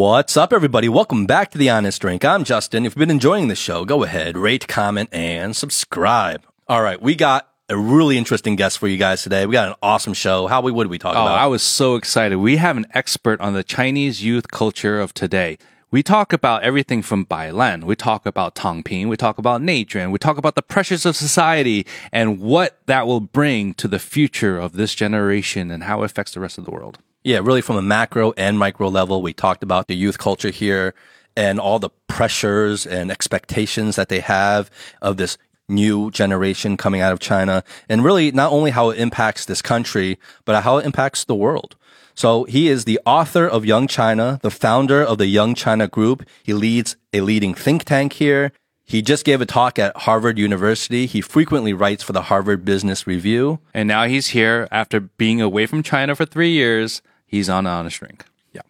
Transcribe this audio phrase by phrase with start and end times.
[0.00, 0.88] What's up, everybody?
[0.88, 2.24] Welcome back to The Honest Drink.
[2.24, 2.86] I'm Justin.
[2.86, 6.42] If you've been enjoying the show, go ahead, rate, comment, and subscribe.
[6.68, 9.44] All right, we got a really interesting guest for you guys today.
[9.44, 10.46] We got an awesome show.
[10.46, 11.38] How we did we talk Oh, about?
[11.38, 12.38] I was so excited.
[12.38, 15.58] We have an expert on the Chinese youth culture of today.
[15.90, 17.84] We talk about everything from Bailan.
[17.84, 19.10] We talk about Tangping.
[19.10, 19.98] We talk about nature.
[19.98, 23.98] And we talk about the pressures of society and what that will bring to the
[23.98, 27.00] future of this generation and how it affects the rest of the world.
[27.22, 30.94] Yeah, really from a macro and micro level, we talked about the youth culture here
[31.36, 34.70] and all the pressures and expectations that they have
[35.02, 35.36] of this
[35.68, 40.18] new generation coming out of China and really not only how it impacts this country,
[40.46, 41.76] but how it impacts the world.
[42.14, 46.26] So he is the author of Young China, the founder of the Young China Group.
[46.42, 48.52] He leads a leading think tank here.
[48.84, 51.06] He just gave a talk at Harvard University.
[51.06, 53.60] He frequently writes for the Harvard Business Review.
[53.72, 57.00] And now he's here after being away from China for three years.
[57.30, 58.24] He's on Honest Drink.
[58.52, 58.62] Yeah.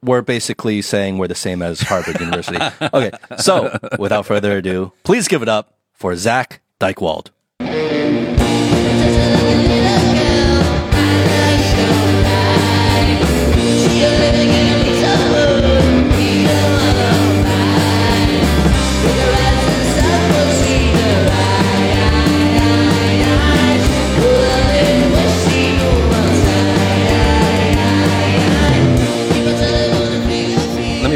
[0.00, 2.58] We're basically saying we're the same as Harvard University.
[2.94, 3.10] Okay.
[3.38, 7.30] So without further ado, please give it up for Zak Dychtwald.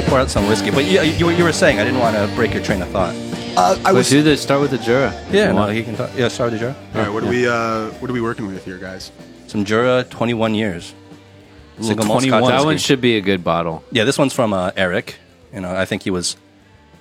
[0.09, 0.71] Pour out some whiskey.
[0.71, 3.15] But you, you, you were saying, I didn't want to break your train of thought.
[3.57, 4.11] Uh, I But was.
[4.11, 5.13] do the start with the Jura.
[5.31, 6.11] Yeah, You no, want- he can talk.
[6.17, 6.69] Yeah, sorry, did you?
[6.69, 7.47] All right, what are we?
[7.49, 9.11] Uh, what are we working with here, guys?
[9.47, 10.95] Some Jura, 21 years.
[11.81, 13.85] Single malt 21 Scotch that one should be a good bottle.
[13.93, 15.17] Yeah, this one's from uh, Eric.
[15.55, 16.37] You know, I think he was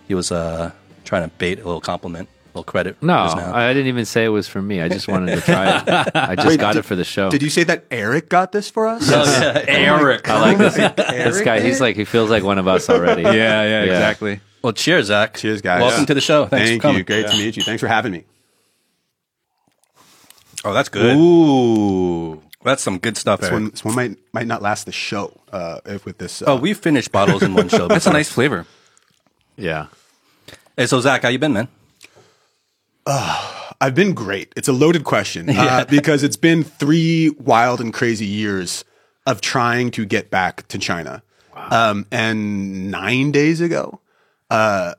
[0.07, 0.71] he was uh,
[1.03, 3.01] trying to bait a little compliment, a little credit.
[3.01, 3.55] No, now.
[3.55, 4.81] I didn't even say it was for me.
[4.81, 6.11] I just wanted to try it.
[6.15, 7.29] I just Wait, got did- it for the show.
[7.29, 9.09] Did you say that Eric got this for us?
[9.67, 10.27] Eric.
[10.29, 10.75] I like this.
[10.95, 11.59] this guy.
[11.61, 13.21] He's like he feels like one of us already.
[13.37, 14.39] Yeah, yeah, exactly.
[14.63, 15.35] well, cheers, Zak.
[15.35, 15.81] Cheers, guys.
[15.81, 16.05] Welcome Yeah.
[16.07, 16.45] to the show.
[16.47, 16.97] Thanks Thank for coming.
[16.99, 17.03] you.
[17.03, 17.63] Great to meet you.
[17.63, 18.23] Thanks for having me.
[20.65, 21.15] Oh, that's good.
[21.15, 22.41] Ooh.
[22.63, 23.39] That's some good stuff.
[23.39, 23.61] This Eric.
[23.61, 26.41] one, this one might might not last the show uh, if with this.
[26.41, 27.87] Uh, Oh, we finished bottles in one show.
[27.87, 28.65] That's a nice flavor.
[29.55, 29.87] Yeah.
[30.75, 31.67] Hey, so Zak, how you been, man?
[33.79, 34.53] I've been great.
[34.55, 38.83] It's a loaded question uh, because it's been three wild and crazy years
[39.25, 41.23] of trying to get back to China.
[41.55, 43.99] Um, and nine days ago,
[44.49, 44.93] uh,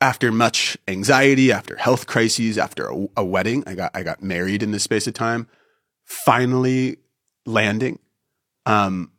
[0.00, 4.62] after much anxiety, after health crises, after a, a wedding, I got I got married
[4.62, 5.48] in this space of time.
[6.04, 6.98] Finally
[7.44, 7.98] landing.
[8.66, 9.10] Um,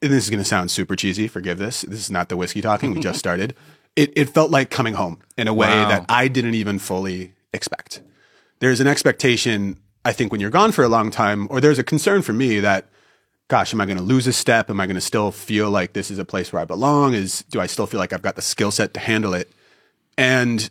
[0.00, 1.28] and this is going to sound super cheesy.
[1.28, 1.82] Forgive this.
[1.82, 2.92] This is not the whiskey talking.
[2.92, 3.54] We just started.
[3.94, 5.88] It, it felt like coming home in a way Wow.
[5.88, 8.00] that I didn't even fully expect.
[8.60, 11.84] There's an expectation, I think, when you're gone for a long time, or there's a
[11.84, 12.88] concern for me that,
[13.48, 14.70] gosh, am I going to lose a step?
[14.70, 17.12] Am I going to still feel like this is a place where I belong?
[17.12, 19.52] Is do I still feel like I've got the skill set to handle it?
[20.16, 20.70] And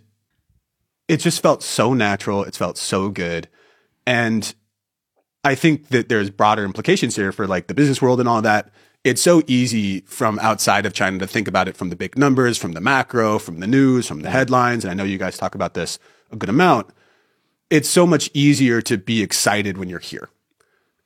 [1.08, 2.44] it just felt so natural.
[2.44, 3.48] It's felt so good.
[4.08, 4.54] And
[5.44, 8.72] I think that there's broader implications here for like the business world and all that.
[9.03, 12.57] It's so easy from outside of China to think about it from the big numbers,
[12.57, 14.84] from the macro, from the news, from the headlines.
[14.84, 15.97] And I know you guys talk about this
[16.31, 16.88] a good amount.
[17.69, 20.29] It's so much easier to be excited when you're here.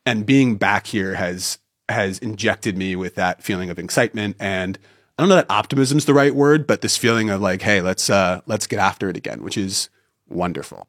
[0.06, 4.78] And being back here has has injected me with that feeling of excitement and
[5.18, 8.10] I don't know that optimism's the right word, but this feeling of like, hey, let's
[8.10, 9.90] uh let's get after it again, which is
[10.28, 10.88] wonderful.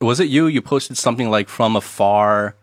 [0.00, 0.46] Was it you?
[0.46, 2.56] You posted something like from afar.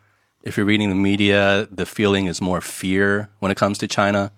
[0.44, 4.32] If you're reading the media, the feeling is more fear when it comes to China.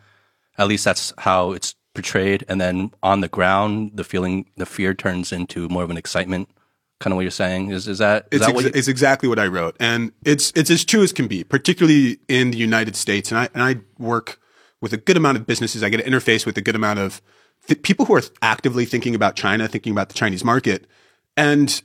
[0.57, 2.45] At least that's how it's portrayed.
[2.47, 6.49] And then on the ground, the feeling, the fear turns into more of an excitement.
[6.99, 9.27] Kind of what you're saying is is that is It's, that what you, it's exactly
[9.27, 12.95] what I wrote, and it's it's as true as can be, particularly in the United
[12.95, 13.29] States.
[13.29, 14.39] And I and I work
[14.79, 15.83] with a good amount of businesses.
[15.83, 17.21] I get to interface with a good amount of
[17.67, 20.87] th- people who are actively thinking about China, thinking about the Chinese market,
[21.35, 21.81] and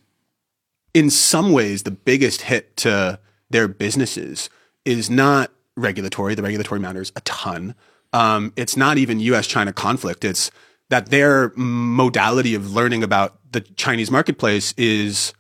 [0.95, 3.19] in some ways, the biggest hit to
[3.51, 4.51] their businesses
[4.85, 6.35] is not regulatory.
[6.35, 7.75] The regulatory matters a ton.
[8.13, 9.47] Um, it's not even U.S.
[9.47, 10.25] China conflict.
[10.25, 10.51] It's
[10.89, 15.35] that their modality of learning about the Chinese marketplace is,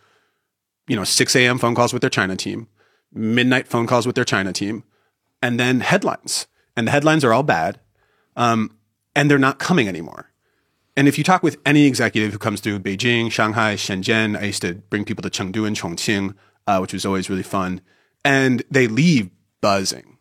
[0.86, 1.58] you know, 6 a.m.
[1.58, 2.68] phone calls with their China team,
[3.12, 4.84] midnight phone calls with their China team,
[5.42, 6.46] and then headlines.
[6.76, 7.80] And the headlines are all bad,
[8.36, 8.76] um,
[9.16, 10.30] and they're not coming anymore.
[10.96, 14.62] And if you talk with any executive who comes through Beijing, Shanghai, Shenzhen, I used
[14.62, 16.34] to bring people to Chengdu and Chongqing,
[16.66, 17.80] uh, which was always really fun.
[18.28, 19.30] And they leave
[19.60, 20.18] buzzing,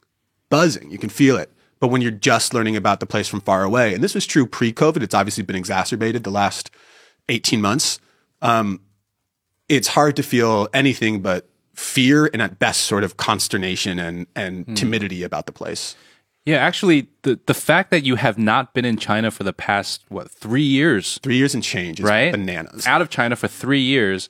[0.50, 0.90] buzzing.
[0.90, 1.52] You can feel it.
[1.80, 4.48] But when you're just learning about the place from far away, and this was true
[4.48, 6.72] pre COVID, it's obviously been exacerbated the last
[7.30, 8.00] 18 months.
[8.42, 8.82] Um,
[9.70, 14.76] it's hard to feel anything but fear and at best sort of consternation and, and
[14.76, 15.96] timidity about the place.
[16.46, 20.02] Yeah, actually, the the fact that you have not been in China for the past
[20.08, 22.32] what three years, Three years and change is right?
[22.32, 22.88] bananas.
[22.88, 24.30] Out of China for three years,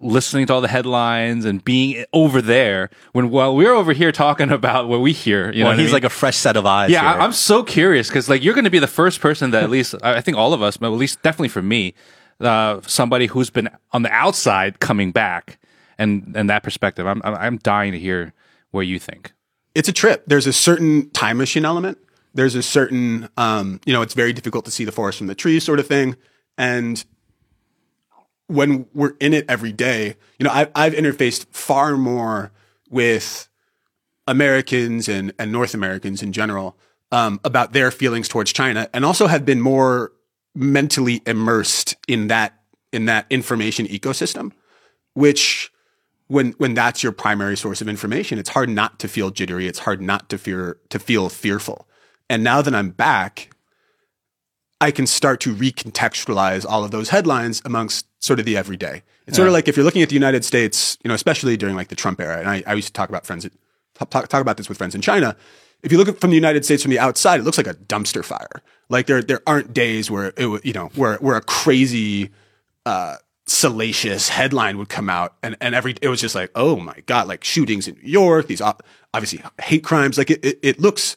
[0.00, 2.90] listening to all the headlines and being over there.
[3.12, 5.82] When while we're over here talking about what we hear, you know, Well, what I
[5.82, 5.92] he's mean?
[5.94, 6.90] like a fresh set of eyes.
[6.90, 7.20] Yeah, here.
[7.20, 9.70] I, I'm so curious because like you're going to be the first person that at
[9.70, 11.94] least I I think all of us, but at least definitely for me,
[12.40, 15.58] uh, somebody who's been on the outside coming back
[15.98, 17.06] and and that perspective.
[17.06, 18.32] I'm I'm, I'm dying to hear
[18.70, 19.32] what you think.
[19.74, 20.24] it's a trip.
[20.26, 21.98] There's a certain time machine element.
[22.34, 25.34] There's a certain, um, you know, it's very difficult to see the forest from the
[25.34, 26.14] trees sort of thing.
[26.58, 27.02] And
[28.48, 32.50] when we're in it every day, you know, I've, I've interfaced far more
[32.90, 33.48] with
[34.26, 36.76] Americans and, and North Americans in general
[37.12, 40.12] um, about their feelings towards China, and also have been more
[40.54, 42.54] mentally immersed in that
[42.92, 44.52] in that information ecosystem,
[45.14, 45.70] which
[46.26, 49.66] when when that's your primary source of information, it's hard not to feel jittery.
[49.66, 51.88] It's hard not to fear to feel fearful.
[52.30, 53.50] And now that I'm back,
[54.80, 59.02] I can start to recontextualize all of those headlines amongst sort of the everyday.
[59.26, 61.74] It's sort of like if you're looking at the United States, you know, especially during
[61.74, 63.46] like the Trump era, and I, I used to talk about friends,
[63.94, 65.36] talk, talk about this with friends in China.
[65.82, 67.74] If you look at from the United States from the outside, it looks like a
[67.74, 68.62] dumpster fire.
[68.88, 72.30] Like there there aren't days where it would, you know where where a crazy
[72.86, 73.16] uh,
[73.46, 77.26] salacious headline would come out and, and every it was just like oh my god
[77.26, 81.16] like shootings in new york these obviously hate crimes like it, it, it looks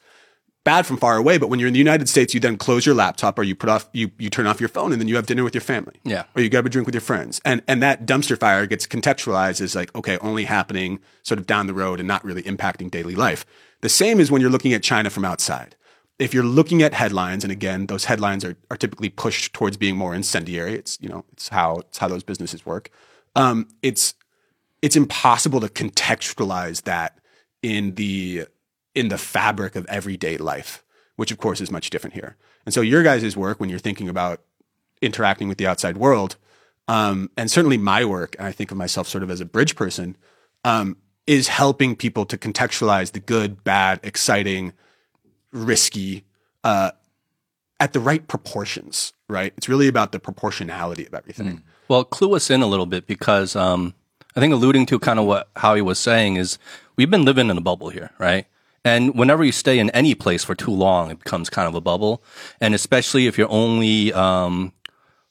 [0.63, 2.93] bad from far away but when you're in the united states you then close your
[2.95, 5.25] laptop or you put off you, you turn off your phone and then you have
[5.25, 6.23] dinner with your family Yeah.
[6.35, 9.61] or you grab a drink with your friends and and that dumpster fire gets contextualized
[9.61, 13.15] as like okay only happening sort of down the road and not really impacting daily
[13.15, 13.45] life
[13.81, 15.75] the same is when you're looking at china from outside
[16.19, 19.97] if you're looking at headlines, and again, those headlines are, are typically pushed towards being
[19.97, 20.75] more incendiary.
[20.75, 22.91] It's you know it's how it's how those businesses work.
[23.35, 24.13] Um, it's
[24.83, 27.17] it's impossible to contextualize that
[27.63, 28.45] in the
[28.93, 30.83] in the fabric of everyday life,
[31.15, 32.35] which of course is much different here.
[32.65, 34.41] And so your guys' work when you're thinking about
[35.01, 36.35] interacting with the outside world,
[36.87, 39.75] um, and certainly my work, and I think of myself sort of as a bridge
[39.75, 40.17] person,
[40.63, 44.73] um, is helping people to contextualize the good, bad, exciting,
[45.51, 46.25] risky
[46.63, 46.91] uh,
[47.79, 49.53] at the right proportions, right?
[49.57, 51.63] It's really about the proportionality of everything.
[51.87, 53.93] Well, clue us in a little bit because um,
[54.35, 56.57] I think alluding to kind of what Howie was saying is
[56.95, 58.45] we've been living in a bubble here, right?
[58.83, 61.81] And whenever you stay in any place for too long, it becomes kind of a
[61.81, 62.23] bubble.
[62.59, 64.73] And especially if you're only um,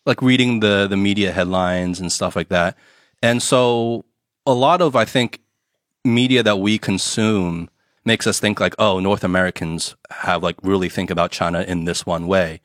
[0.06, 2.76] like reading the the media headlines and stuff like that.
[3.22, 4.04] And so
[4.46, 5.40] a lot of I think
[6.04, 7.68] media that we consume
[8.04, 12.06] makes us think like, oh, North Americans have like really think about China in this
[12.06, 12.60] one way.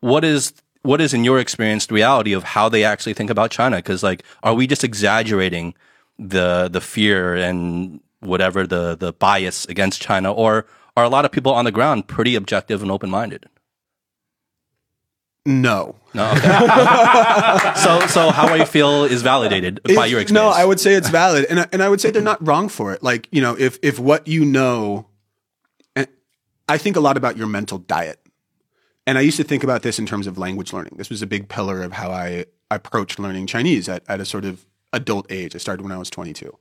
[0.00, 0.52] What is
[0.82, 3.76] what is in your experience the reality of how they actually think about China?
[3.76, 5.74] Because like, are we just exaggerating
[6.18, 11.32] the the fear and whatever the the bias against China, or are a lot of
[11.32, 13.46] people on the ground pretty objective and open minded?
[15.44, 15.94] No.
[16.12, 16.30] No.
[16.32, 16.40] Okay.
[17.76, 20.30] so so how I feel is validated by your experience.
[20.32, 22.68] No, I would say it's valid, and I- and I would say they're not wrong
[22.68, 23.02] for it.
[23.02, 25.06] Like you know, if if what you know,
[26.68, 28.18] I think a lot about your mental diet,
[29.06, 30.94] and I used to think about this in terms of language learning.
[30.96, 34.44] This was a big pillar of how I approached learning Chinese at at a sort
[34.44, 35.54] of adult age.
[35.54, 36.58] I started when I was twenty two.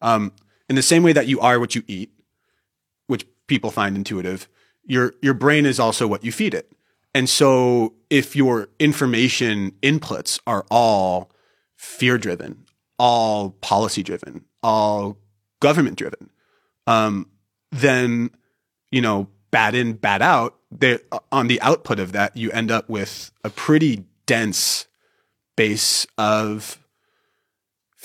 [0.00, 0.32] Um,
[0.68, 2.12] in the same way that you are what you eat,
[3.06, 4.48] which people find intuitive,
[4.84, 6.72] your your brain is also what you feed it.
[7.14, 11.30] And so if your information inputs are all
[11.76, 12.64] fear driven,
[12.98, 15.18] all policy driven, all
[15.60, 16.30] government driven,
[16.86, 17.28] um,
[17.70, 18.30] then
[18.90, 20.54] you know, bad in, bad out.
[21.32, 24.86] On the output of that, you end up with a pretty dense
[25.56, 26.78] base of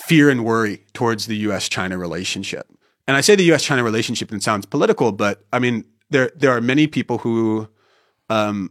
[0.06, 1.68] fear and worry towards the U.S.
[1.68, 2.66] China relationship.
[3.06, 3.64] And I say the U.S.
[3.64, 7.68] China relationship and it sounds political, but I mean there there are many people who,
[8.28, 8.70] um,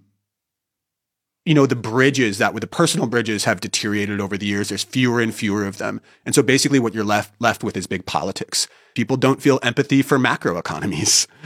[1.46, 4.70] you know, the bridges that with the personal bridges have deteriorated over the years.
[4.70, 7.88] There's fewer and fewer of them, and so basically what you're left left with is
[7.88, 8.68] big politics.
[8.96, 11.28] People don't feel empathy for macro economies.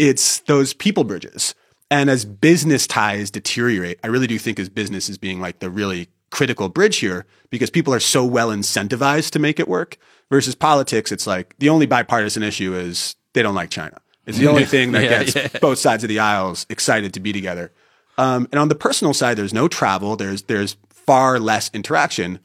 [0.00, 1.56] It's those people bridges.
[1.90, 5.70] And as business ties deteriorate, I really do think as business is being like the
[5.70, 9.96] really critical bridge here because people are so well incentivized to make it work
[10.30, 11.10] versus politics.
[11.12, 13.96] It's like the only bipartisan issue is they don't like China.
[14.26, 15.48] It's the only thing that Yeah, gets yeah.
[15.60, 17.72] both sides of the aisles excited to be together.
[18.18, 20.16] Um, and on the personal side, there's no travel.
[20.16, 22.40] There's there's far less interaction.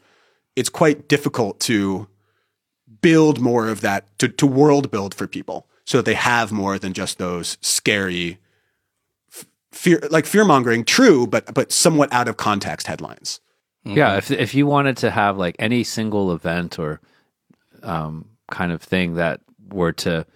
[0.56, 2.06] It's quite difficult to
[3.02, 6.78] build more of that to, to world build for people so that they have more
[6.78, 8.38] than just those scary
[9.72, 13.40] fear like fear mongering true but but somewhat out of context headlines
[13.84, 17.00] Yeah, if if you wanted to have like any single event or
[17.82, 20.26] um, kind of thing that were to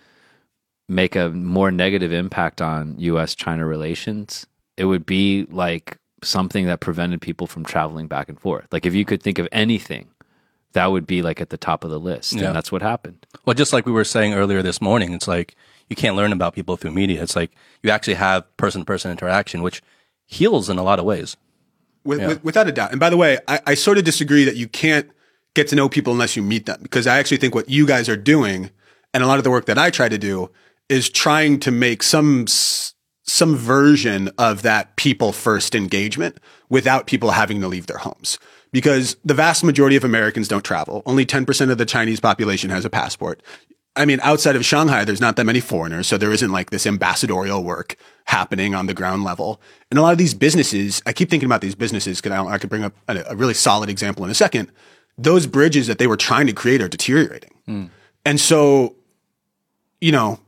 [0.88, 6.81] make a more negative impact on US China relations, it would be like something that
[6.81, 8.67] prevented people from traveling back and forth.
[8.73, 10.09] Like if you could think of anything,
[10.73, 12.35] that would be like at the top of the list.
[12.35, 12.47] Yeah.
[12.47, 13.26] And that's what happened.
[13.45, 15.55] Well, just like we were saying earlier this morning, it's like
[15.88, 17.23] you can't learn about people through media.
[17.23, 17.52] It's like
[17.83, 19.83] you actually have person to person interaction, which
[20.26, 21.37] heals in a lot of ways.
[22.05, 22.90] With, with, without a doubt.
[22.90, 25.11] And by the way, I, I sort of disagree that you can't
[25.55, 28.09] get to know people unless you meet them because I actually think what you guys
[28.09, 28.71] are doing
[29.12, 30.50] and a lot of the work that I try to do
[30.88, 36.38] is trying to make some some version of that people first engagement
[36.71, 38.38] without people having to leave their homes.
[38.73, 41.02] Because the vast majority of Americans don't travel.
[41.07, 43.43] Only 10% of the Chinese population has a passport.
[43.99, 46.87] I mean, outside of Shanghai, there's not that many foreigners, so there isn't like this
[46.87, 49.61] ambassadorial work happening on the ground level.
[49.90, 52.59] And a lot of these businesses, I keep thinking about these businesses because I, I
[52.59, 54.71] could bring up a, a really solid example in a second.
[55.19, 57.50] Those bridges that they were trying to create are deteriorating.
[57.67, 57.85] Hmm.
[58.25, 58.95] And so,
[60.00, 60.38] you know,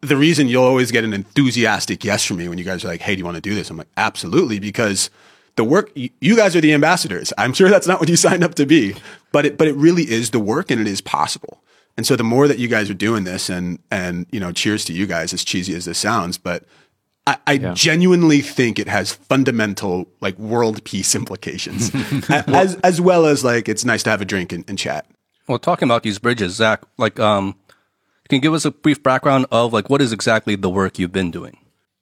[0.00, 3.02] the reason you'll always get an enthusiastic yes from me when you guys are like,
[3.02, 3.70] hey, do you want to do this?
[3.70, 5.10] I'm like, absolutely, because
[5.56, 7.32] the work, you guys are the ambassadors.
[7.38, 8.96] I'm sure that's not what you signed up to be,
[9.32, 11.60] but it, but it really is the work and it is possible.
[11.96, 14.84] And so the more that you guys are doing this and, and, you know, cheers
[14.86, 16.64] to you guys, as cheesy as this sounds, but
[17.26, 21.90] I, I genuinely think it has fundamental like world peace implications
[22.28, 25.06] as, as well as like, it's nice to have a drink and, and chat.
[25.46, 27.54] Well, talking about these bridges, Zak, like, um,
[28.28, 31.12] can you give us a brief background of like what is exactly the work you've
[31.12, 31.58] been doing,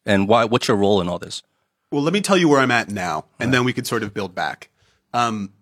[0.07, 0.45] and why?
[0.45, 1.43] What's your role in all this?
[1.91, 4.15] Well, let me tell you where I'm at now, and then we could sort of
[4.15, 4.69] build back.
[5.13, 5.53] Um,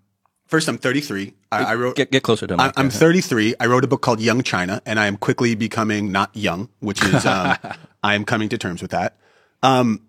[0.51, 1.33] first, I'm 33.
[1.51, 1.97] I, I wrote.
[1.97, 2.73] Get get closer to mic.
[2.77, 3.55] I'm 33.
[3.59, 7.03] I wrote a book called Young China, and I am quickly becoming not young, which
[7.03, 7.57] is um,
[8.03, 9.17] I am coming to terms with that.
[9.63, 10.07] Um,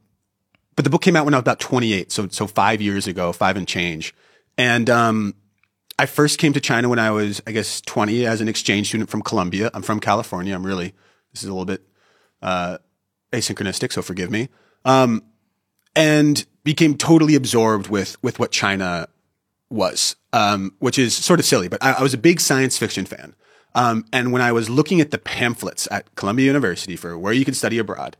[0.76, 3.32] but the book came out when I was about 28, so so five years ago,
[3.32, 4.14] five and change.
[4.58, 5.36] And um,
[5.98, 9.10] I first came to China when I was, I guess, 20 as an exchange student
[9.10, 9.70] from Columbia.
[9.74, 10.54] I'm from California.
[10.54, 10.94] I'm really
[11.34, 11.82] this is a little bit
[12.42, 12.80] uh,
[13.32, 14.50] asynchronistic, so forgive me.
[14.84, 15.24] Um,
[15.96, 19.08] and became totally absorbed with with what China
[19.72, 21.68] was, um, which is sort of silly.
[21.68, 23.36] But I, I was a big science fiction fan,
[23.76, 27.46] um, and when I was looking at the pamphlets at Columbia University for where you
[27.46, 28.18] can study abroad,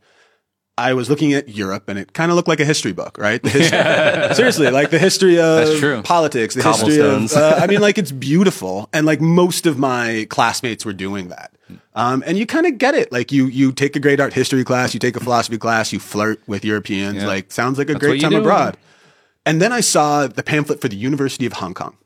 [0.78, 3.42] I was looking at Europe, and it kind of looked like a history book, right?
[3.42, 7.32] The history, seriously, like the history of politics, the history of.
[7.32, 11.52] Uh, I mean, like it's beautiful, and like most of my classmates were doing that.
[11.94, 13.12] Um, and you kind of get it.
[13.12, 15.98] Like you, you take a great art history class, you take a philosophy class, you
[15.98, 17.22] flirt with Europeans.
[17.22, 18.38] Like sounds like a what great time do.
[18.40, 18.76] abroad.
[19.44, 21.96] And then I saw the pamphlet for the University of Hong Kong,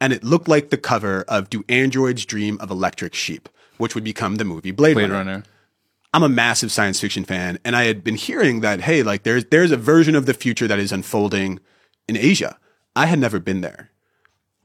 [0.00, 4.04] and it looked like the cover of "Do Androids Dream of Electric Sheep," which would
[4.04, 5.14] become the movie Blade, Blade Runner.
[5.14, 5.42] Runner.
[6.12, 9.46] I'm a massive science fiction fan, and I had been hearing that hey, like there's
[9.46, 11.60] there's a version of the future that is unfolding
[12.08, 12.58] in Asia.
[12.94, 13.90] I had never been there.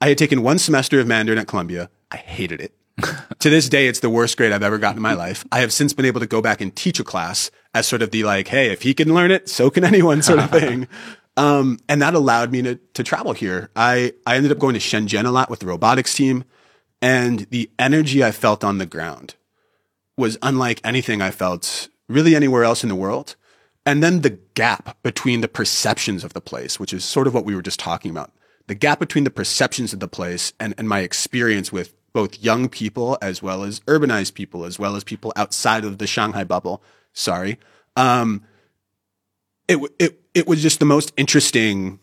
[0.00, 1.90] I had taken one semester of Mandarin at Columbia.
[2.10, 2.74] I hated it.
[3.38, 5.44] to this day, it's the worst grade I've ever gotten in my life.
[5.52, 8.10] I have since been able to go back and teach a class as sort of
[8.10, 10.88] the like, hey, if he can learn it, so can anyone sort of thing.
[11.36, 13.70] Um, and that allowed me to, to travel here.
[13.74, 16.44] I, I ended up going to Shenzhen a lot with the robotics team
[17.00, 19.34] and the energy I felt on the ground
[20.16, 23.34] was unlike anything I felt really anywhere else in the world.
[23.84, 27.44] And then the gap between the perceptions of the place, which is sort of what
[27.44, 28.30] we were just talking about.
[28.68, 32.68] The gap between the perceptions of the place and, and my experience with both young
[32.68, 36.82] people as well as urbanized people, as well as people outside of the Shanghai bubble.
[37.12, 37.58] Sorry.
[37.96, 38.44] Um,
[39.72, 41.98] it, it, it was just the most interesting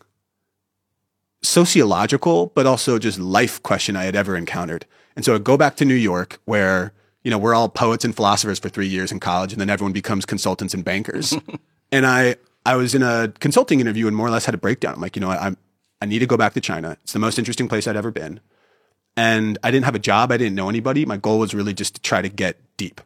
[1.42, 4.86] sociological, but also just life question I had ever encountered.
[5.16, 8.14] And so I go back to New York where, you know, we're all poets and
[8.14, 11.34] philosophers for three years in college and then everyone becomes consultants and bankers.
[11.92, 12.36] and I,
[12.66, 14.94] I was in a consulting interview and more or less had a breakdown.
[14.94, 15.56] I'm like, you know, I, I'm,
[16.02, 16.96] I need to go back to China.
[17.02, 18.40] It's the most interesting place I'd ever been.
[19.16, 20.30] And I didn't have a job.
[20.32, 21.04] I didn't know anybody.
[21.04, 23.00] My goal was really just to try to get deep.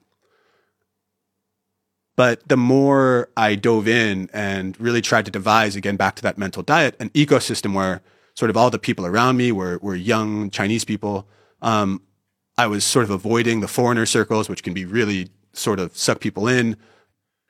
[2.16, 6.38] But the more I dove in and really tried to devise, again, back to that
[6.38, 8.02] mental diet, an ecosystem where
[8.34, 11.26] sort of all the people around me were, were young Chinese people.
[11.60, 12.02] Um,
[12.56, 16.20] I was sort of avoiding the foreigner circles, which can be really sort of suck
[16.20, 16.76] people in.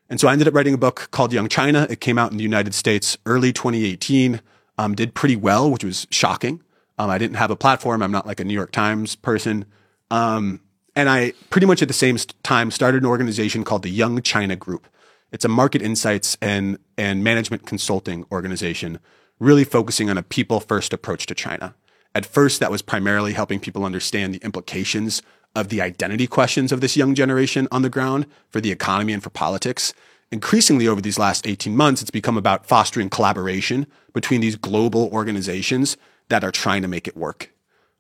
[0.08, 1.86] And so I ended up writing a book called Young China.
[1.90, 4.40] It came out in the United States early 2018,
[4.78, 6.62] um, did pretty well, which was shocking.
[6.98, 8.02] Um, I didn't have a platform.
[8.02, 9.64] I'm not like a New York Times person.
[10.10, 10.60] Um,
[10.96, 14.56] and I pretty much at the same time started an organization called the Young China
[14.56, 14.86] Group.
[15.32, 19.00] It's a market insights and, and management consulting organization,
[19.40, 21.74] really focusing on a people first approach to China.
[22.14, 25.22] At first, that was primarily helping people understand the implications
[25.56, 29.22] of the identity questions of this young generation on the ground for the economy and
[29.22, 29.92] for politics.
[30.30, 35.96] Increasingly, over these last 18 months, it's become about fostering collaboration between these global organizations
[36.28, 37.52] that are trying to make it work.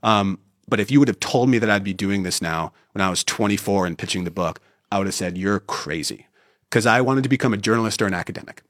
[0.02, 3.02] Um, but if you would have told me that I'd be doing this now when
[3.02, 6.26] I was 24 and pitching the book, I would have said, You're crazy.
[6.70, 8.62] Because I wanted to become a journalist or an academic.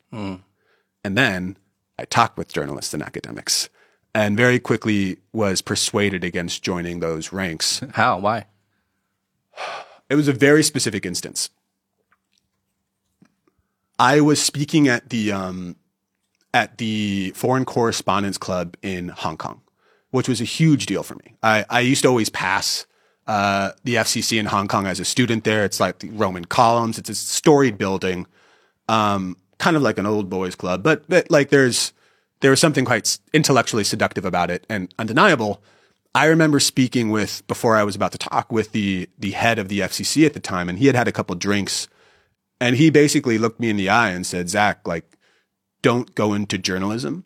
[1.03, 1.57] And then
[1.99, 3.69] I talked with journalists and academics
[4.15, 7.83] and very quickly was persuaded against joining those ranks.
[7.95, 8.19] How?
[8.19, 8.47] Why?
[10.11, 11.49] It was a very specific instance.
[13.99, 15.77] I was speaking at the um,
[16.53, 19.63] at the Foreign Correspondents Club in Hong Kong,
[20.15, 21.35] which was a huge deal for me.
[21.43, 22.87] I, I used to always pass
[23.27, 25.65] uh, the FCC in Hong Kong as a student there.
[25.65, 26.99] It's like the Roman columns.
[26.99, 28.29] It's a storied building,
[28.89, 31.93] um, kind of like an old boys club, but, but like there's
[32.39, 35.61] there was something quite intellectually seductive about it and undeniable.
[36.15, 39.69] I remember speaking with before I was about to talk with the the head of
[39.69, 41.89] the FCC at the time, and he had had a couple drinks,
[42.61, 45.17] and he basically looked me in the eye and said, "Zak, like,
[45.83, 47.25] don't go into journalism.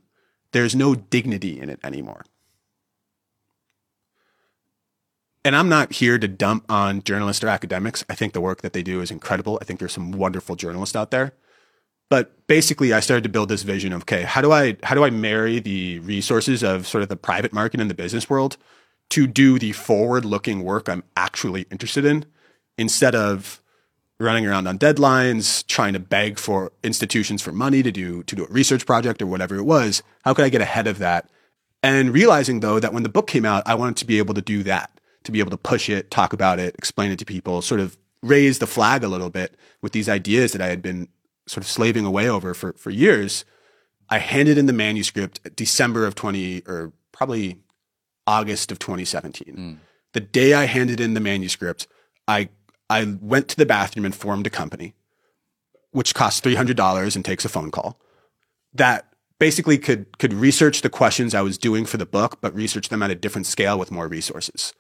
[0.52, 2.25] There's no dignity in it anymore."
[5.49, 8.05] And I'm not here to dump on journalists or academics.
[8.11, 9.57] I think the work that they do is incredible.
[9.62, 11.33] I think there's some wonderful journalists out there.
[12.11, 15.05] But basically I started to build this vision of okay, how do I how do
[15.05, 18.59] I marry the resources of sort of the private market and the business world
[19.09, 22.26] to do the forward-looking work I'm actually interested in
[22.76, 23.62] instead of
[24.21, 28.45] running around on deadlines, trying to beg for institutions for money to do to do
[28.45, 30.02] a research project or whatever it was.
[30.26, 31.31] How could I get ahead of that?
[31.83, 34.43] And realizing though that when the book came out, I wanted to be able to
[34.43, 34.90] do that,
[35.29, 37.99] to be able to push it, talk about it, explain it to people, sort of
[38.23, 41.07] raise the flag a little bit with these ideas that I had been
[41.47, 43.45] sort of slaving away over for, for years.
[44.09, 47.59] I handed in the manuscript December of 20 or probably
[48.27, 49.55] August of 2017.
[49.55, 49.77] Mm.
[50.15, 51.87] The day I handed in the manuscript,
[52.27, 52.49] I
[52.91, 54.95] I went to the bathroom and formed a company,
[55.91, 58.01] which costs three hundred dollars and takes a phone call.
[58.73, 62.89] That basically could could research the questions I was doing for the book, but research
[62.89, 64.73] them at a different scale with more resources.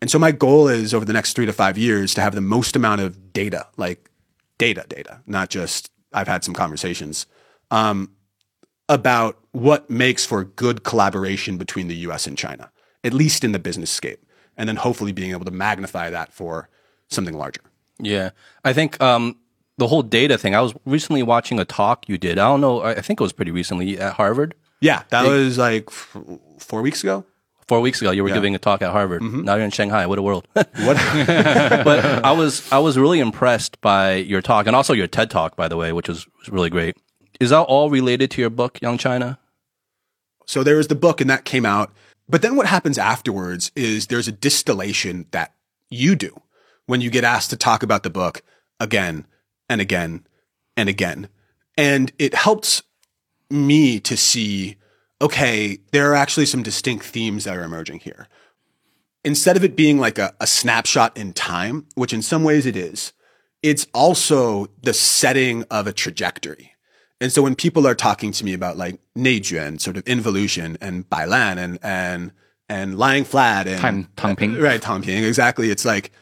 [0.00, 2.40] And so my goal is over the next three to five years to have the
[2.40, 4.10] most amount of data, like
[4.58, 7.26] data, data, not just I've had some conversations
[7.70, 8.10] um,
[8.88, 12.26] about what makes for good collaboration between the U.S.
[12.26, 12.70] and China,
[13.02, 14.24] at least in the business scape,
[14.56, 16.68] and then hopefully being able to magnify that for
[17.08, 17.62] something larger.
[17.98, 18.30] Yeah,
[18.64, 19.36] I think um,
[19.78, 20.54] the whole data thing.
[20.54, 22.38] I was recently watching a talk you did.
[22.38, 22.82] I don't know.
[22.82, 24.54] I think it was pretty recently at Harvard.
[24.80, 27.24] Yeah, that was like four weeks ago.
[27.68, 29.22] Four weeks ago, you were giving a talk at Harvard.
[29.22, 29.42] Mm-hmm.
[29.42, 30.06] Now you're in Shanghai.
[30.06, 30.46] What a world!
[30.54, 30.66] What?
[31.26, 35.56] but I was I was really impressed by your talk and also your TED talk,
[35.56, 36.96] by the way, which was, was really great.
[37.40, 39.38] Is that all related to your book, Young China?
[40.46, 41.92] So there was the book and that came out.
[42.28, 45.54] But then what happens afterwards is there's a distillation that
[45.90, 46.40] you do
[46.86, 48.42] when you get asked to talk about the book
[48.80, 49.26] again
[49.68, 50.26] and again
[50.76, 51.28] and again.
[51.76, 52.82] And it helps
[53.50, 54.76] me to see,
[55.20, 58.28] okay, there are actually some distinct themes that are emerging here.
[59.24, 62.76] Instead of it being like a, a snapshot in time, which in some ways it
[62.76, 63.12] is,
[63.62, 66.72] it's also the setting of a trajectory.
[67.20, 71.08] And so when people are talking to me about like Neijuan, sort of involution and
[71.08, 72.32] Bailan and, and,
[72.68, 74.58] and lying flat and Tang- Tangping.
[74.58, 75.70] Uh, right, Tangping, exactly.
[75.70, 76.12] It's like,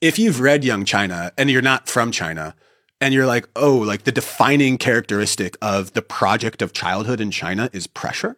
[0.00, 2.54] if you've read Young China and you're not from China
[3.00, 7.70] and you're like, oh, like the defining characteristic of the project of childhood in China
[7.72, 8.36] is pressure,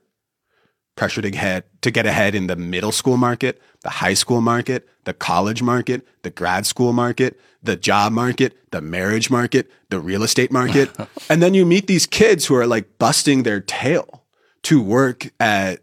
[0.96, 4.88] pressure to get, to get ahead in the middle school market, the high school market,
[5.04, 10.22] the college market, the grad school market, the job market, the marriage market, the real
[10.22, 10.90] estate market.
[11.28, 14.24] and then you meet these kids who are like busting their tail
[14.62, 15.80] to work at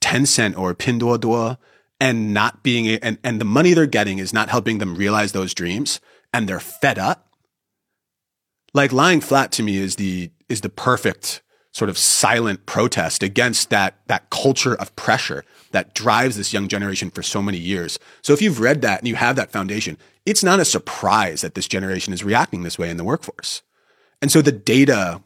[0.00, 1.58] Tencent or Pinduoduo
[2.00, 5.54] and not being and, and the money they're getting is not helping them realize those
[5.54, 6.00] dreams
[6.32, 7.28] and they're fed up.
[8.74, 11.42] Like lying flat to me is the is the perfect
[11.78, 17.10] sort of silent protest against that that culture of pressure that drives this young generation
[17.10, 17.98] for so many years.
[18.22, 21.54] So if you've read that and you have that foundation, it's not a surprise that
[21.54, 23.62] this generation is reacting this way in the workforce.
[24.20, 25.22] And so the data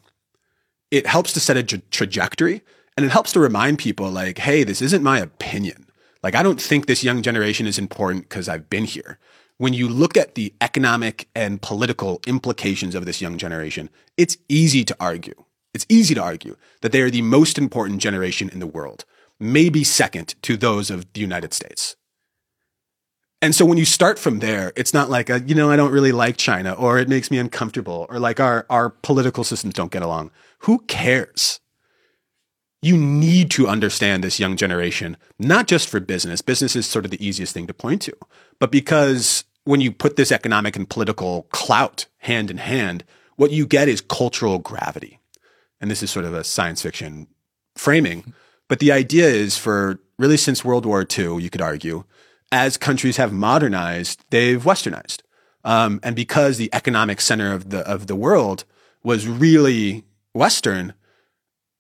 [0.90, 2.62] it helps to set a tra- trajectory
[2.96, 5.86] and it helps to remind people like, hey, this isn't my opinion.
[6.22, 9.18] Like, I don't think this young generation is important because I've been here.
[9.56, 14.84] When you look at the economic and political implications of this young generation, it's easy
[14.84, 15.44] to argue.
[15.74, 19.04] It's easy to argue that they are the most important generation in the world,
[19.40, 21.96] maybe second to those of the United States.
[23.40, 25.90] And so when you start from there, it's not like, a, you know, I don't
[25.90, 29.90] really like China or it makes me uncomfortable or like our, our political systems don't
[29.90, 30.30] get along.
[30.60, 31.58] Who cares?
[32.82, 36.40] You need to understand this young generation, not just for business.
[36.40, 38.16] Business is sort of the easiest thing to point to,
[38.60, 43.04] but because when you put this economic and political clout hand in hand,
[43.36, 45.18] what you get is cultural gravity.
[45.82, 47.26] And this is sort of a science fiction
[47.74, 48.32] framing.
[48.68, 52.04] But the idea is for really since World War II, you could argue,
[52.50, 55.20] as countries have modernized, they've westernized.
[55.64, 58.64] Um, and because the economic center of the of the world
[59.02, 60.94] was really Western,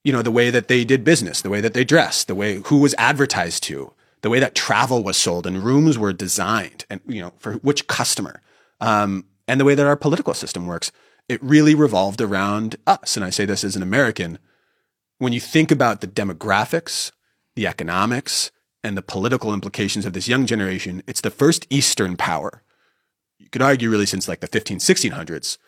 [0.04, 2.56] you know, the way that they did business, the way that they dressed, the way
[2.66, 7.00] who was advertised to, the way that travel was sold and rooms were designed, and
[7.06, 8.40] you know, for which customer,
[8.80, 10.92] um, and the way that our political system works,
[11.28, 13.16] it really revolved around us.
[13.16, 14.38] And I say this as an American.
[15.18, 17.12] When you think about the demographics,
[17.54, 18.50] the economics,
[18.84, 22.62] and the political implications of this young generation, it's the first Eastern power.
[23.38, 25.58] You could argue really since like the 15, 1600s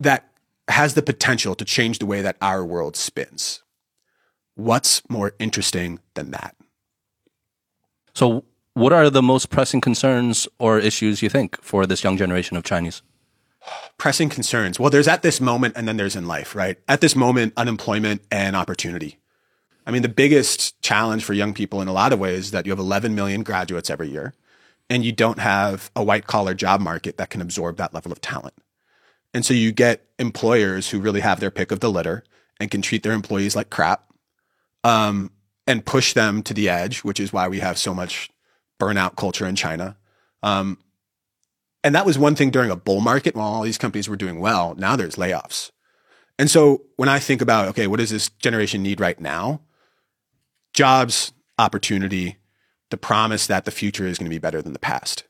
[0.00, 0.28] that
[0.68, 3.62] has the potential to change the way that our world spins.
[4.54, 6.56] What's more interesting than that?
[8.14, 12.56] So, what are the most pressing concerns or issues you think for this young generation
[12.56, 13.02] of Chinese?
[13.98, 14.80] Pressing concerns.
[14.80, 16.78] Well, there's at this moment and then there's in life, right?
[16.88, 19.18] At this moment, unemployment and opportunity.
[19.86, 22.66] I mean, the biggest challenge for young people in a lot of ways is that
[22.66, 24.34] you have 11 million graduates every year
[24.88, 28.20] and you don't have a white collar job market that can absorb that level of
[28.20, 28.54] talent.
[29.34, 32.22] And so you get employers who really have their pick of the litter
[32.60, 34.12] and can treat their employees like crap
[34.84, 35.30] um,
[35.66, 38.30] and push them to the edge, which is why we have so much
[38.78, 39.96] burnout culture in China.
[40.42, 40.78] Um,
[41.84, 44.40] and that was one thing during a bull market while all these companies were doing
[44.40, 44.74] well.
[44.76, 45.70] Now there's layoffs.
[46.38, 49.60] And so when I think about, okay, what does this generation need right now?
[50.72, 52.38] Jobs, opportunity,
[52.90, 55.24] the promise that the future is going to be better than the past,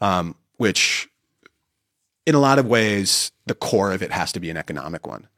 [0.00, 1.08] um, which
[2.26, 5.28] in a lot of ways, the core of it has to be an economic one.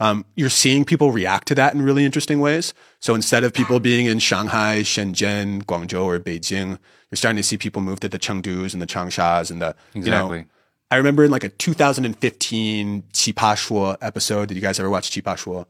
[0.00, 2.74] Um, you're seeing people react to that in really interesting ways.
[2.98, 6.78] So instead of people being in Shanghai, Shenzhen, Guangzhou, or Beijing,
[7.12, 10.38] you're starting to see people move to the Chengdus and the Changshas and the, Exactly.
[10.38, 10.48] you know,
[10.90, 14.48] I remember in like a 2015 Qipa Shuo episode.
[14.48, 15.66] Did you guys ever watch Qipa Shuo?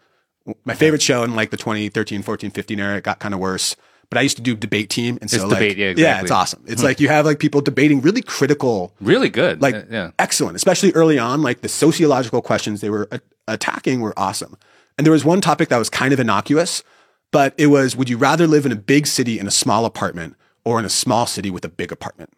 [0.65, 2.97] My favorite show in like the 2013, 14, 15 era.
[2.97, 3.77] It got kind of worse.
[4.11, 5.19] But I used to do debate team.
[5.23, 6.63] And so It's like, debate, yeah, yeah, it's awesome.
[6.67, 9.63] It's like you have like people debating really critical Really good.
[9.63, 10.11] like Uh, yeah.
[10.19, 11.41] excellent, especially early on.
[11.43, 14.59] Like the sociological questions they were a- attacking were awesome.
[14.99, 16.83] And there was one topic that was kind of innocuous,
[17.31, 20.37] but it was: Would you rather live in a big city in a small apartment,
[20.65, 22.33] or in a small city with a big apartment?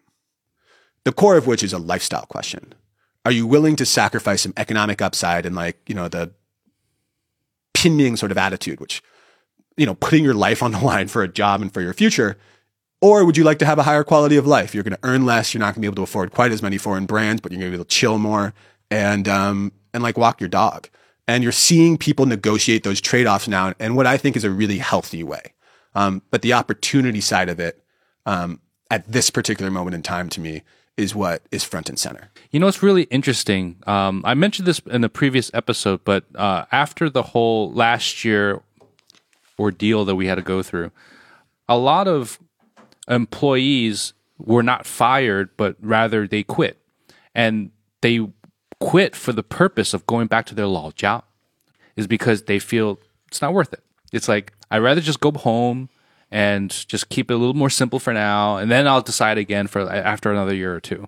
[1.03, 2.73] The core of which is a lifestyle question.
[3.25, 6.33] Are you willing to sacrifice some economic upside and like you know the
[7.73, 9.01] pinning sort of attitude, which
[9.77, 12.37] you know putting your life on the line for a job and for your future?
[13.01, 14.73] Or would you like to have a higher quality of life?
[14.73, 15.53] You're going to earn less.
[15.53, 17.59] You're not going to be able to afford quite as many foreign brands, but you're
[17.59, 18.53] going to be able to chill more
[18.89, 20.89] and um, and like walk your dog.
[21.27, 24.51] And you're seeing people negotiate those trade offs now, and what I think is a
[24.51, 25.53] really healthy way.
[25.95, 27.81] Um, but the opportunity side of it,
[28.25, 28.59] um,
[28.89, 30.63] at this particular moment in time, to me,
[30.97, 32.29] is what is front and center.
[32.51, 33.77] You know, it's really interesting.
[33.85, 38.61] Um, I mentioned this in a previous episode, but uh, after the whole last year
[39.59, 40.91] ordeal that we had to go through,
[41.67, 42.39] a lot of
[43.07, 46.79] employees were not fired, but rather they quit.
[47.33, 48.25] And they
[48.79, 51.23] quit for the purpose of going back to their law job,
[51.95, 53.83] is because they feel it's not worth it.
[54.13, 55.89] It's like, I'd rather just go home
[56.31, 59.67] and just keep it a little more simple for now, and then I'll decide again
[59.67, 61.07] for after another year or two.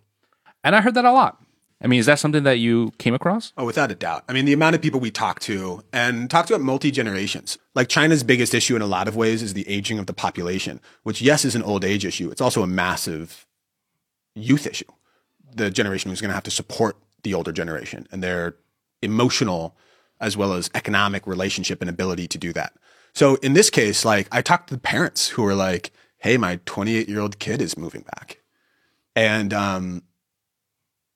[0.64, 1.42] And I heard that a lot.
[1.80, 3.54] I mean, is that something that you came across?
[3.56, 4.24] Oh, without a doubt.
[4.28, 7.58] I mean, the amount of people we talk to and talk to at multi generations.
[7.76, 10.82] Like China's biggest issue in a lot of ways is the aging of the population,
[11.04, 12.32] which, yes, is an old age issue.
[12.32, 13.46] It's also a massive
[14.34, 14.92] youth issue.
[15.54, 18.56] The generation who's going to have to support the older generation and their
[19.04, 19.76] emotional
[20.20, 22.74] as well as economic relationship and ability to do that.
[23.14, 26.60] So in this case, like I talked to the parents who were like, "Hey, my
[26.66, 28.40] 28 year old kid is moving back,"
[29.16, 30.04] and um,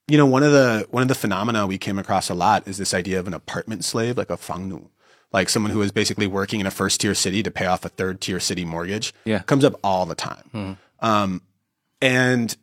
[0.07, 2.77] you know, one of the one of the phenomena we came across a lot is
[2.77, 4.89] this idea of an apartment slave, like a fangnu,
[5.31, 7.89] like someone who is basically working in a first tier city to pay off a
[7.89, 9.13] third tier city mortgage.
[9.25, 9.39] Yeah.
[9.39, 11.41] comes up all the time, um,
[12.01, 12.57] and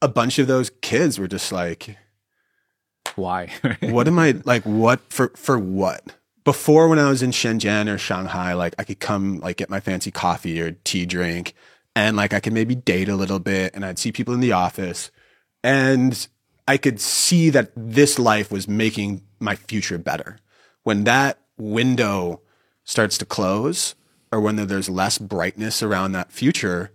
[0.00, 1.96] a bunch of those kids were just like,
[3.16, 3.50] Why?
[3.80, 4.62] what am I like?
[4.64, 5.28] What for?
[5.36, 6.14] For what?
[6.44, 9.80] Before, when I was in Shenzhen or Shanghai, like I could come like get my
[9.80, 11.54] fancy coffee or tea drink,
[11.96, 14.52] and like I could maybe date a little bit, and I'd see people in the
[14.52, 15.10] office,
[15.62, 16.26] and
[16.68, 20.38] I could see that this life was making my future better.
[20.82, 22.42] When that window
[22.84, 23.94] starts to close,
[24.30, 26.90] or when there's less brightness around that future,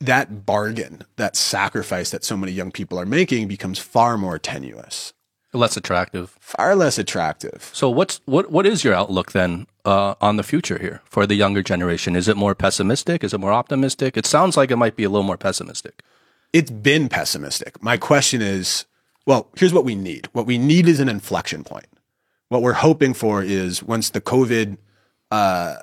[0.00, 5.12] that bargain, that sacrifice that so many young people are making becomes far more tenuous,
[5.52, 6.36] Less attractive.
[6.40, 7.70] far less attractive.
[7.72, 11.34] So what's what what is your outlook then uh, on the future here for the
[11.34, 12.16] younger generation?
[12.16, 13.24] Is it more pessimistic?
[13.24, 14.16] Is it more optimistic?
[14.16, 16.02] It sounds like it might be a little more pessimistic.
[16.52, 17.82] It's been pessimistic.
[17.82, 18.86] My question is
[19.26, 20.28] well, here's what we need.
[20.32, 21.86] What we need is an inflection point.
[22.48, 24.78] What we're hoping for is once the COVID
[25.32, 25.76] uh,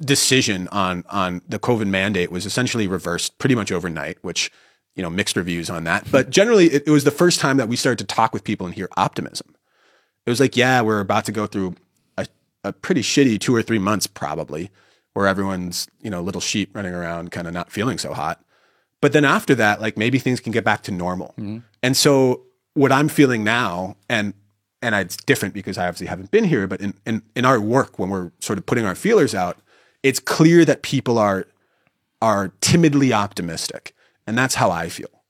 [0.00, 4.50] decision on on the COVID mandate was essentially reversed pretty much overnight, which
[4.94, 6.10] you know, mixed reviews on that.
[6.10, 8.66] But generally, it, it was the first time that we started to talk with people
[8.66, 9.54] and hear optimism.
[10.26, 11.74] It was like, yeah, we're about to go through
[12.16, 12.26] a,
[12.64, 14.70] a pretty shitty two or three months, probably,
[15.14, 18.44] where everyone's, you know, little sheep running around, kind of not feeling so hot.
[19.00, 21.34] But then after that, like maybe things can get back to normal.
[21.38, 21.58] Mm-hmm.
[21.82, 22.42] And so
[22.74, 24.34] what I'm feeling now, and
[24.80, 27.98] and it's different because I obviously haven't been here, but in, in in our work
[27.98, 29.58] when we're sort of putting our feelers out,
[30.02, 31.46] it's clear that people are
[32.20, 33.94] are timidly optimistic.
[34.26, 35.22] And that's how I feel.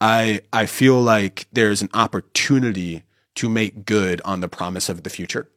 [0.00, 3.02] I I feel like there's an opportunity
[3.36, 5.48] to make good on the promise of the future.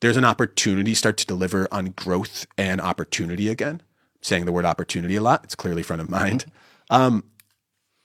[0.00, 3.82] There's an opportunity to start to deliver on growth and opportunity again.
[4.20, 5.44] saying the word opportunity a lot.
[5.44, 6.46] It's clearly front of mind.
[6.90, 7.24] Um,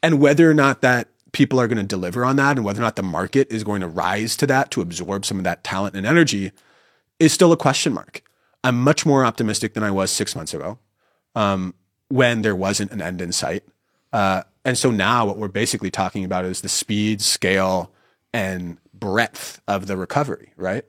[0.01, 2.83] and whether or not that people are going to deliver on that and whether or
[2.83, 5.95] not the market is going to rise to that to absorb some of that talent
[5.95, 6.51] and energy
[7.19, 8.21] is still a question mark.
[8.63, 10.79] I'm much more optimistic than I was six months ago
[11.35, 11.73] um,
[12.09, 13.63] when there wasn't an end in sight.
[14.13, 17.91] Uh, and so now what we're basically talking about is the speed, scale,
[18.33, 20.83] and breadth of the recovery, right?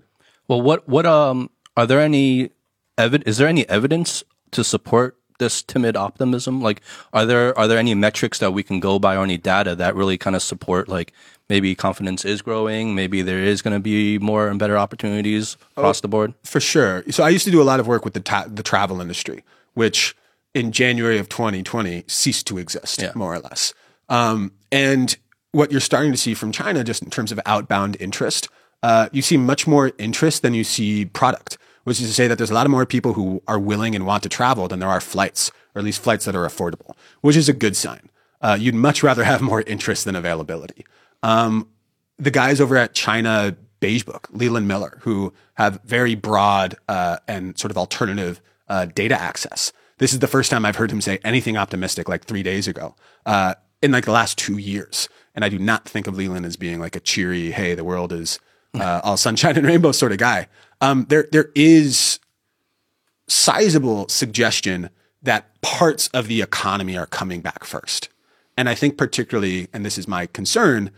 [0.48, 2.50] Well, what what um are there any
[2.96, 6.60] evid- is there any evidence to support this timid optimism?
[6.60, 6.80] Like,
[7.12, 9.94] are there are there any metrics that we can go by or any data that
[9.94, 11.12] really kind of support like
[11.48, 16.00] maybe confidence is growing, maybe there is going to be more and better opportunities across
[16.00, 16.34] the board?
[16.44, 17.04] For sure.
[17.10, 19.44] So I used to do a lot of work with the ta- the travel industry,
[19.74, 20.16] which
[20.54, 23.12] in January of 2020 ceased to exist, Yeah.
[23.14, 23.74] more or less.
[24.08, 25.16] Um, and
[25.52, 28.48] what you're starting to see from China, just in terms of outbound interest,
[28.82, 32.38] uh, you see much more interest than you see product, which is to say that
[32.38, 34.88] there's a lot of more people who are willing and want to travel than there
[34.88, 38.08] are flights, or at least flights that are affordable, which is a good sign.
[38.40, 40.84] Uh, you'd much rather have more interest than availability
[42.18, 47.56] the guys over at China Beige Book, Leland Miller, who have very broad uh, and
[47.58, 49.72] sort of alternative uh, data access.
[49.98, 52.94] This is the first time I've heard him say anything optimistic like three days ago
[53.26, 55.08] uh, in like the last two years.
[55.34, 58.12] And I do not think of Leland as being like a cheery, hey, the world
[58.12, 58.38] is
[58.74, 60.48] uh, all sunshine and rainbows sort of guy.
[60.80, 62.20] Um, there, there is
[63.28, 64.90] sizable suggestion
[65.22, 68.08] that parts of the economy are coming back first.
[68.56, 70.90] And I think particularly, and this is my concern,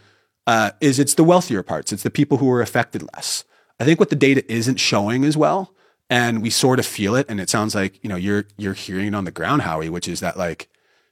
[0.46, 1.92] uh, is it's the wealthier parts.
[1.92, 3.44] It's the people who are affected less.
[3.78, 5.74] I think what the data isn't showing as well,
[6.10, 9.06] and we sort of feel it, and it sounds like you know you're you're hearing
[9.06, 10.68] it on the ground, Howie, which is that like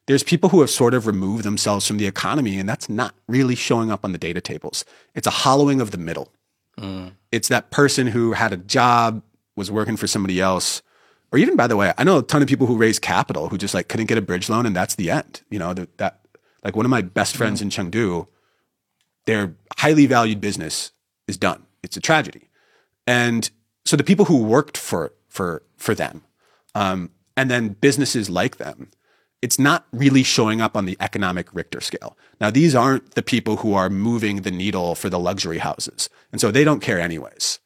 [0.07, 3.55] there's people who have sort of removed themselves from the economy, and that's not really
[3.55, 4.85] showing up on the data tables.
[5.15, 6.33] It's a hollowing of the middle.
[6.77, 7.13] Mm.
[7.31, 9.23] It's that person who had a job,
[9.55, 10.83] was working for somebody else,
[11.31, 13.57] or even by the way, I know a ton of people who raise capital who
[13.57, 15.43] just like couldn't get a bridge loan, and that's the end.
[15.49, 16.21] You know that, that
[16.65, 17.39] like one of my best mm.
[17.39, 18.27] friends in Chengdu,
[19.27, 20.91] their highly valued business
[21.29, 21.65] is done.
[21.85, 22.49] It's a tragedy,
[23.07, 23.49] and
[23.89, 26.23] so the people who worked for for for them,
[26.75, 28.91] um, and then businesses like them,
[29.41, 32.15] it's not really showing up on the economic Richter scale.
[32.39, 36.39] Now, these aren't the people who are moving the needle for the luxury houses, and
[36.39, 37.61] so they don't care anyways.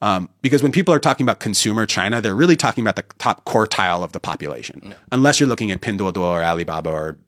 [0.00, 3.44] Um, because when people are talking about consumer China, they're really talking about the top
[3.44, 7.18] quartile of the population, unless you're looking at Pinduoduo or Alibaba or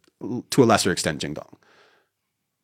[0.49, 1.53] to a lesser extent Jingdong.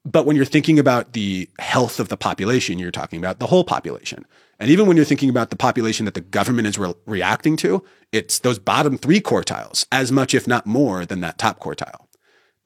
[0.07, 3.65] But when you're thinking about the health of the population, you're talking about the whole
[3.65, 4.25] population.
[4.59, 7.85] And even when you're thinking about the population that the government is re- reacting to,
[8.12, 12.07] it's those bottom three quartiles as much, if not more, than that top quartile.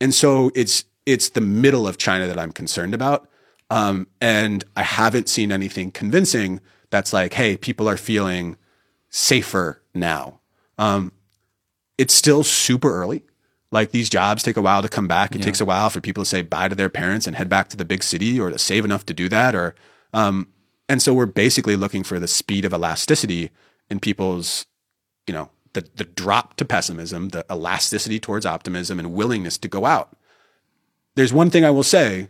[0.01, 3.29] And so it's it's the middle of China that I'm concerned about.
[3.71, 8.57] Um, and I haven't seen anything convincing that's like, hey, people are feeling
[9.09, 10.41] safer now.
[10.79, 11.13] Um,
[11.99, 13.25] it's still super early.
[13.73, 15.37] Like these jobs take a while to come back.
[15.37, 17.69] It takes a while for people to say bye to their parents and head back
[17.69, 19.55] to the big city or to save enough to do that.
[19.55, 19.77] Or,
[20.13, 20.49] um,
[20.91, 23.53] and so we're basically looking for the speed of elasticity
[23.89, 24.67] in people's,
[25.29, 29.87] you know, the, the drop to pessimism, the elasticity towards optimism and willingness to go
[29.87, 30.17] out.
[31.15, 32.29] There's one thing I will say.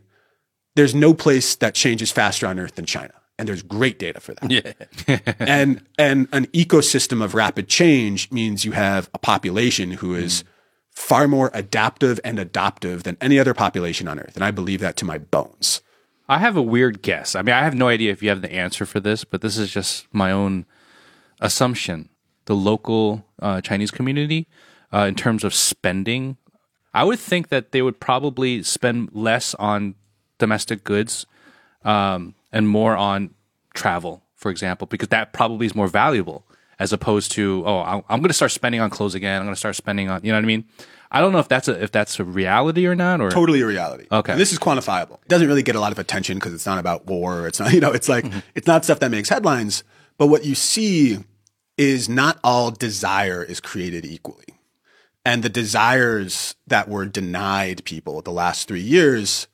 [0.77, 3.15] There's no place that changes faster on earth than China.
[3.39, 5.23] And there's great data for that Yeah.
[5.39, 10.47] and and an ecosystem of rapid change means you have a population who is mm.
[10.91, 14.97] far more adaptive and adoptive than any other population on earth and i believe that
[14.99, 15.81] to my bones
[16.31, 17.35] I have a weird guess.
[17.35, 19.59] I mean, I have no idea if you have the answer for this, but this
[19.59, 20.65] is just my own
[21.41, 22.09] assumption.
[22.45, 24.47] The local uh, Chinese community,
[24.95, 26.37] uh, in terms of spending,
[26.95, 29.97] I would think that they would probably spend less on
[30.39, 31.27] domestic goods
[31.85, 33.35] um, and more on
[33.75, 36.45] travel, for example, because that probably is more valuable
[36.79, 39.41] as opposed to oh, I'm, I'm going to start spending on clothes again.
[39.41, 40.65] I'm going to start spending on you know what I mean.
[41.11, 43.21] I don't know if that's a if that's a reality or not.
[43.21, 44.33] Or totally a reality Okay.
[44.33, 46.79] And this is quantifiable it doesn't really get a lot of attention because it's not
[46.79, 48.41] about war it's not you know it's like mm-hmm.
[48.55, 49.85] it's not stuff that makes headlines
[50.19, 51.19] but what you see
[51.77, 54.55] is not all desire is created equally
[55.25, 59.49] And the desires that were denied people the last three years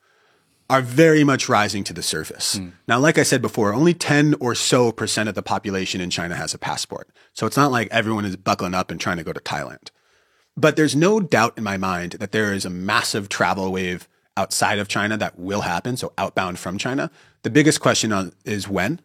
[0.69, 2.59] are very much rising to the surface.
[2.59, 2.73] Mm.
[2.89, 6.35] Now, like I said before, only 10 or so percent of the population in China
[6.35, 7.09] has a passport.
[7.33, 9.91] So it's not like everyone is buckling up and trying to go to Thailand.
[10.57, 14.79] But there's no doubt in my mind that there is a massive travel wave outside
[14.79, 15.97] of China that will happen.
[15.97, 17.11] So outbound from China.
[17.43, 19.01] The biggest question on, is when.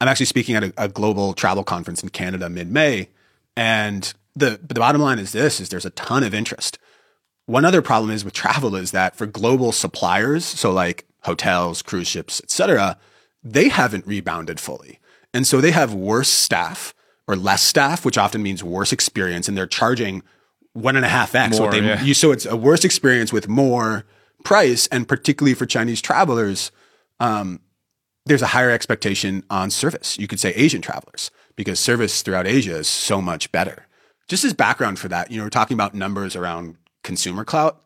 [0.00, 3.08] I'm actually speaking at a, a global travel conference in Canada mid-May,
[3.56, 6.78] and the the bottom line is this: is there's a ton of interest.
[7.46, 12.06] One other problem is with travel is that for global suppliers, so like hotels, cruise
[12.06, 12.98] ships, etc.,
[13.42, 15.00] they haven't rebounded fully,
[15.34, 16.94] and so they have worse staff
[17.26, 20.22] or less staff, which often means worse experience, and they're charging
[20.78, 22.02] one and a half x what they yeah.
[22.02, 22.14] you.
[22.14, 24.04] So it's a worse experience with more
[24.44, 26.70] price, and particularly for Chinese travelers,
[27.20, 27.60] um,
[28.26, 30.18] there's a higher expectation on service.
[30.18, 33.86] You could say Asian travelers because service throughout Asia is so much better.
[34.28, 37.82] Just as background for that, you know, we're talking about numbers around consumer clout.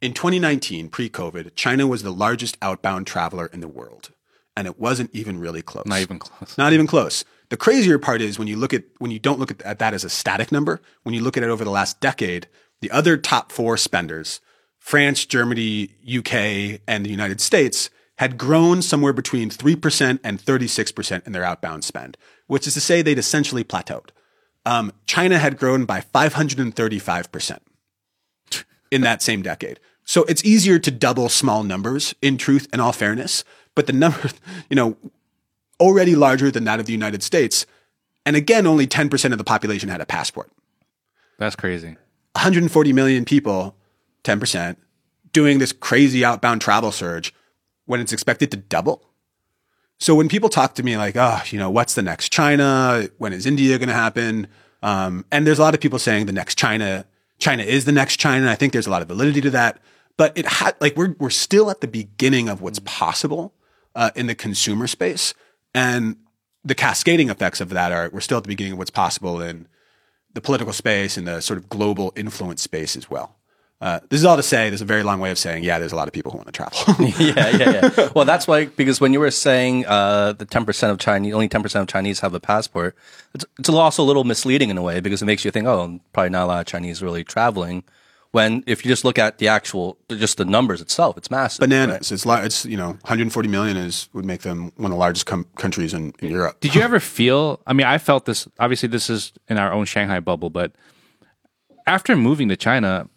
[0.00, 4.12] In 2019, pre-COVID, China was the largest outbound traveler in the world,
[4.56, 5.84] and it wasn't even really close.
[5.84, 6.56] Not even close.
[6.56, 7.24] Not even close.
[7.50, 9.92] The crazier part is when you look at when you don't look at, at that
[9.92, 12.48] as a static number, when you look at it over the last decade,
[12.80, 14.40] the other top four spenders,
[14.78, 21.32] France, Germany, UK, and the United States, had grown somewhere between 3% and 36% in
[21.32, 24.10] their outbound spend, which is to say they'd essentially plateaued.
[24.66, 27.58] Um, China had grown by 535%
[28.90, 29.80] in that same decade.
[30.04, 33.42] So it's easier to double small numbers in truth and all fairness,
[33.74, 34.30] but the number,
[34.68, 34.96] you know,
[35.80, 37.66] already larger than that of the United States.
[38.26, 40.50] And again, only 10% of the population had a passport.
[41.38, 41.96] That's crazy.
[42.32, 43.74] 140 million people,
[44.24, 44.76] 10%,
[45.32, 47.34] doing this crazy outbound travel surge
[47.86, 49.10] when it's expected to double.
[49.98, 53.08] So when people talk to me like, oh, you know, what's the next China?
[53.18, 54.48] When is India going to happen?
[54.82, 57.04] Um, and there's a lot of people saying the next China,
[57.38, 58.50] China is the next China.
[58.50, 59.78] I think there's a lot of validity to that.
[60.16, 63.54] But it had like we're we're still at the beginning of what's possible
[63.94, 65.32] uh, in the consumer space,
[65.74, 66.16] and
[66.64, 69.66] the cascading effects of that are we're still at the beginning of what's possible in
[70.34, 73.36] the political space and the sort of global influence space as well.
[73.80, 75.92] Uh, this is all to say, there's a very long way of saying, yeah, there's
[75.92, 76.78] a lot of people who want to travel.
[77.18, 78.08] yeah, yeah, yeah.
[78.14, 81.48] Well, that's why because when you were saying uh, the ten percent of Chinese, only
[81.48, 82.94] ten percent of Chinese have a passport,
[83.34, 85.98] it's, it's also a little misleading in a way because it makes you think, oh,
[86.12, 87.82] probably not a lot of Chinese really traveling.
[88.32, 91.60] When if you just look at the actual, just the numbers itself, it's massive.
[91.60, 92.12] Bananas.
[92.12, 95.26] It's, lar- it's, you know, 140 million is, would make them one of the largest
[95.26, 96.60] com- countries in, in Europe.
[96.60, 97.60] Did you ever feel?
[97.66, 98.46] I mean, I felt this.
[98.60, 100.72] Obviously, this is in our own Shanghai bubble, but
[101.88, 103.08] after moving to China,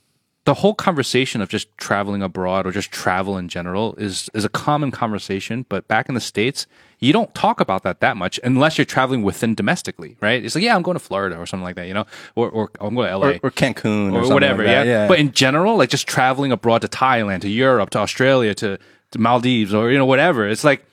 [0.46, 4.50] the whole conversation of just traveling abroad or just travel in general is is a
[4.50, 5.66] common conversation.
[5.70, 6.66] But back in the states,
[7.04, 10.44] you don't talk about that that much unless you're traveling within domestically, right?
[10.44, 12.72] It's like, yeah, I'm going to Florida or something like that, you know, or or
[12.80, 14.64] I'm going to LA or, or Cancun or, or whatever.
[14.64, 14.88] like that.
[14.88, 15.08] yeah?
[15.08, 18.78] But in general, like just traveling abroad to Thailand, to Europe, to Australia, to,
[19.12, 20.48] to Maldives, or you know whatever.
[20.48, 20.86] It's like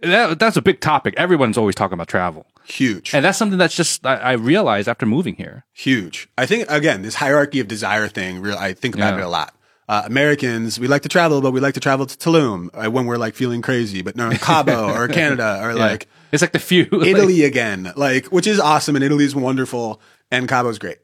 [0.00, 1.14] that, that's a big topic.
[1.16, 3.14] Everyone's always talking about travel, Huge.
[3.14, 5.64] and that's something that's just I, I realized after moving here.
[5.72, 6.28] Huge.
[6.36, 9.20] I think, again, this hierarchy of desire thing, real, I think about Yeah.
[9.20, 9.54] it a lot.
[9.88, 13.04] Uh, Americans, we like to travel, but we like to travel to Tulum uh, when
[13.04, 16.84] we're like feeling crazy, but no, Cabo or Canada or like It's like the few
[16.92, 20.98] like- Italy again, like, which is awesome and Italy's wonderful and Cabo's great.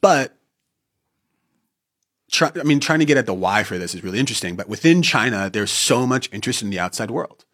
[0.00, 0.36] But
[2.30, 4.56] try, I mean, trying to get at the why for this is really interesting.
[4.56, 7.44] But within China, there's so much interest in the outside world.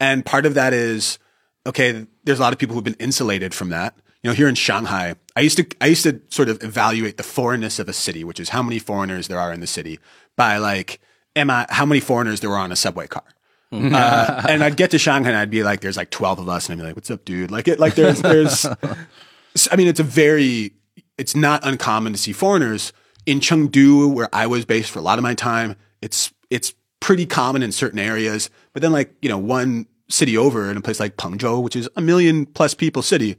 [0.00, 1.18] And part of that is,
[1.66, 3.94] okay, there's a lot of people who've been insulated from that.
[4.22, 7.22] You know, here in Shanghai, I used to, I used to sort of evaluate the
[7.22, 9.98] foreignness of a city, which is how many foreigners there are in the city
[10.36, 11.00] by like,
[11.34, 13.24] am I, how many foreigners there were on a subway car.
[13.72, 16.68] Uh, and I'd get to Shanghai and I'd be like, there's like 12 of us.
[16.68, 17.50] And I'd be like, what's up, dude?
[17.50, 18.66] Like it, like there's, there's,
[19.70, 20.72] I mean, it's a very,
[21.16, 22.92] it's not uncommon to see foreigners
[23.24, 25.76] in Chengdu, where I was based for a lot of my time.
[26.02, 28.50] It's, it's pretty common in certain areas.
[28.74, 31.88] But then like, you know, one city over in a place like Pengzhou, which is
[31.96, 33.36] a million plus people city,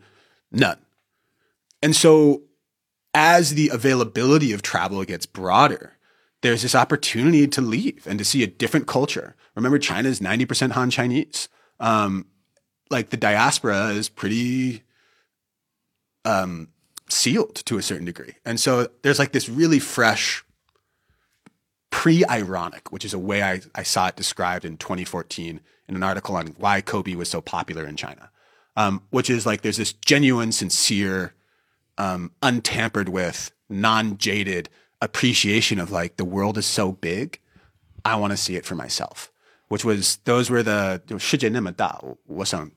[0.54, 0.80] none.
[1.82, 2.44] And so
[3.13, 5.98] as the availability of travel gets broader,
[6.42, 9.36] there's this opportunity to leave and to see a different culture.
[9.56, 11.50] Remember, China is 90% Han Chinese.
[11.80, 12.27] Um,
[12.90, 14.84] like the diaspora is pretty
[16.25, 16.69] um,
[17.10, 18.36] sealed to a certain degree.
[18.46, 20.44] And so there's like this really fresh
[21.90, 26.04] pre ironic, which is a way I, I saw it described in 2014 in an
[26.04, 28.32] article on why Kobe was so popular in China,
[28.77, 31.35] um, which is like there's this genuine, sincere,
[31.96, 34.69] um, untampered with, non jaded
[35.00, 37.40] appreciation of like the world is so big,
[38.04, 39.31] I want to see it for myself.
[39.69, 42.71] Which was those were the 就世界那么大，我想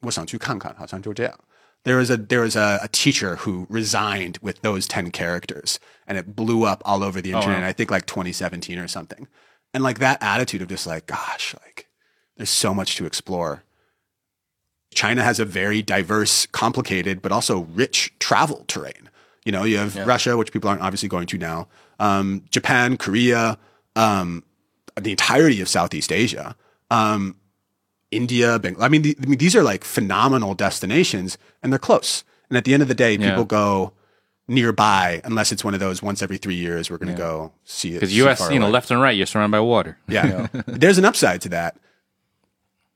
[0.00, 1.38] 我想去看看，好像就这样。
[1.82, 6.18] There was a there was a, a teacher who resigned with those ten characters, and
[6.18, 7.64] it blew up all over the internet.
[7.64, 9.28] I think like 2017 or something.
[9.72, 11.88] And like that attitude of just like, gosh, like
[12.36, 13.62] there's so much to explore.
[14.95, 19.09] China has a very diverse, complicated, but also rich travel terrain.
[19.45, 21.67] You know, you have Russia, which people aren't obviously going to now,
[21.99, 23.59] um, Japan, Korea,
[23.95, 24.43] um,
[24.99, 26.55] the entirety of Southeast Asia,
[26.89, 27.35] um,
[28.09, 28.57] India.
[28.57, 32.23] Bang- I mean, the, I mean, these are like phenomenal destinations, and they're close.
[32.49, 33.29] And at the end of the day, Yeah.
[33.31, 33.93] people go
[34.47, 37.89] nearby, unless it's one of those once every three years we're going to go see
[37.91, 37.93] it.
[37.95, 38.73] Because U.S., far you know, away.
[38.73, 40.47] left and right, you're surrounded by water Yeah.
[40.67, 41.75] There's an upside to that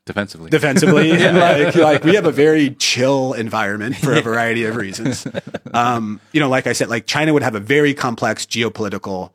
[0.10, 0.49] defensively.
[0.49, 1.12] defensively.
[1.26, 5.26] and like, like we have a very chill environment for a variety of reasons.
[5.74, 9.32] Um, you know, like I said, like China would have a very complex geopolitical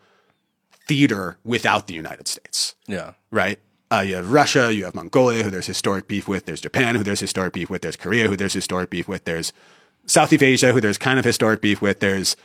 [0.87, 3.13] theater without the United States, Yeah.
[3.31, 3.59] right?
[3.91, 6.47] Uh, you have Russia, you have Mongolia, who there's historic beef with.
[6.47, 7.83] There's Japan, who there's historic beef with.
[7.83, 9.25] There's Korea, who there's historic beef with.
[9.25, 9.53] There's
[10.07, 12.01] Southeast Asia, who there's kind of historic beef with.
[12.01, 12.37] There's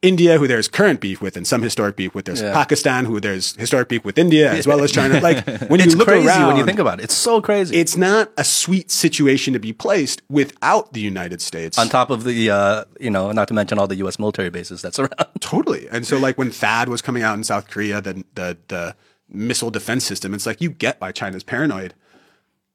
[0.00, 2.24] India, who there's current beef with, and some historic beef with.
[2.26, 2.52] There's Yeah.
[2.52, 5.20] Pakistan, who there's historic beef with India as well as China.
[5.20, 7.04] Like when It's you look crazy around, when you think about it.
[7.04, 7.76] It's so crazy.
[7.76, 11.76] it's not a sweet situation to be placed without the United States.
[11.78, 14.18] on top of the, uh, you know, not to mention all the U.S.
[14.20, 15.10] military bases that's around.
[15.40, 15.88] totally.
[15.90, 18.94] And so, like when THAAD was coming out in South Korea, the, the the
[19.28, 21.94] missile defense system, it's like you get why China's paranoid.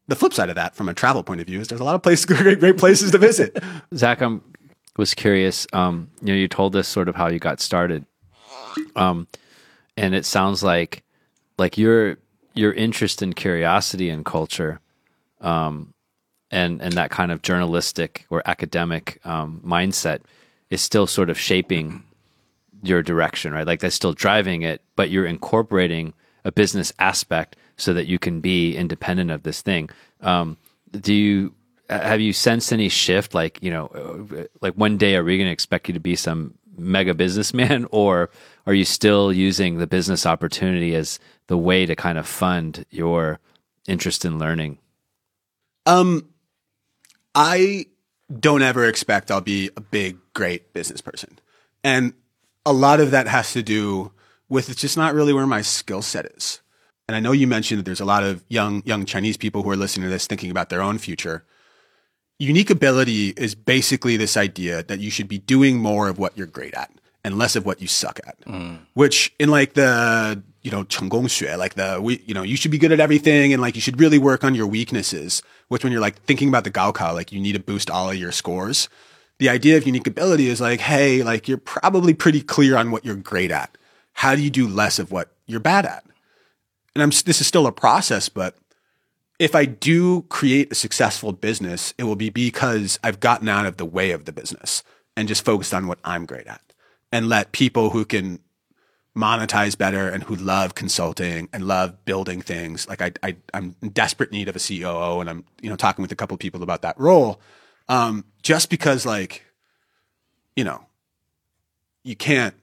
[0.09, 1.95] The flip side of that, from a travel point of view, is there's a lot
[1.95, 3.57] of places, great, great places to visit.
[3.95, 4.37] Zak, I
[4.97, 5.67] was curious.
[5.73, 8.05] Um, you know, you told us sort of how you got started,
[8.95, 9.27] um,
[9.97, 11.03] and it sounds like
[11.57, 12.17] like your
[12.53, 14.79] your interest and curiosity in culture,
[15.41, 15.93] um,
[16.51, 20.21] and and that kind of journalistic or academic um, mindset
[20.69, 22.03] is still sort of shaping
[22.81, 23.65] your direction, right?
[23.65, 26.13] Like that's still driving it, but you're incorporating
[26.43, 29.89] a business aspect so that you can be independent of this thing.
[30.21, 30.57] Um,
[30.91, 31.53] do you
[31.89, 33.33] have you sensed any shift?
[33.33, 36.15] Like you know, uh, like one day are we going to expect you to be
[36.15, 38.29] some mega businessman, or
[38.65, 43.39] are you still using the business opportunity as the way to kind of fund your
[43.87, 44.77] interest in learning?
[45.85, 46.29] Um,
[47.35, 47.87] I
[48.39, 51.39] don't ever expect I'll be a big, great business person.
[51.83, 52.13] And
[52.65, 54.11] a lot of that has to do
[54.49, 56.61] with it's just not really where my skill set is.
[57.07, 59.69] And I know you mentioned that there's a lot of young, young Chinese people who
[59.69, 61.43] are listening to this thinking about their own future
[62.42, 66.46] Unique ability is basically this idea that you should be doing more of what you're
[66.46, 66.90] great at
[67.24, 68.36] and less of what you suck at.
[68.94, 72.78] Which in like the, you know, 成功学, like the, we, you know, you should be
[72.78, 76.00] good at everything and like you should really work on your weaknesses, which when you're
[76.00, 78.88] like thinking about the Gaokao, like you need to boost all of your scores.
[79.38, 83.04] The idea of unique ability is like, hey, like you're probably pretty clear on what
[83.04, 83.76] you're great at.
[84.12, 86.04] How do you do less of what you're bad at?
[86.94, 88.56] And I'm, this is still a process, but
[89.39, 93.77] if I do create a successful business, it will be because I've gotten out of
[93.77, 94.83] the way of the business
[95.17, 96.61] and just focused on what I'm great at
[97.11, 98.39] and let people who can
[99.15, 102.87] monetize better and who love consulting and love building things.
[102.87, 106.01] Like I, I I'm in desperate need of a COO and I'm, you know, talking
[106.01, 107.39] with a couple of people about that role.
[107.89, 109.43] Um, just because like,
[110.55, 110.85] you know,
[112.03, 112.55] you can't,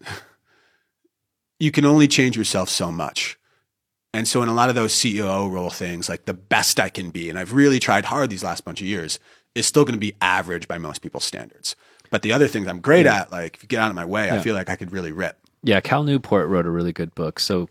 [1.61, 3.39] you can only change yourself so much.
[4.13, 7.11] And so in a lot of those CEO role things, like the best I can
[7.11, 9.21] be, and I've really tried hard these last bunch of years,
[9.55, 11.77] is still going to be average by most people's standards.
[12.11, 14.31] But the other things I'm great at, like if you get out of my way,
[14.31, 15.39] I feel like I could really rip.
[15.63, 17.39] Yeah, Cal Newport wrote a really good book.
[17.39, 17.69] So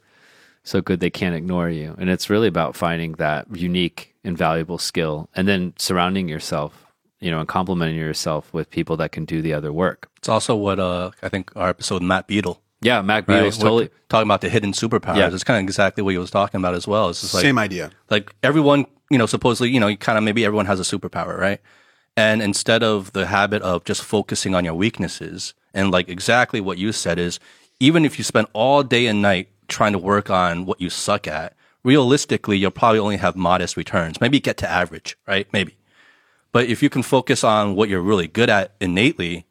[0.64, 1.96] so good they can't ignore you.
[1.98, 6.86] And it's really about finding that unique and valuable skill and then surrounding yourself,
[7.20, 10.10] you know, and complementing yourself with people that can do the other work.
[10.18, 12.62] It's also what uh, I think our episode Matt Beadle.
[12.82, 13.44] Yeah, Mac Right?
[13.44, 15.18] Beatles We're totally talking about the hidden superpowers.
[15.18, 15.34] Yeah.
[15.34, 17.10] It's kind of exactly what he was talking about as well.
[17.10, 17.92] It's just like Same idea.
[18.10, 21.38] like everyone, you know, supposedly, you know, you kind of maybe everyone has a superpower,
[21.38, 21.60] right?
[22.16, 26.78] And instead of the habit of just focusing on your weaknesses and like exactly what
[26.78, 27.40] you said is
[27.80, 31.28] even if you spend all day and night trying to work on what you suck
[31.28, 34.20] at, realistically, you'll probably only have modest returns.
[34.20, 35.48] Maybe get to average, right?
[35.54, 35.78] Maybe.
[36.52, 39.46] But if you can focus on what you're really good at innately,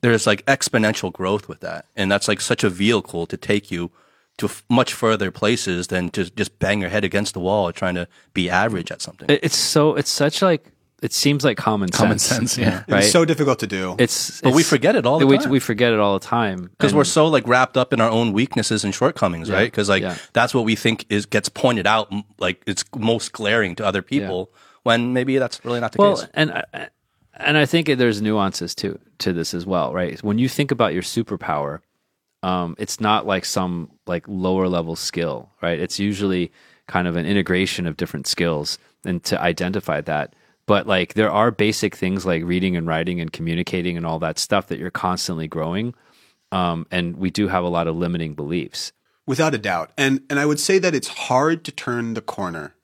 [0.00, 1.86] there's like exponential growth with that.
[1.96, 3.90] And that's like such a vehicle to take you
[4.38, 7.96] to f- much further places than to just bang your head against the wall trying
[7.96, 9.26] to be average at something.
[9.28, 10.72] It's so it's such like
[11.02, 12.00] it seems like common sense.
[12.00, 12.82] Common sense, yeah.
[12.88, 13.04] Right.
[13.04, 13.94] It's so difficult to do.
[13.98, 15.50] it's But we forget it all the we, time.
[15.50, 18.32] We forget it all the time because we're so like wrapped up in our own
[18.32, 19.70] weaknesses and shortcomings, right?
[19.70, 20.16] Because like yeah.
[20.32, 24.50] that's what we think is gets pointed out, like it's most glaring to other people,
[24.82, 26.26] when maybe that's really not the well, case.
[26.34, 26.88] and I-
[27.38, 30.22] and I think there's nuances to to this as well, right?
[30.22, 31.80] When you think about your superpower,
[32.42, 35.78] um, it's not like some like lower level skill, right?
[35.78, 36.52] It's usually
[36.86, 40.34] kind of an integration of different skills, and to identify that,
[40.66, 44.38] but like there are basic things like reading and writing and communicating and all that
[44.38, 45.94] stuff that you're constantly growing.
[46.50, 48.92] Um, and we do have a lot of limiting beliefs.
[49.26, 49.92] without a doubt.
[49.98, 52.74] And and I would say that it's hard to turn the corner.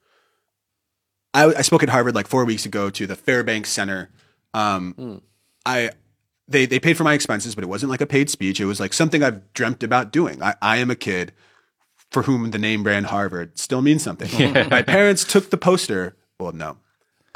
[1.32, 4.10] I, I spoke at Harvard like four weeks ago to the Fairbanks Center.
[4.54, 5.20] Um,
[5.66, 5.90] I
[6.48, 8.60] they they paid for my expenses, but it wasn't like a paid speech.
[8.60, 10.42] It was like something I've dreamt about doing.
[10.42, 11.32] I, I am a kid
[12.10, 14.52] for whom the name brand Harvard still means something.
[14.70, 16.16] my parents took the poster.
[16.38, 16.78] Well, no.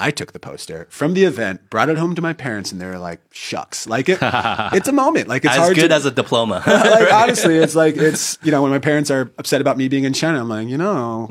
[0.01, 2.87] I took the poster from the event, brought it home to my parents, and they
[2.87, 5.27] were like, "Shucks!" Like it, it's a moment.
[5.27, 6.63] Like it's as hard good to, as a diploma.
[6.67, 10.05] like honestly, it's like it's you know when my parents are upset about me being
[10.05, 11.29] in China, I'm like you know.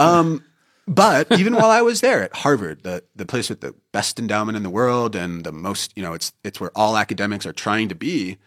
[0.00, 0.42] um,
[0.86, 4.56] but even while I was there at Harvard, the the place with the best endowment
[4.56, 7.88] in the world and the most you know it's it's where all academics are trying
[7.88, 8.38] to be.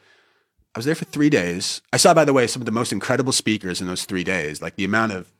[0.74, 1.82] I was there for three days.
[1.94, 4.62] I saw, by the way, some of the most incredible speakers in those three days.
[4.62, 5.32] Like the amount of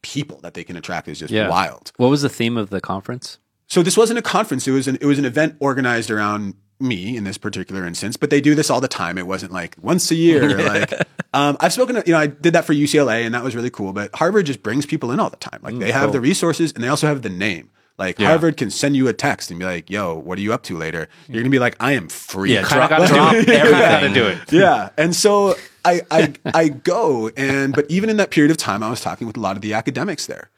[0.00, 1.92] people that they can attract is just wild.
[1.96, 3.38] What was the theme of the conference?
[3.66, 4.66] So this wasn't a conference.
[4.66, 8.16] It was an it was an event organized around me in this particular instance.
[8.16, 9.18] But they do this all the time.
[9.18, 10.56] It wasn't like once a year.
[10.68, 10.92] like
[11.34, 11.96] um, I've spoken.
[11.96, 13.92] To, you know, I did that for UCLA, and that was really cool.
[13.92, 15.60] But Harvard just brings people in all the time.
[15.62, 17.70] Like they have the resources, and they also have the name.
[17.98, 20.62] Like Harvard can send you a text and be like, "Yo, what are you up
[20.64, 23.70] to later?" You're gonna be like, "I am free." Yeah, Kinda drop, gotta drop everything.
[23.72, 24.38] Gotta do it.
[24.52, 24.90] yeah.
[24.96, 28.90] And so I, I I go and but even in that period of time, I
[28.90, 30.50] was talking with a lot of the academics there,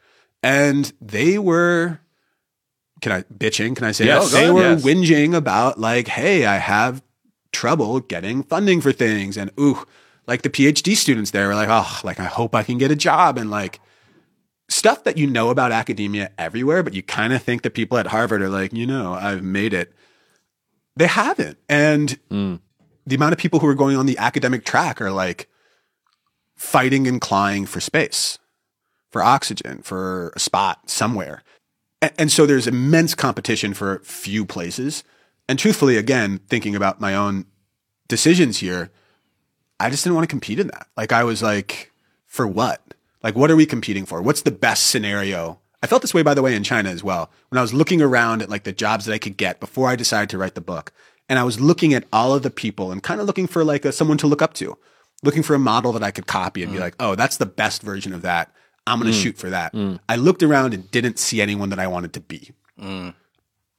[0.43, 1.99] and they were.
[3.01, 3.75] Can I bitching?
[3.75, 4.33] Can I say Yes.
[4.33, 4.61] oh, they were.
[4.61, 4.83] Yes.
[4.83, 7.01] whinging about like, hey, I have
[7.51, 9.85] trouble getting funding for things, and ooh,
[10.27, 12.95] like the PhD students there were like, oh, like I hope I can get a
[12.95, 13.79] job, and like
[14.69, 18.07] stuff that you know about academia everywhere, but you kind of think the people at
[18.07, 19.93] Harvard are like, you know, I've made it.
[20.95, 22.59] They haven't, and mm.
[23.05, 25.49] the amount of people who are going on the academic track are like
[26.55, 28.37] fighting and clawing for space,
[29.09, 31.43] for oxygen, for a spot somewhere.
[32.01, 35.03] And, so there's immense competition for few places.
[35.47, 37.45] And truthfully, again, thinking about my own
[38.07, 38.89] decisions here,
[39.79, 40.87] I just didn't want to compete in that.
[40.97, 41.91] Like I was like,
[42.25, 42.81] for what?
[43.23, 44.21] Like, what are we competing for?
[44.21, 45.59] What's the best scenario?
[45.83, 47.29] I felt this way, by the way, in China as well.
[47.49, 49.95] When I was looking around at like the jobs that I could get before I
[49.95, 50.91] decided to write the book,
[51.27, 53.85] and I was looking at all of the people and kind of looking for like
[53.85, 54.77] a, someone to look up to,
[55.23, 56.81] looking for a model that I could copy and be mm.
[56.81, 58.53] like, oh, that's the best version of that.
[58.87, 59.21] I'm going to mm.
[59.21, 59.73] shoot for that.
[59.73, 59.99] Mm.
[60.09, 62.51] I looked around and didn't see anyone that I wanted to be.
[62.79, 63.13] Mm.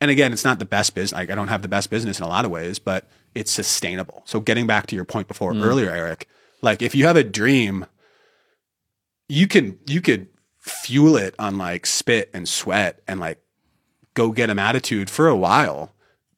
[0.01, 1.19] And again, it's not the best business.
[1.19, 4.23] Like, I don't have the best business in a lot of ways, but it's sustainable.
[4.27, 6.29] So getting back to your point before earlier, Eric,
[6.61, 7.87] like if you have a dream,
[9.29, 10.29] you can you could
[10.61, 13.39] fuel it on like spit and sweat and like
[14.15, 15.93] go get them attitude for a while,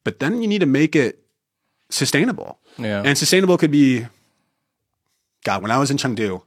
[0.05, 1.25] but then you need to make it
[1.91, 2.59] sustainable.
[2.79, 3.03] Yeah.
[3.05, 4.07] And sustainable could be
[5.45, 6.43] God, when I was in Chengdu,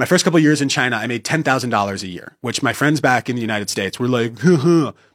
[0.00, 2.72] my first couple years in China, I made ten thousand dollars a year, which my
[2.72, 4.32] friends back in the United States were like,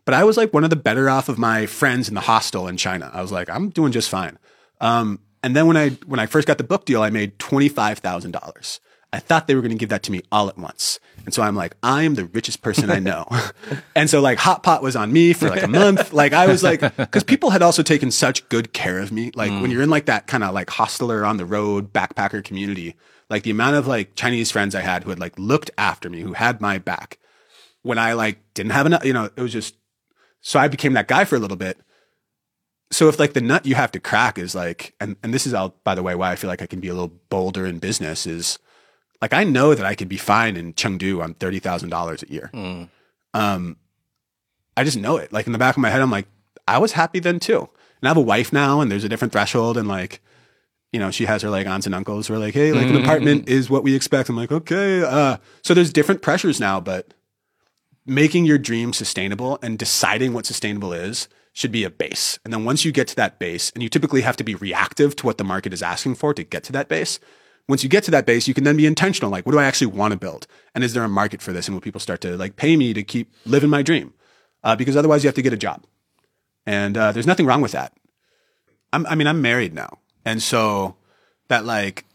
[0.05, 2.67] but I was like one of the better off of my friends in the hostel
[2.67, 3.09] in China.
[3.11, 4.37] I was like, I'm doing just fine.
[4.79, 7.67] Um, and then when I when I first got the book deal, I made twenty
[7.67, 8.79] five thousand dollars.
[9.11, 11.41] I thought they were going to give that to me all at once, and so
[11.41, 13.25] I'm like, I am the richest person I know.
[13.95, 16.13] and so like Hot Pot was on me for like a month.
[16.13, 19.31] Like I was like, because people had also taken such good care of me.
[19.33, 22.95] Like when you're in like that kind of like hosteler on the road backpacker community,
[23.29, 26.21] like the amount of like Chinese friends I had who had like looked after me,
[26.21, 27.17] who had my back
[27.81, 29.75] when I like didn't have enough, you know, it was just,
[30.41, 31.79] so I became that guy for a little bit.
[32.91, 35.53] So if like the nut you have to crack is like, and, and this is
[35.53, 37.79] all, by the way, why I feel like I can be a little bolder in
[37.79, 38.59] business is
[39.21, 42.49] like, I know that I could be fine in Chengdu on $30,000 a year.
[43.33, 43.77] Um,
[44.77, 45.33] I just know it.
[45.33, 46.27] Like in the back of my head, I'm like,
[46.67, 47.59] I was happy then too.
[48.01, 50.21] And I have a wife now and there's a different threshold and like,
[50.91, 52.95] you know, she has her like aunts and uncles who are like, hey, like an
[52.95, 54.29] apartment is what we expect.
[54.29, 55.03] I'm like, okay.
[55.03, 57.13] Uh, so there's different pressures now, but
[58.05, 62.37] making your dream sustainable and deciding what sustainable is should be a base.
[62.43, 65.15] And then once you get to that base, and you typically have to be reactive
[65.17, 67.19] to what the market is asking for to get to that base.
[67.67, 69.31] Once you get to that base, you can then be intentional.
[69.31, 70.47] Like, what do I actually want to build?
[70.75, 71.67] And is there a market for this?
[71.67, 74.13] And will people start to like pay me to keep living my dream?
[74.63, 75.83] Uh, because otherwise you have to get a job.
[76.65, 77.93] And uh, there's nothing wrong with that.
[78.93, 79.97] I'm, I mean, I'm married now.
[80.25, 80.95] And so
[81.47, 82.05] that like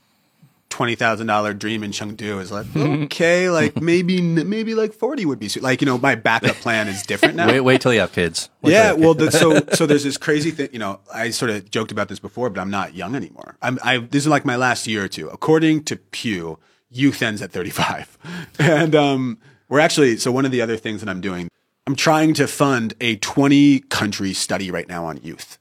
[0.70, 5.60] $20,000 dream in Chengdu is like, okay, like maybe, maybe like 40 would be, su-
[5.60, 7.48] like, you know, my backup plan is different now.
[7.48, 8.48] Wait, wait till you have kids.
[8.62, 10.68] Wait Yeah, have well, the, so so there's this crazy thing.
[10.72, 13.56] You know, I sort of joked about this before, but I'm not young anymore.
[13.60, 15.28] I'm I this is like my last year or two.
[15.28, 16.58] According to Pew,
[16.88, 18.18] youth ends at 35,
[18.58, 19.38] and um,
[19.68, 21.48] we're actually so one of the other things that I'm doing,
[21.86, 25.58] I'm trying to fund a 20 country study right now on youth.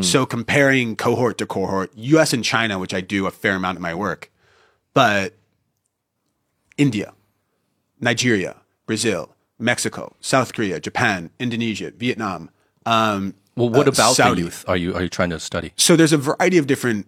[0.00, 2.32] So comparing cohort to cohort, U.S.
[2.32, 4.30] and China, which I do a fair amount of my work,
[4.94, 5.34] but
[6.78, 7.12] India,
[8.00, 12.50] Nigeria, Brazil, Mexico, South Korea, Japan, Indonesia, Vietnam.
[12.86, 14.40] Um, Well, what uh, about Saudi.
[14.40, 14.64] the youth?
[14.66, 15.72] Are you are you trying to study?
[15.76, 17.06] So there's a variety of different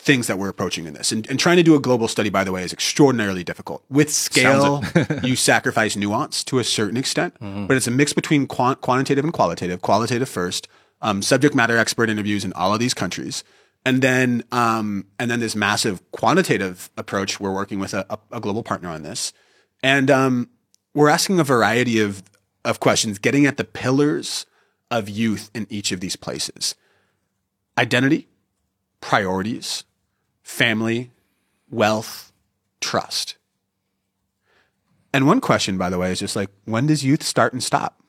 [0.00, 1.10] things that we're approaching in this.
[1.12, 3.82] And, and trying to do a global study, by the way, is extraordinarily difficult.
[3.90, 4.82] With scale,
[5.24, 9.32] you sacrifice nuance to a certain extent, but it's a mix between quant- quantitative and
[9.32, 9.82] qualitative.
[9.82, 10.68] Qualitative first,
[11.00, 13.44] um, subject matter expert interviews in all of these countries.
[13.84, 17.40] And then, um, and then this massive quantitative approach.
[17.40, 19.32] We're working with a, a, global partner on this,
[19.82, 20.50] and um,
[20.94, 22.22] we're asking a variety of
[22.64, 24.46] of questions, getting at the pillars
[24.90, 26.74] of youth in each of these places:
[27.78, 28.26] identity,
[29.00, 29.84] priorities,
[30.42, 31.12] family,
[31.70, 32.32] wealth,
[32.80, 33.36] trust.
[35.12, 38.02] And one question, by the way, is just like, when does youth start and stop?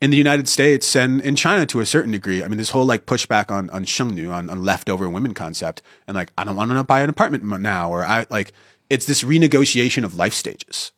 [0.00, 2.84] In the United States and in China to a certain degree, I mean, this whole
[2.84, 6.70] like pushback on, on shengnu, on, on leftover women concept, and like, I don't want
[6.72, 8.52] to buy an apartment now, or I like,
[8.90, 10.92] it's this renegotiation of life stages.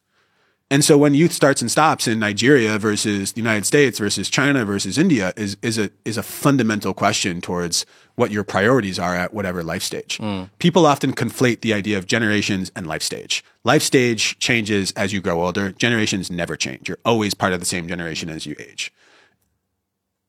[0.69, 4.64] And so when youth starts and stops in Nigeria versus the United States versus China
[4.64, 7.87] versus India is is a is a fundamental question towards
[8.17, 10.19] what your priorities are at whatever life stage.
[10.59, 13.45] People often conflate the idea of generations and life stage.
[13.62, 15.71] Life stage changes as you grow older.
[15.71, 16.89] Generations never change.
[16.89, 18.93] You're always part of the same generation as you age.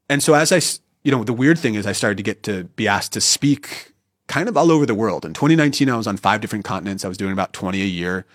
[0.08, 0.62] And so as I
[1.04, 3.94] you know, the weird thing is I started to get to be asked to speak
[4.28, 5.26] kind of all over the world.
[5.26, 7.04] In 2019 I was on five different continents.
[7.04, 8.26] I was doing about 20 a year.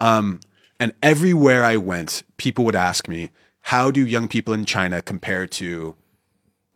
[0.00, 0.38] Um,
[0.80, 3.30] and everywhere I went, people would ask me,
[3.62, 5.94] how do young people in China compare to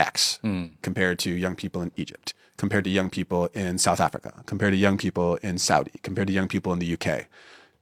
[0.00, 0.66] X, hmm.
[0.82, 4.76] compared to young people in Egypt, compared to young people in South Africa, compared to
[4.76, 7.26] young people in Saudi, compared to young people in the UK?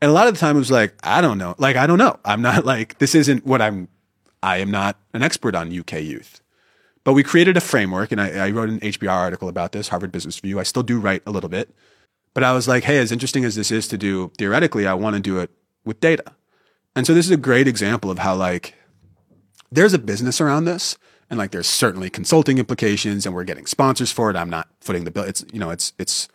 [0.02, 1.54] And a lot of the time it was like, I don't know.
[1.58, 2.18] Like, I don't know.
[2.24, 3.88] I'm not like, this isn't what I'm,
[4.42, 6.40] I am not an expert on UK youth.
[7.04, 10.12] But we created a framework and I, I wrote an HBR article about this, Harvard
[10.12, 10.60] Business Review.
[10.60, 11.74] I still do write a little bit.
[12.32, 15.16] But I was like, hey, as interesting as this is to do theoretically, I want
[15.16, 15.50] to do it
[15.84, 16.24] with data.
[16.96, 18.74] And so this is a great example of how like
[19.70, 20.98] there's a business around this
[21.30, 24.36] and like there's certainly consulting implications and we're getting sponsors for it.
[24.36, 25.24] I'm not footing the bill.
[25.24, 26.28] It's you know, it's it's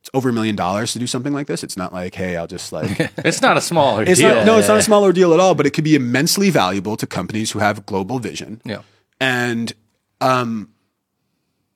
[0.00, 1.62] it's over a million dollars to do something like this.
[1.62, 4.34] It's not like, hey, I'll just like It's not a small it's deal.
[4.34, 6.96] not no, it's not a small ordeal at all, but it could be immensely valuable
[6.96, 8.60] to companies who have global vision.
[8.64, 8.82] Yeah.
[9.20, 9.72] And
[10.20, 10.70] um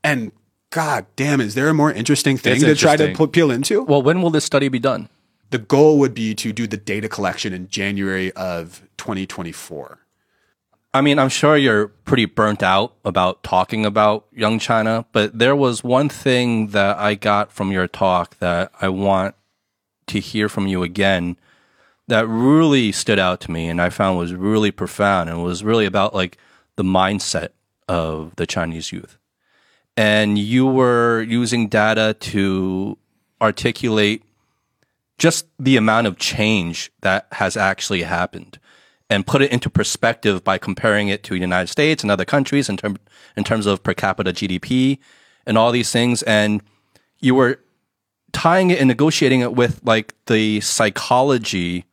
[0.03, 0.33] and
[0.71, 3.83] god damn, is there a more interesting thing It's to try to peel into?
[3.85, 5.09] Well, when will this study be done?
[5.55, 10.01] The goal would be to do the data collection in January of 2024.
[10.93, 15.55] I mean, I'm sure you're pretty burnt out about talking about young China, but there
[15.55, 19.37] was one thing that I got from your talk that I want
[20.09, 21.37] to hear from you again
[22.09, 25.87] that really stood out to me and I found was really profound and was really
[25.87, 26.37] about like
[26.75, 27.51] the mindset
[27.89, 29.19] of the Chinese youth.
[29.97, 32.99] And you were using data to
[33.41, 34.25] articulate
[35.19, 38.59] just the amount of change that has actually happened
[39.11, 42.69] and put it into perspective by comparing it to the United States and other countries
[42.69, 42.79] in,
[43.37, 44.99] in terms of per capita GDP
[45.47, 46.23] and all these things.
[46.23, 46.63] And
[47.21, 47.61] you were
[48.33, 51.85] tying it and negotiating it with like the psychology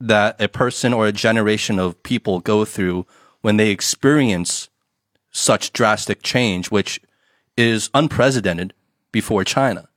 [0.00, 3.06] that a person or a generation of people go through
[3.42, 4.68] when they experience
[5.30, 7.00] such drastic change, which
[7.56, 8.74] is unprecedented
[9.12, 9.88] before China.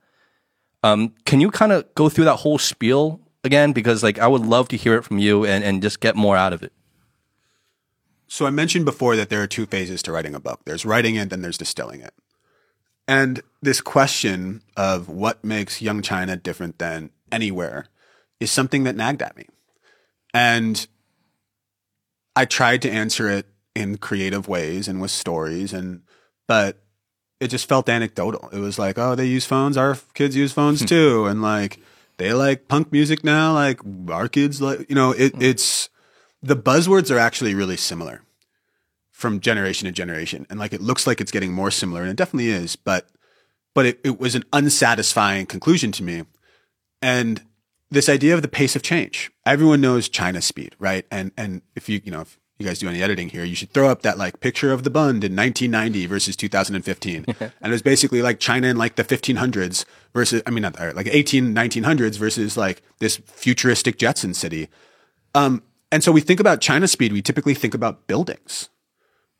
[0.83, 3.73] Um, can you kind of go through that whole spiel again?
[3.73, 6.37] Because like I would love to hear it from you and, and just get more
[6.37, 6.73] out of it.
[8.27, 10.61] So I mentioned before that there are two phases to writing a book.
[10.65, 12.13] There's writing it, then there's distilling it.
[13.07, 17.87] And this question of what makes young China different than anywhere
[18.39, 19.45] is something that nagged at me.
[20.33, 20.85] And
[22.35, 26.01] I tried to answer it in creative ways and with stories and
[26.47, 26.83] but
[27.39, 28.49] it just felt anecdotal.
[28.51, 30.87] It was like, oh, they use phones, our kids use phones hmm.
[30.87, 31.79] too and like
[32.17, 33.79] they like punk music now, like
[34.09, 35.41] our kids like you know, it, hmm.
[35.41, 35.89] it's
[36.41, 38.21] the buzzwords are actually really similar
[39.11, 40.45] from generation to generation.
[40.49, 43.07] And like it looks like it's getting more similar, and it definitely is, but
[43.73, 46.23] but it, it was an unsatisfying conclusion to me.
[47.01, 47.41] And
[47.89, 49.31] this idea of the pace of change.
[49.45, 51.05] Everyone knows China speed, right?
[51.09, 53.71] And and if you you know if you guys do any editing here, you should
[53.71, 57.25] throw up that like picture of the Bund in 1990 versus 2015.
[57.39, 60.93] and it was basically like China in like the 1500s versus I mean not or
[60.93, 64.69] like 18 1900s versus like this futuristic Jetson city.
[65.35, 68.69] Um, and so we think about China speed, we typically think about buildings.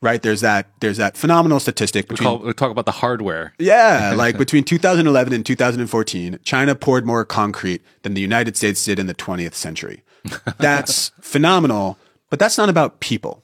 [0.00, 0.22] Right?
[0.22, 3.52] There's that there's that phenomenal statistic We, call, we talk about the hardware.
[3.58, 9.00] yeah, like between 2011 and 2014, China poured more concrete than the United States did
[9.00, 10.04] in the 20th century.
[10.58, 11.98] That's phenomenal,
[12.30, 13.42] but that's not about people.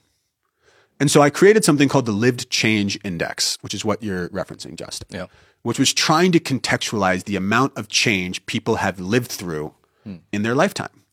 [1.01, 4.77] And so I created something called the Lived Change Index, which is what you're referencing,
[4.77, 5.09] Justin.
[5.11, 5.27] Yeah.
[5.63, 9.75] Which was trying to contextualize the amount of change people have lived through
[10.33, 11.05] in their lifetime.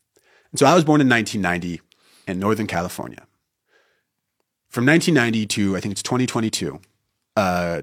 [0.50, 1.80] And so I was born in 1990.
[2.28, 3.26] in Northern California.
[4.68, 6.78] From 1990 to I think it's 2022,
[7.36, 7.82] uh,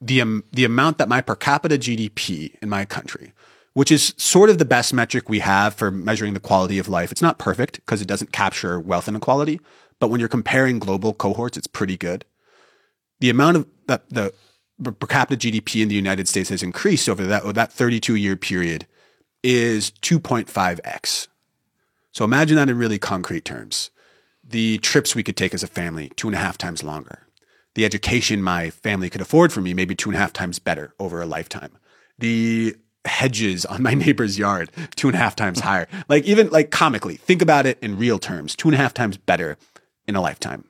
[0.00, 3.32] the um, the amount that my per capita GDP in my country,
[3.74, 7.12] which is sort of the best metric we have for measuring the quality of life.
[7.12, 9.60] It's not perfect because it doesn't capture wealth inequality,
[10.00, 12.24] but when you're comparing global cohorts, it's pretty good.
[13.20, 14.32] The amount of that the
[14.82, 18.86] per capita GDP in the United States has increased over that that 32 year period
[19.42, 21.28] is 2.5x.
[22.12, 23.90] So imagine that in really concrete terms.
[24.42, 27.26] The trips we could take as a family, two and a half times longer.
[27.74, 30.94] The education my family could afford for me, maybe two and a half times better
[30.98, 31.78] over a lifetime.
[32.18, 32.76] The
[33.08, 35.88] hedges on my neighbor's yard, two and a half times higher.
[36.08, 39.16] Like even like comically, think about it in real terms, two and a half times
[39.16, 39.56] better
[40.06, 40.64] in a lifetime.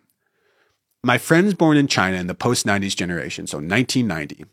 [1.05, 4.45] My friends born in China in the post 90s generation, so 1990,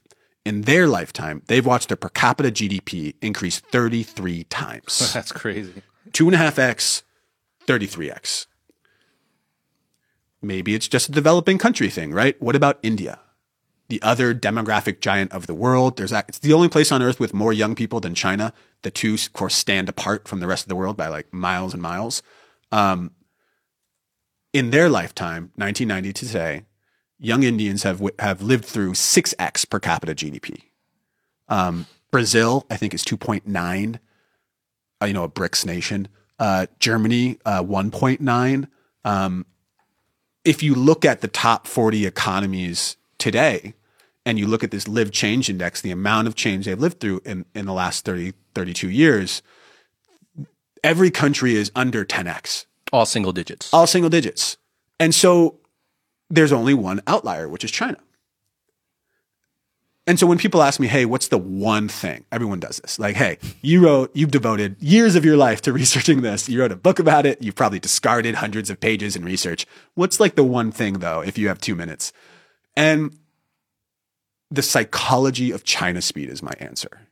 [0.45, 5.11] in their lifetime, they've watched their per capita GDP increase 33 times.
[5.13, 5.81] That's crazy.
[6.13, 7.01] Two and a half X,
[7.65, 8.45] 33X.
[10.41, 12.39] Maybe it's just a developing country thing, right?
[12.39, 13.19] What about India?
[13.87, 15.97] The other demographic giant of the world.
[15.97, 18.51] There's it's the only place on earth with more young people than China.
[18.81, 21.73] The two, of course, stand apart from the rest of the world by like miles
[21.73, 22.23] and miles.
[22.71, 23.11] Um,
[24.53, 26.65] in their lifetime, 1990 to today,
[27.19, 30.61] young Indians have have lived through 6x per capita GDP.
[31.47, 33.99] Um, Brazil, I think, is 2.9.
[35.01, 36.07] Uh, you know, a BRICS nation.
[36.39, 38.67] Uh, Germany, uh, 1.9.
[39.03, 39.45] Um,
[40.43, 43.73] if you look at the top 40 economies today,
[44.25, 47.21] and you look at this live change index, the amount of change they've lived through
[47.25, 49.41] in, in the last 30, 32 years,
[50.83, 52.65] every country is under 10x.
[52.91, 53.73] All single digits.
[53.73, 54.57] All single digits.
[54.99, 55.59] And so
[56.29, 57.97] there's only one outlier, which is China.
[60.07, 62.25] And so when people ask me, hey, what's the one thing?
[62.31, 62.99] Everyone does this.
[62.99, 66.47] Like, hey, you wrote, you've devoted years of your life to researching this.
[66.47, 67.41] You wrote a book about it.
[67.41, 69.65] You've probably discarded hundreds of pages in research.
[69.95, 72.13] What's like the one thing, though, if you have two minutes?
[72.75, 73.17] And
[74.51, 77.07] the psychology of China speed is my answer.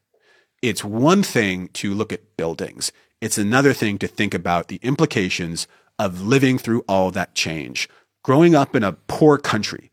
[0.62, 2.92] It's one thing to look at buildings,
[3.22, 7.88] it's another thing to think about the implications of living through all that change.
[8.24, 9.92] Growing up in a poor country,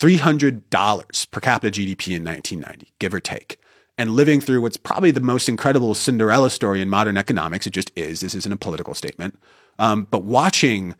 [0.00, 3.60] $300 per capita GDP in 1990, give or take,
[3.96, 7.66] and living through what's probably the most incredible Cinderella story in modern economics.
[7.66, 8.20] It just is.
[8.20, 9.38] This isn't a political statement.
[9.78, 10.94] Um, but watching,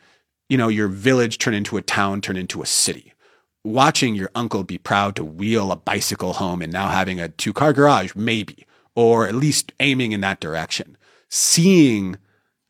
[0.48, 3.12] you know, your village turn into a town, turn into a city,
[3.68, 7.52] watching your uncle be proud to wheel a bicycle home and now having a two
[7.52, 10.96] car garage, maybe, or at least aiming in that direction,
[11.28, 12.16] seeing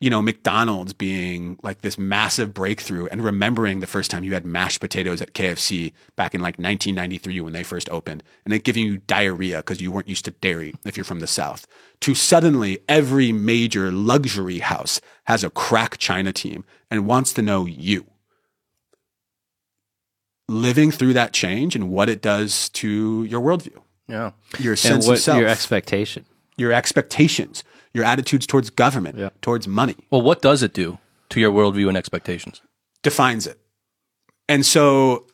[0.01, 4.45] you know, McDonald's being like this massive breakthrough and remembering the first time you had
[4.45, 8.85] mashed potatoes at KFC back in like 1993 when they first opened and it giving
[8.85, 11.67] you diarrhea because you weren't used to dairy if you're from the South
[11.99, 17.65] to suddenly every major luxury house has a crack China team and wants to know
[17.65, 18.05] you.
[20.49, 23.77] Living through that change and what it does to your worldview,
[24.07, 24.31] Yeah.
[24.59, 26.25] your And sense what of self, your expectation?
[26.57, 29.29] your expectations, your attitudes towards government, Yeah.
[29.41, 29.95] towards money.
[30.09, 30.97] Well, what does it do
[31.29, 32.61] to your worldview and expectations?
[33.01, 33.57] defines it.
[34.49, 35.25] And so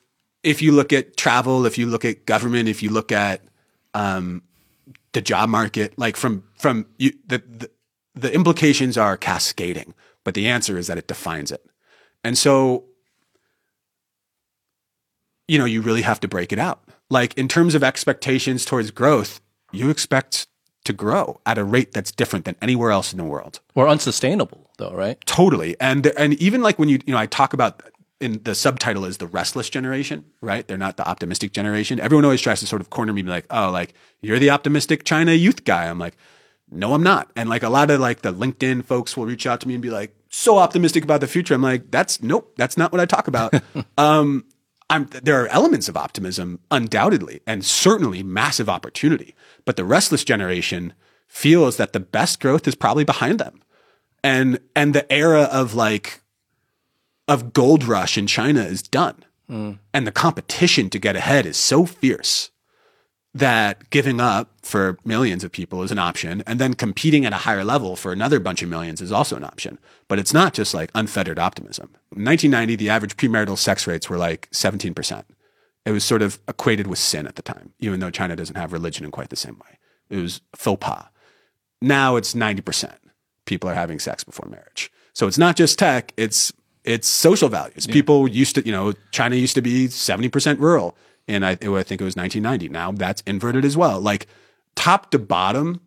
[0.43, 3.41] if you look at travel, if you look at government, if you look at
[3.95, 4.43] um,
[5.13, 7.69] the job market, like from from you, the, the
[8.13, 9.93] the implications are cascading,
[10.23, 11.65] but the answer is that it defines it.
[12.23, 12.83] And so
[15.47, 16.83] you know, you really have to break it out.
[17.09, 19.41] Like in terms of expectations towards growth,
[19.71, 20.47] you expect
[20.85, 23.59] to grow at a rate that's different than anywhere else in the world.
[23.73, 25.19] Or unsustainable, though, right?
[25.25, 25.75] Totally.
[25.79, 27.81] And and even like when you you know I talk about
[28.21, 30.67] in the subtitle is the restless generation, right?
[30.67, 31.99] They're not the optimistic generation.
[31.99, 34.51] Everyone always tries to sort of corner me and be like, "Oh, like you're the
[34.51, 36.15] optimistic China youth guy." I'm like,
[36.71, 39.59] "No, I'm not." And like a lot of like the LinkedIn folks will reach out
[39.61, 42.77] to me and be like, "So optimistic about the future." I'm like, "That's nope, that's
[42.77, 43.53] not what I talk about."
[43.97, 44.45] um
[44.89, 49.35] I'm, there are elements of optimism, undoubtedly, and certainly massive opportunity.
[49.65, 50.93] But the restless generation
[51.27, 53.61] feels that the best growth is probably behind them
[54.25, 56.23] and and the era of like
[57.27, 59.23] of gold rush in China is done.
[59.47, 59.73] Hmm.
[59.93, 62.49] And the competition to get ahead is so fierce
[63.35, 67.37] that giving up for millions of people is an option and then competing at a
[67.37, 69.77] higher level for another bunch of millions is also an option.
[70.07, 71.89] But it's not just like unfettered optimism.
[72.15, 75.23] In 1990 the average premarital sex rates were like 17%.
[75.85, 78.73] It was sort of equated with sin at the time, even though China doesn't have
[78.73, 79.77] religion in quite the same way.
[80.09, 81.05] It was faux pas.
[81.81, 82.95] Now it's 90%
[83.45, 84.91] people are having sex before marriage.
[85.13, 86.51] So it's not just tech, it's
[86.83, 87.87] it's social values.
[87.87, 90.95] People used to, you know, China used to be 70% rural
[91.27, 92.69] and I, I think it was 1990.
[92.69, 93.99] Now that's inverted as well.
[93.99, 94.27] Like
[94.75, 95.81] top to bottom,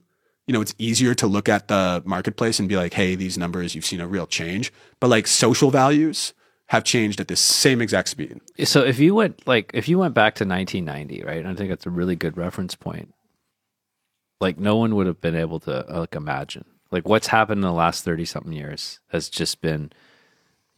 [0.47, 3.75] you know, it's easier to look at the marketplace and be like, hey, these numbers,
[3.75, 4.73] you've seen a real change.
[4.99, 6.33] But like social values
[6.69, 8.41] have changed at the same exact speed.
[8.65, 11.45] So if you went like if you went back to 1990, right?
[11.45, 13.15] I think that's a really good reference point.
[14.41, 16.65] Like no one would have been able to like imagine.
[16.91, 19.93] Like what's happened in the last 30 something years has just been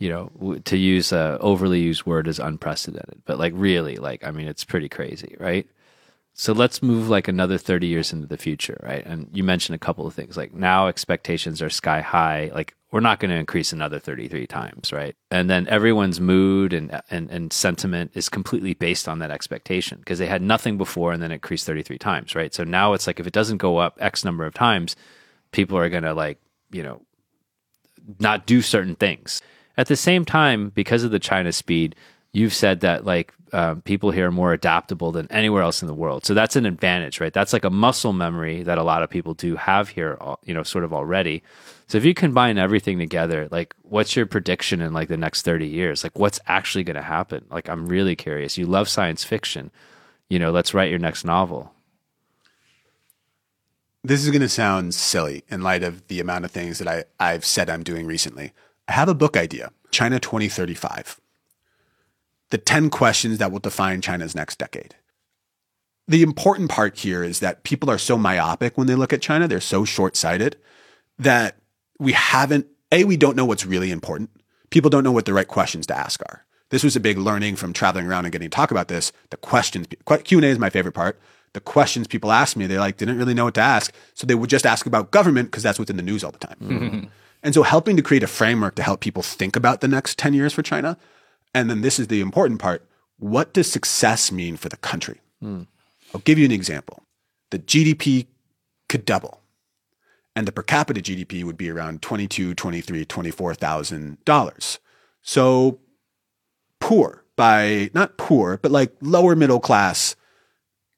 [0.00, 4.30] you know, to use a overly used word is unprecedented, but like really like I
[4.30, 5.68] mean it's pretty crazy, right?
[6.32, 9.04] So let's move like another 30 years into the future, right?
[9.04, 12.50] And you mentioned a couple of things like now expectations are sky high.
[12.54, 15.14] Like we're not going to increase another 33 times, right?
[15.30, 20.18] And then everyone's mood and, and, and sentiment is completely based on that expectation because
[20.18, 22.54] they had nothing before and then increased 33 times, right?
[22.54, 24.96] So now it's like if it doesn't go up X number of times,
[25.52, 26.38] people are going to like,
[26.70, 27.02] you know,
[28.18, 29.42] not do certain things.
[29.76, 31.94] At the same time, because of the China speed,
[32.32, 35.94] you've said that like um, people here are more adaptable than anywhere else in the
[35.94, 36.24] world.
[36.24, 37.32] So that's an advantage, right?
[37.32, 40.54] That's like a muscle memory that a lot of people do have here, uh, you
[40.54, 41.42] know, sort of already.
[41.88, 45.66] So if you combine everything together, like what's your prediction in like the next 30
[45.66, 46.04] years?
[46.04, 47.44] Like what's actually going to happen?
[47.50, 48.56] Like I'm really curious.
[48.56, 49.72] You love science fiction.
[50.28, 51.72] You know, let's write your next novel.
[54.04, 57.04] This is going to sound silly in light of the amount of things that I,
[57.18, 58.52] I've said I'm doing recently.
[58.88, 61.20] I have a book idea, China 2035.
[62.50, 64.94] The 10 questions that will define China's next decade.
[66.08, 69.46] The important part here is that people are so myopic when they look at China,
[69.46, 70.56] they're so short sighted
[71.18, 71.56] that
[71.98, 74.30] we haven't, A, we don't know what's really important.
[74.70, 76.44] People don't know what the right questions to ask are.
[76.70, 79.12] This was a big learning from traveling around and getting to talk about this.
[79.30, 79.86] The questions,
[80.24, 81.20] Q&A is my favorite part.
[81.52, 83.92] The questions people asked me, they like didn't really know what to ask.
[84.14, 86.38] So they would just ask about government because that's what's in the news all the
[86.38, 86.56] time.
[86.60, 87.06] Mm-hmm.
[87.42, 90.34] And so helping to create a framework to help people think about the next 10
[90.34, 90.96] years for China.
[91.54, 92.86] And then this is the important part.
[93.18, 95.20] What does success mean for the country?
[95.42, 95.66] Mm.
[96.14, 97.02] I'll give you an example.
[97.50, 98.26] The GDP
[98.88, 99.40] could double
[100.36, 104.78] and the per capita GDP would be around 22, 23, 24,000 dollars.
[105.22, 105.80] So
[106.78, 110.16] poor by not poor, but like lower middle class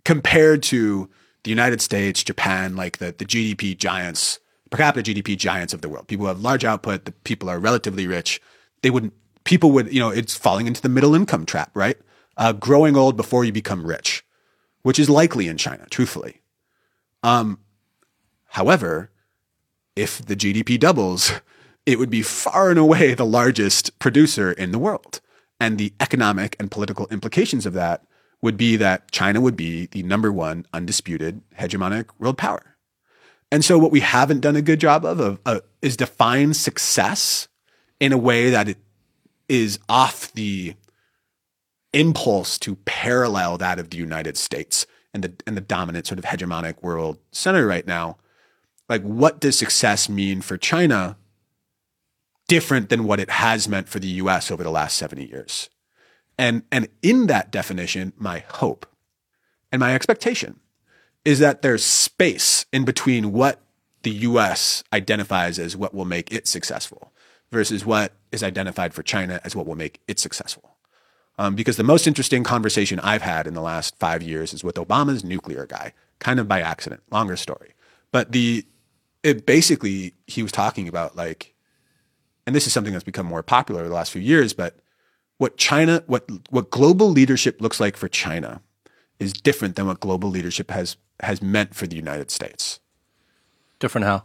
[0.05, 1.09] compared to
[1.44, 4.38] the United States, Japan, like the, the GDP giants,
[4.70, 6.09] per capita GDP giants of the world.
[6.09, 8.40] People have large output, the people are relatively rich.
[8.82, 9.14] They wouldn't
[9.45, 11.97] people would, you know, it's falling into the middle income trap, right?
[12.36, 14.24] Uh, growing old before you become rich,
[14.82, 16.40] which is likely in China, truthfully.
[17.22, 17.59] Um,
[18.47, 19.11] however,
[19.97, 21.32] if the GDP doubles,
[21.86, 25.20] it would be far and away the largest producer in the world.
[25.61, 28.05] And the economic and political implications of that
[28.40, 32.76] would be that China would be the number one undisputed hegemonic world power.
[33.53, 37.49] And so, what we haven't done a good job of, of uh, is define success
[38.01, 38.78] in a way that it
[39.49, 40.74] is off the
[41.93, 46.24] impulse to parallel that of the United States and the and the dominant sort of
[46.24, 48.16] hegemonic world center right now.
[48.88, 51.16] Like, what does success mean for China?
[52.49, 54.51] Different than what it has meant for the U.S.
[54.51, 55.70] over the last seventy years.
[56.38, 58.86] And, and in that definition, my hope
[59.70, 60.61] and my expectation
[61.24, 63.61] is that there's space in between what
[64.03, 67.11] the US identifies as what will make it successful
[67.53, 70.76] versus what is identified for China as what will make it successful.
[71.38, 74.76] Um, because the most interesting conversation I've had in the last five years is with
[74.76, 77.74] Obama's nuclear guy, kind of by accident, longer story.
[78.11, 78.66] But the,
[79.22, 81.55] it basically, he was talking about like,
[82.46, 84.76] and this is something that's become more popular over the last few years, but
[85.38, 88.62] what China, what what global leadership looks like for China
[89.18, 92.80] is different than what global leadership has has meant for the United States.
[93.78, 94.24] Different how?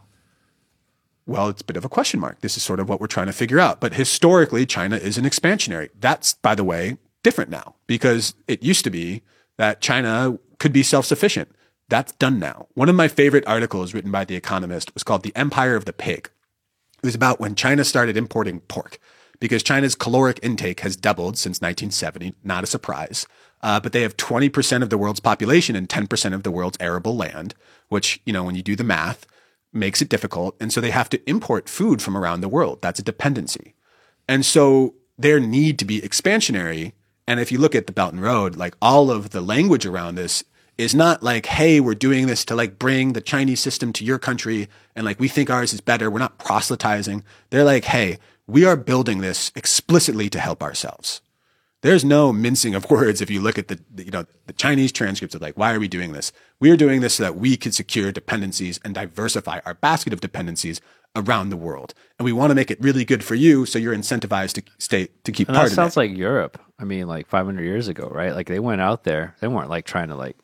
[1.28, 2.40] Well, it's a bit of a question mark.
[2.40, 3.80] This is sort of what we're trying to figure out.
[3.80, 5.90] But historically, China is an expansionary.
[6.00, 9.20] That's, by the way, different now because it used to be
[9.58, 11.54] that China could be self sufficient.
[11.90, 12.66] That's done now.
[12.72, 15.92] One of my favorite articles written by The Economist was called The Empire of the
[15.92, 16.30] Pig.
[17.02, 18.98] It was about when China started importing pork
[19.38, 22.36] because China's caloric intake has doubled since 1970.
[22.42, 23.26] Not a surprise.
[23.62, 27.16] Uh, but they have 20% of the world's population and 10% of the world's arable
[27.16, 27.54] land,
[27.88, 29.26] which, you know, when you do the math,
[29.72, 30.56] makes it difficult.
[30.60, 32.80] And so they have to import food from around the world.
[32.82, 33.74] That's a dependency.
[34.28, 36.92] And so their need to be expansionary.
[37.26, 40.14] And if you look at the Belt and Road, like all of the language around
[40.14, 40.44] this
[40.78, 44.18] is not like, hey, we're doing this to like bring the Chinese system to your
[44.18, 46.10] country and like we think ours is better.
[46.10, 47.24] We're not proselytizing.
[47.50, 51.20] They're like, hey, we are building this explicitly to help ourselves.
[51.82, 55.34] There's no mincing of words if you look at the, you know the Chinese transcripts
[55.34, 56.32] of like why are we doing this?
[56.60, 60.20] We are doing this so that we can secure dependencies and diversify our basket of
[60.20, 60.80] dependencies
[61.16, 61.94] around the world.
[62.18, 65.08] And we want to make it really good for you so you're incentivized to stay
[65.24, 66.60] to keep and that sounds like Europe.
[66.78, 68.34] I mean like 500 years ago, right?
[68.34, 70.36] Like they went out there, they weren't like trying to like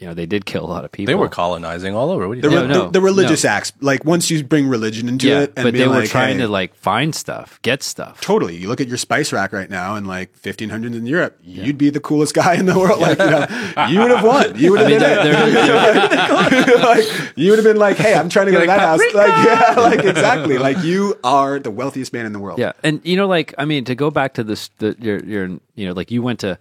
[0.00, 1.10] you know, they did kill a lot of people.
[1.10, 2.26] They were colonizing all over.
[2.26, 2.68] What do you The, think?
[2.68, 3.50] re- no, the, the religious no.
[3.50, 6.38] acts, like once you bring religion into yeah, it, and but they were like, trying
[6.38, 8.20] hey, to like find stuff, get stuff.
[8.20, 8.56] Totally.
[8.56, 11.90] You look at your spice rack right now in like 1500s in Europe, you'd be
[11.90, 13.00] the coolest guy in the world.
[13.00, 13.46] Like, you know,
[13.88, 14.58] you would have won.
[14.58, 16.80] You would have I mean, been they're, it.
[16.80, 19.00] like, you would have been like, hey, I'm trying to go to that house.
[19.14, 20.58] Like, yeah, like exactly.
[20.58, 22.58] Like you are the wealthiest man in the world.
[22.58, 25.46] Yeah, and you know, like I mean, to go back to this, the, your, your,
[25.76, 26.58] you know, like you went to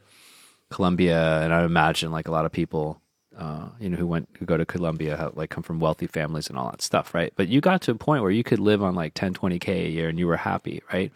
[0.69, 3.01] Columbia, and I imagine like a lot of people,
[3.38, 6.49] uh, you know, who went who go to Columbia, have, like come from wealthy families
[6.49, 7.34] and all that stuff, right?
[7.36, 9.86] But you got to a point where you could live on like 10, 20 k
[9.86, 11.11] a year, and you were happy, right?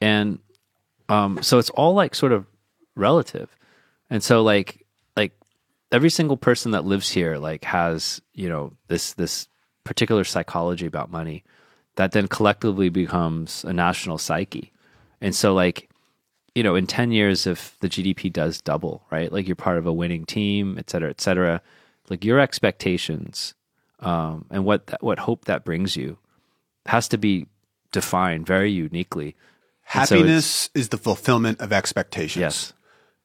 [0.00, 0.38] And
[1.08, 2.46] um, so it's all like sort of
[2.94, 3.54] relative,
[4.10, 4.86] and so like
[5.16, 5.32] like
[5.92, 9.48] every single person that lives here like has you know this this
[9.84, 11.44] particular psychology about money
[11.96, 14.72] that then collectively becomes a national psyche.
[15.20, 15.88] And so like
[16.56, 19.30] you know, in 10 years if the GDP does double, right?
[19.30, 21.60] Like you're part of a winning team, et cetera, et cetera,
[22.08, 23.52] like your expectations
[24.00, 26.16] um, and what that, what hope that brings you
[26.86, 27.46] has to be
[27.92, 29.36] defined very uniquely.
[29.92, 32.40] And so Happiness is the fulfillment of expectations.
[32.40, 32.72] Yes.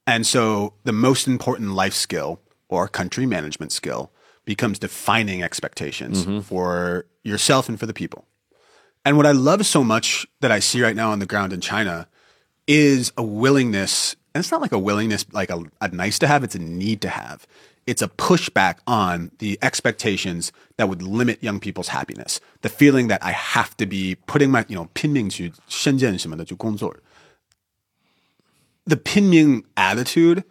[0.06, 4.12] And so the most important life skill or country management skill
[4.44, 6.42] becomes defining expectations Mm-hmm.
[6.42, 8.26] for yourself and for the people.
[9.06, 11.62] And what I love so much that I see right now on the ground in
[11.62, 12.08] China
[12.71, 16.45] is a willingness, and it's not like a willingness like a, a nice to have,
[16.45, 17.47] it's a need to have.
[17.87, 22.41] It's a pushback on the expectations that would limit young people's happiness.
[22.63, 26.97] The feeling that I have to be putting my, you know, 拼命去深圳什么的去工作。
[28.87, 30.45] The pinming attitude,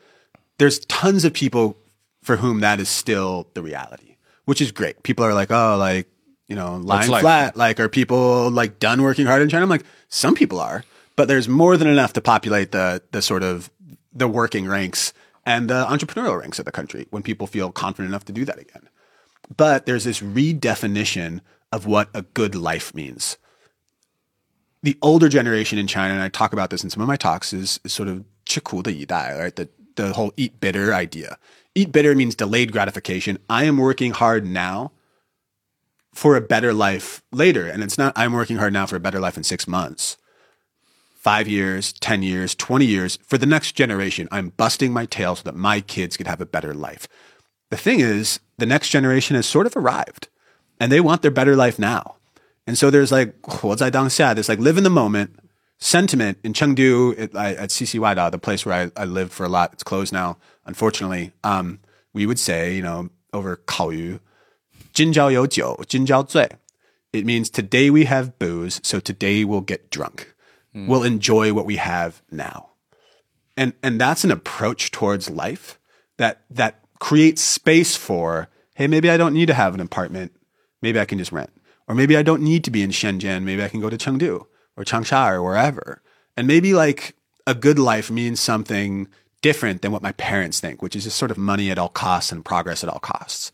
[0.58, 1.76] there's tons of people
[2.22, 4.16] for whom that is still the reality,
[4.46, 5.04] which is great.
[5.04, 6.08] People are like, oh, like,
[6.48, 7.22] you know, lying life.
[7.22, 7.56] flat.
[7.58, 9.64] Like, are people like done working hard in China?
[9.64, 10.84] I'm like, some people are,
[11.21, 13.71] but there's more than enough to populate the the sort of
[14.11, 15.13] the working ranks
[15.45, 18.59] and the entrepreneurial ranks of the country when people feel confident enough to do that
[18.59, 18.89] again.
[19.55, 21.43] But there's this redefinition
[21.73, 23.37] of what a good life means.
[24.83, 27.53] The older generation in China, and I talk about this in some of my talks,
[27.53, 29.55] is, is sort of chiku de yidai, right?
[29.55, 31.37] The, the whole eat bitter idea.
[31.75, 33.39] Eat bitter means delayed gratification.
[33.51, 34.93] I am working hard now
[36.15, 37.69] for a better life later.
[37.69, 40.17] And it's not, I'm working hard now for a better life in six months
[41.21, 44.27] five years, 10 years, 20 years for the next generation.
[44.33, 47.07] I'm busting my tail so that my kids could have a better life.
[47.69, 50.29] The thing is, the next generation has sort of arrived
[50.81, 52.17] and they want their better life now.
[52.67, 54.39] And so there's like, what's I dong sad?
[54.39, 55.39] It's like live in the moment
[55.79, 59.73] sentiment in Chengdu at, at CCYDA, the place where I, I, lived for a lot.
[59.73, 61.33] It's closed now, unfortunately.
[61.43, 61.81] Um,
[62.13, 64.21] we would say, you know, over Kaoyu,
[64.93, 66.51] Jinjiao Jiu, Jinjiao Zui.
[67.13, 70.35] It means today we have booze, so today we'll get drunk.
[70.75, 70.87] Mm.
[70.87, 72.71] We'll enjoy what we have now.
[73.57, 75.79] And and that's an approach towards life
[76.17, 80.33] that that creates space for, hey, maybe I don't need to have an apartment.
[80.83, 81.51] Maybe I can just rent.
[81.89, 83.43] Or maybe I don't need to be in Shenzhen.
[83.43, 84.47] Maybe I can go to Chengdu
[84.77, 86.03] or Changsha or wherever.
[86.37, 87.17] And maybe like
[87.47, 89.09] a good life means something
[89.43, 92.31] different than what my parents think, which is just sort of money at all costs
[92.31, 93.51] and progress at all costs.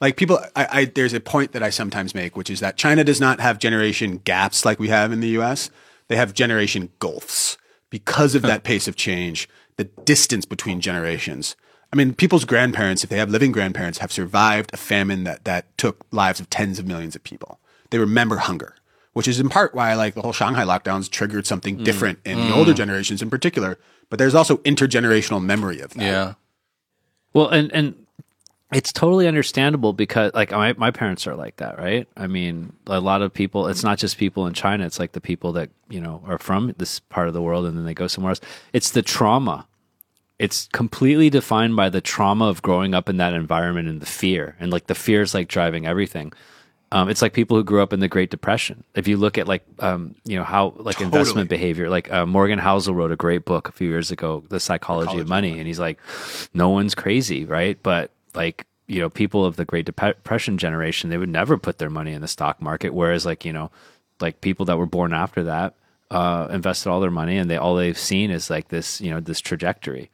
[0.00, 3.02] Like people, I, I, there's a point that I sometimes make, which is that China
[3.02, 5.70] does not have generation gaps like we have in the US.
[6.08, 7.56] They have generation gulfs
[7.90, 11.56] because of that pace of change, the distance between generations.
[11.92, 15.76] I mean, people's grandparents, if they have living grandparents, have survived a famine that, that
[15.78, 17.60] took lives of tens of millions of people.
[17.90, 18.74] They remember hunger,
[19.14, 21.84] which is in part why like the whole Shanghai lockdowns triggered something mm.
[21.84, 22.56] different in the mm.
[22.56, 23.78] older generations in particular.
[24.10, 26.02] But there's also intergenerational memory of that.
[26.02, 26.34] Yeah.
[27.32, 27.94] Well, and and
[28.72, 32.06] it's totally understandable because like my my parents are like that, right?
[32.16, 33.66] I mean, a lot of people.
[33.66, 34.84] It's not just people in China.
[34.84, 37.78] It's like the people that you know are from this part of the world and
[37.78, 38.40] then they go somewhere else.
[38.72, 39.66] It's the trauma.
[40.38, 44.54] It's completely defined by the trauma of growing up in that environment and the fear,
[44.60, 46.32] and like the fear is like driving everything.
[46.90, 48.82] Um, it's like people who grew up in the Great Depression.
[48.94, 52.58] If you look at like um, you know how like investment behavior, like uh, Morgan
[52.58, 55.78] Housel wrote a great book a few years ago, The Psychology, of Money, and he's
[55.78, 55.98] like,
[56.52, 57.78] no one's crazy, right?
[57.82, 61.90] But like you know, people of the Great Depression generation, they would never put their
[61.90, 63.70] money in the stock market, whereas like you know,
[64.20, 65.74] like people that were born after that
[66.10, 69.20] uh, invested all their money, and they all they've seen is like this you know
[69.20, 70.10] this trajectory,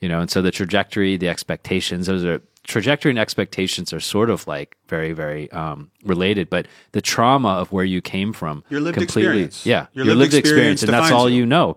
[0.00, 4.28] you know, and so the trajectory, the expectations, those are trajectory and expectations are sort
[4.28, 8.80] of like very very um, related but the trauma of where you came from Your
[8.80, 9.64] lived completely experience.
[9.66, 11.42] yeah Your your, lived lived, experience, experience and that's all you.
[11.42, 11.76] you know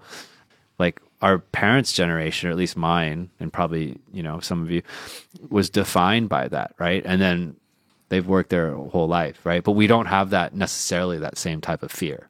[0.79, 4.81] like our parents generation or at least mine and probably you know some of you
[5.49, 7.55] was defined by that right and then
[8.09, 11.83] they've worked their whole life right but we don't have that necessarily that same type
[11.83, 12.29] of fear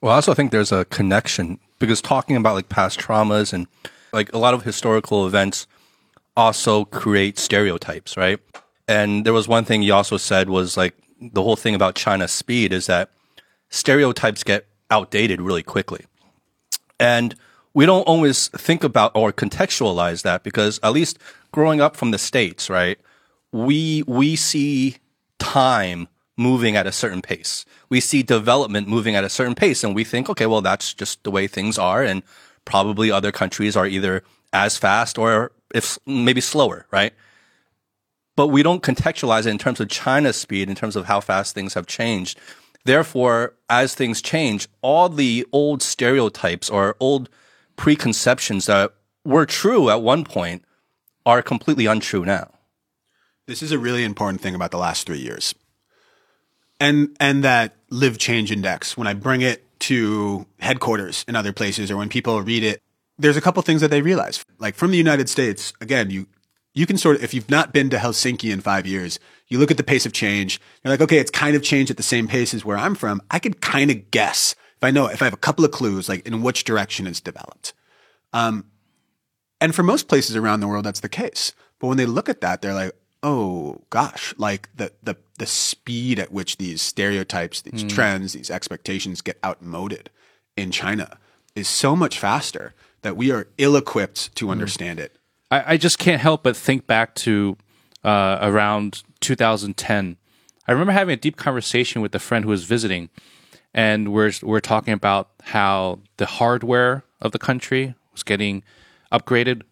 [0.00, 3.66] Well, I also think there's a connection because talking about like past traumas and
[4.12, 5.66] like a lot of historical events
[6.36, 8.38] also create stereotypes, right?
[8.88, 12.30] And there was one thing you also said was like the whole thing about China's
[12.32, 13.10] speed is that
[13.70, 16.04] stereotypes get outdated really quickly.
[17.00, 17.34] And
[17.76, 21.18] we don't always think about or contextualize that because at least
[21.52, 22.98] growing up from the States, right?
[23.52, 24.96] We, we see
[25.38, 26.08] time
[26.38, 27.66] moving at a certain pace.
[27.90, 31.22] We see development moving at a certain pace and we think, okay, well, that's just
[31.22, 32.02] the way things are.
[32.02, 32.22] And
[32.64, 34.24] probably other countries are either
[34.54, 37.12] as fast or if maybe slower, right?
[38.36, 41.54] But we don't contextualize it in terms of China's speed, in terms of how fast
[41.54, 42.38] things have changed.
[42.86, 47.28] Therefore, as things change, all the old stereotypes or old
[47.76, 48.92] preconceptions that
[49.24, 50.64] were true at one point
[51.24, 52.50] are completely untrue now.
[53.46, 55.54] This is a really important thing about the last three years.
[56.78, 61.90] And, and that live change index, when I bring it to headquarters in other places
[61.90, 62.82] or when people read it,
[63.18, 64.44] there's a couple things that they realize.
[64.58, 66.26] Like from the United States, again, you,
[66.74, 69.18] you can sort of, if you've not been to Helsinki in five years,
[69.48, 70.60] you look at the pace of change.
[70.82, 73.22] You're like, okay, it's kind of changed at the same pace as where I'm from.
[73.30, 76.08] I could kind of guess if I know, if I have a couple of clues,
[76.08, 77.72] like in which direction it's developed.
[78.32, 78.66] Um,
[79.60, 81.52] and for most places around the world, that's the case.
[81.78, 86.18] But when they look at that, they're like, oh gosh, like the, the, the speed
[86.18, 87.88] at which these stereotypes, these mm.
[87.88, 90.10] trends, these expectations get outmoded
[90.56, 91.18] in China
[91.54, 94.50] is so much faster that we are ill equipped to mm.
[94.50, 95.16] understand it.
[95.50, 97.56] I, I, just can't help but think back to
[98.04, 100.16] uh, around 2010.
[100.68, 103.08] I remember having a deep conversation with a friend who was visiting,
[103.76, 108.64] and we're we're talking about how the hardware of the country was getting
[109.12, 109.62] upgraded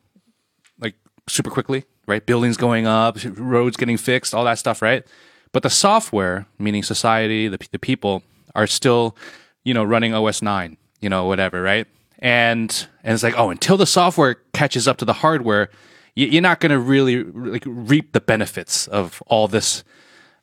[0.79, 0.95] like
[1.27, 2.25] super quickly, right?
[2.25, 5.05] Buildings going up, roads getting fixed, all that stuff, right?
[5.53, 8.23] But the software, meaning society, the, the people,
[8.55, 9.17] are still,
[9.65, 11.87] you know, running OS 9, you know, whatever, right?
[12.19, 15.71] And, and it's like, oh, until the software catches up to the hardware,
[16.15, 19.85] you're not going to really like reap the benefits of all this,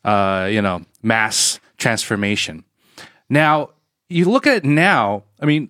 [0.03, 2.63] uh, you know, mass transformation.
[3.31, 3.69] Now,
[4.09, 5.69] you look at it now, I mean,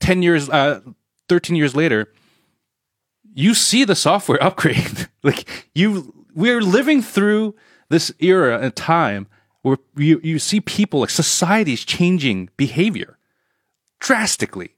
[0.00, 0.80] 10 years, uh,
[1.28, 2.10] 13 years later,
[3.34, 5.06] you see the software upgrade.
[5.22, 7.54] like you, we're living through
[7.90, 9.26] this era and time
[9.60, 13.18] where you, you see people, like societies changing behavior
[14.00, 14.70] drastically.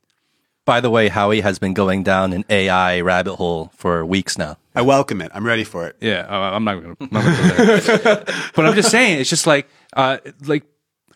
[0.64, 4.56] By the way, Howie has been going down an AI rabbit hole for weeks now.
[4.74, 5.30] I welcome it.
[5.32, 5.96] I'm ready for it.
[6.00, 8.24] Yeah, uh, I'm not going to go
[8.56, 10.64] but I'm just saying, it's just like, uh, like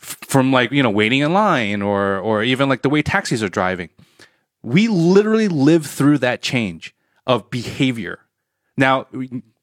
[0.04, 3.48] from like, you know, waiting in line or, or even like the way taxis are
[3.48, 3.90] driving
[4.64, 6.94] we literally live through that change
[7.26, 8.20] of behavior.
[8.76, 9.06] Now,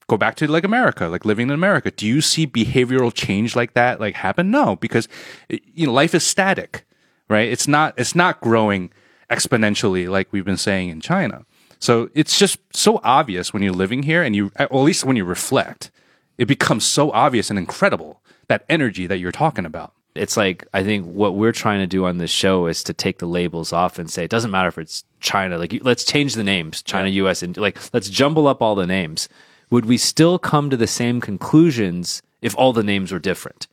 [0.08, 1.92] go back to like America, like living in America.
[1.92, 4.52] Do you see behavioral change like that like happen?
[4.52, 5.08] No, because
[5.50, 6.86] you know life is static,
[7.28, 7.52] right?
[7.52, 8.92] It's not it's not growing
[9.30, 11.46] exponentially like we've been saying in China.
[11.80, 15.26] So it's just so obvious when you're living here and you, at least when you
[15.26, 15.90] reflect,
[16.38, 20.84] it becomes so obvious and incredible that energy that you're talking about it's like I
[20.84, 23.98] think what we're trying to do on this show is to take the labels off
[23.98, 25.58] and say it doesn't matter if it's China.
[25.58, 27.24] Like let's change the names, China, yeah.
[27.24, 29.30] U.S., and like let's jumble up all the names.
[29.70, 33.68] Would we still come to the same conclusions if all the names were different?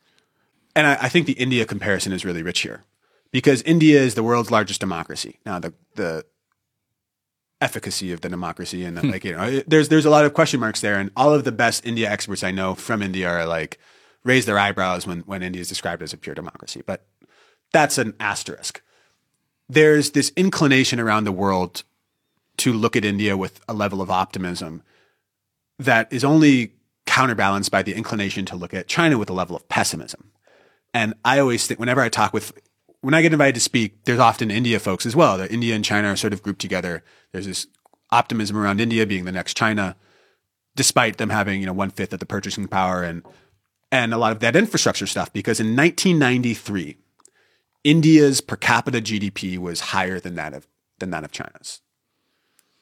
[0.76, 2.84] And I, I think the India comparison is really rich here
[3.32, 5.38] because India is the world's largest democracy.
[5.44, 6.24] Now the the
[7.60, 9.10] efficacy of the democracy and hmm.
[9.10, 11.50] like you know there's there's a lot of question marks there and all of the
[11.50, 13.80] best India experts I know from India are like
[14.24, 16.82] raise their eyebrows when, when India is described as a pure democracy.
[16.84, 17.06] But
[17.72, 18.82] that's an asterisk.
[19.68, 21.82] There's this inclination around the world
[22.58, 24.82] to look at India with a level of optimism
[25.78, 26.72] that is only
[27.06, 30.32] counterbalanced by the inclination to look at China with a level of pessimism.
[30.92, 32.52] And I always think, whenever I talk with,
[33.00, 35.38] when I get invited to speak, there's often India folks as well.
[35.38, 37.04] The India and China are sort of grouped together.
[37.32, 37.66] There's this
[38.10, 39.96] optimism around India being the next China,
[40.74, 43.22] despite them having, you know, one fifth of the purchasing power and
[43.90, 46.96] and a lot of that infrastructure stuff because in 1993,
[47.84, 50.66] India's per capita GDP was higher than that of
[50.98, 51.80] than that of China's.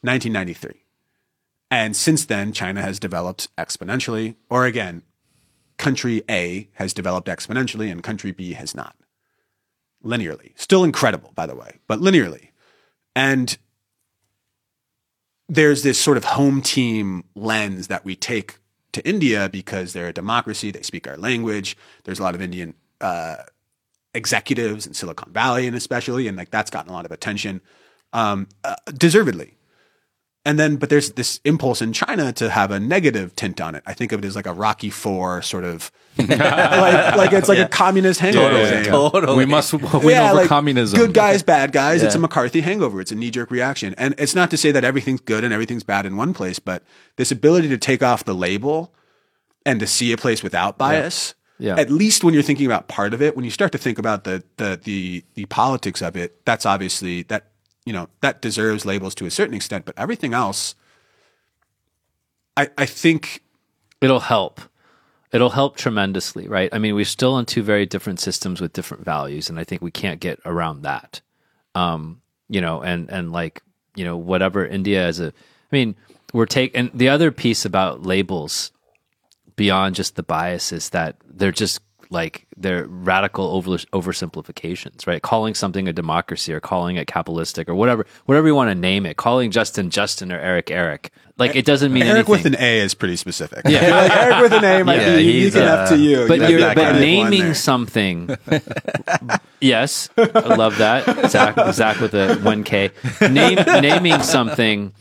[0.01, 0.83] 1993.
[1.69, 5.03] And since then, China has developed exponentially, or again,
[5.77, 8.95] country A has developed exponentially and country B has not.
[10.03, 10.53] Linearly.
[10.55, 12.49] Still incredible, by the way, but linearly.
[13.15, 13.57] And
[15.49, 18.59] there's this sort of home team lens that we take
[18.93, 20.71] to India because they're a democracy.
[20.71, 21.77] They speak our language.
[22.03, 23.37] There's a lot of Indian uh,
[24.13, 27.61] executives in Silicon Valley, and especially, and like that's gotten a lot of attention,
[28.13, 29.56] um, uh, deservedly.
[30.47, 33.83] And then, but there's this impulse in China to have a negative tint on it.
[33.85, 37.57] I think of it as like a Rocky Four sort of, like, like it's like
[37.57, 38.69] a communist hangover Totally.
[38.69, 38.85] thing.
[38.85, 39.37] Totally.
[39.39, 40.97] We must win over like, communism.
[40.97, 42.01] Good guys, bad guys.
[42.01, 43.01] It's a McCarthy hangover.
[43.01, 43.93] It's a knee jerk reaction.
[43.97, 46.81] And it's not to say that everything's good and everything's bad in one place, but
[47.17, 48.93] this ability to take off the label
[49.65, 51.35] and to see a place without bias.
[51.59, 51.75] Yeah.
[51.75, 54.23] At least when you're thinking about part of it, when you start to think about
[54.23, 57.51] the the the the politics of it, that's obviously that
[57.87, 59.85] you know that deserves labels to a certain extent.
[59.85, 60.75] But everything else,
[62.57, 63.43] I I think
[64.01, 64.59] it'll help.
[65.31, 66.69] It'll help tremendously, right?
[66.73, 69.81] I mean, we're still in two very different systems with different values, and I think
[69.81, 71.21] we can't get around that.
[71.75, 73.61] Um, you know, and and like
[73.95, 75.31] you know, whatever India as a, I
[75.71, 75.95] mean,
[76.33, 78.71] we're taking the other piece about labels
[79.55, 85.21] beyond just the bias is that they're just like they're radical over oversimplifications, right?
[85.21, 89.05] Calling something a democracy or calling it capitalistic or whatever, whatever you want to name
[89.05, 92.31] it, calling Justin Justin or Eric Eric, like it doesn't mean Eric anything.
[92.31, 93.61] with an A is pretty specific.
[93.67, 93.81] Yeah.
[94.01, 96.27] like Eric with an A might Yeah, be unique enough uh, to you.
[96.27, 98.37] but You you're but that kind of one naming something.
[99.61, 101.29] yes, I love that.
[101.29, 102.91] Zak, Zak with a one K.
[103.21, 104.93] Name naming something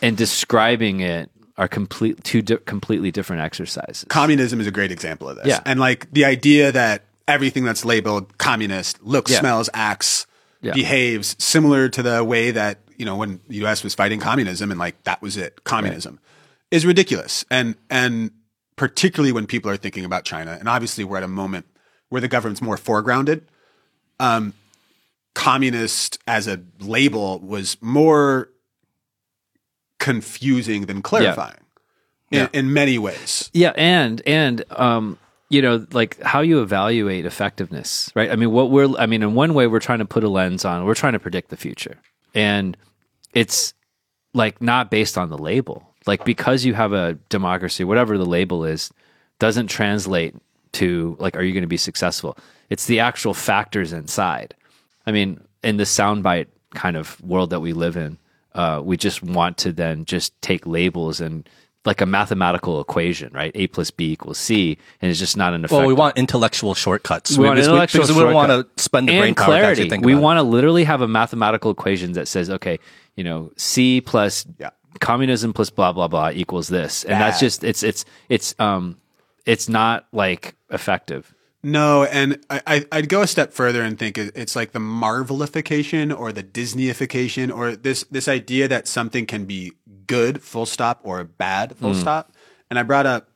[0.00, 4.06] and describing it are complete two di- completely different exercises.
[4.08, 5.46] communism is a great example of this.
[5.48, 5.60] Yeah.
[5.66, 9.40] And like the idea that everything that's labeled communist looks, Yeah.
[9.40, 10.26] smells, acts,
[10.62, 10.72] Yeah.
[10.72, 14.78] behaves similar to the way that, you know, when the US was fighting communism and
[14.80, 16.18] like that was it, communism
[16.70, 17.44] is ridiculous.
[17.50, 18.30] And and
[18.76, 21.66] particularly when people are thinking about China, and obviously we're at a moment
[22.08, 23.42] where the government's more foregrounded.
[24.20, 24.54] Um
[25.34, 28.48] communist as a label was more
[29.98, 31.56] confusing than clarifying.
[32.30, 32.48] In, Yeah.
[32.52, 33.50] in many ways.
[33.54, 35.18] Yeah, and and um,
[35.48, 38.30] you know, like how you evaluate effectiveness, right?
[38.30, 40.64] I mean, what we're I mean, in one way, we're trying to put a lens
[40.64, 40.84] on.
[40.84, 41.96] We're trying to predict the future,
[42.34, 42.76] and
[43.32, 43.72] it's
[44.34, 45.88] like not based on the label.
[46.06, 48.90] Like because you have a democracy, whatever the label is,
[49.38, 50.34] doesn't translate
[50.72, 52.36] to like, are you going to be successful?
[52.68, 54.54] It's the actual factors inside.
[55.06, 58.18] I mean, in the soundbite kind of world that we live in,
[58.58, 61.48] uh, we just want to then just take labels and
[61.84, 63.52] like a mathematical equation, right?
[63.54, 65.78] A plus B equals C, and it's just not an effect.
[65.78, 67.38] Well, we want intellectual shortcuts.
[67.38, 69.88] We want because intellectual because we don't want to spend the and brain clarity.
[69.98, 72.80] we want to literally have a mathematical equation that says, okay,
[73.14, 74.70] you know, C plus Yeah.
[74.98, 78.98] communism plus blah blah blah equals this, and that's just it's it's it's um
[79.46, 81.32] it's not like effective.
[81.62, 86.16] No, and I, I, I'd go a step further and think it's like the Marvelification
[86.16, 89.72] or the Disneyification or this this idea that something can be
[90.06, 92.00] good, full stop, or bad, full Hmm.
[92.00, 92.32] stop.
[92.70, 93.30] And I brought up,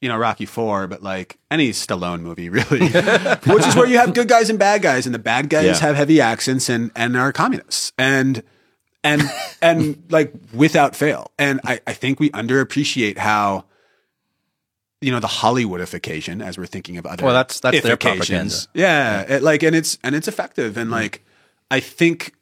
[0.00, 2.88] you know, Rocky Four, but like any Stallone movie, really,
[3.46, 5.78] which is where you have good guys and bad guys, and the bad guys Yeah.
[5.86, 8.42] have heavy accents and and are communists, and
[9.04, 9.22] and
[9.62, 11.30] and like without fail.
[11.38, 13.66] And I, I think we underappreciate how
[15.04, 18.68] you know the Hollywoodification as we're thinking of other Well, that's- that's their ifications.
[18.74, 20.94] Yeah, it, like and it's and it's effective and mm-hmm.
[20.94, 21.24] like
[21.70, 22.34] I think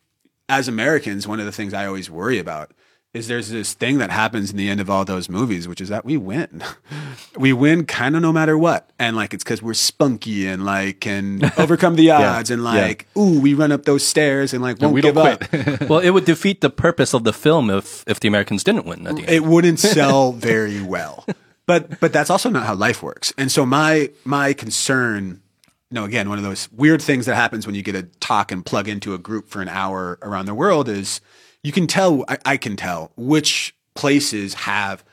[0.48, 2.72] as Americans, one of the things I always worry about
[3.14, 5.90] is there's this thing that happens in the end of all those movies, which is
[5.90, 6.62] that we win.
[7.36, 8.90] we win kind of no matter what.
[8.98, 13.38] And like it's because we're spunky and like can overcome the odds and like, ooh,
[13.40, 15.42] we run up those stairs and like won't we give up.
[15.88, 19.06] well, it would defeat the purpose of the film if if the Americans didn't win
[19.06, 19.30] at the end.
[19.30, 21.26] it wouldn't sell very well.
[21.66, 23.32] But but that's also not how life works.
[23.38, 25.42] And so my my concern,
[25.90, 28.50] you know, again, one of those weird things that happens when you get to talk
[28.50, 31.20] and plug into a group for an hour around the world is
[31.62, 35.04] you can tell I, I can tell which places have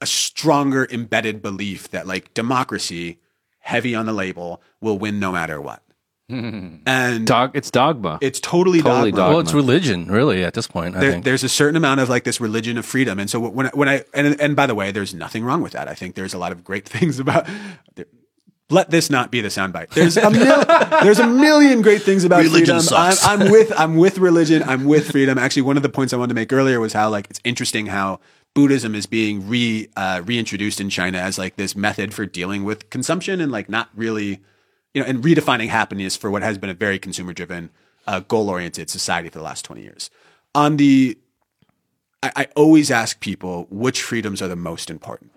[0.00, 3.18] a stronger embedded belief that like democracy,
[3.58, 5.82] heavy on the label, will win no matter what.
[6.28, 8.18] And Dog, it's dogma.
[8.20, 9.28] it's totally, Totally dogma.
[9.30, 10.96] well, it's religion, really, at this point.
[10.96, 11.24] I there, think.
[11.24, 13.88] there's a certain amount of like this religion of freedom, and so when I, when
[13.88, 15.86] I and and by the way, there's nothing wrong with that.
[15.88, 17.48] I think there's a lot of great things about.
[18.68, 19.90] Let this not be the soundbite.
[19.90, 20.64] There's a mil,
[21.04, 22.80] there's a million great things about Religion freedom.
[22.80, 23.24] sucks.
[23.24, 24.64] I'm, I'm with I'm with religion.
[24.64, 25.38] I'm with freedom.
[25.38, 27.86] Actually, one of the points I wanted to make earlier was how like it's interesting
[27.86, 28.18] how
[28.54, 32.90] Buddhism is being re uh, reintroduced in China as like this method for dealing with
[32.90, 34.40] consumption and like not really
[34.96, 37.68] you know, and redefining happiness for what has been a very consumer driven,
[38.06, 40.08] uh, goal oriented society for the last 20 years.
[40.54, 41.18] On the,
[42.22, 45.32] I, I always ask people which freedoms are the most important.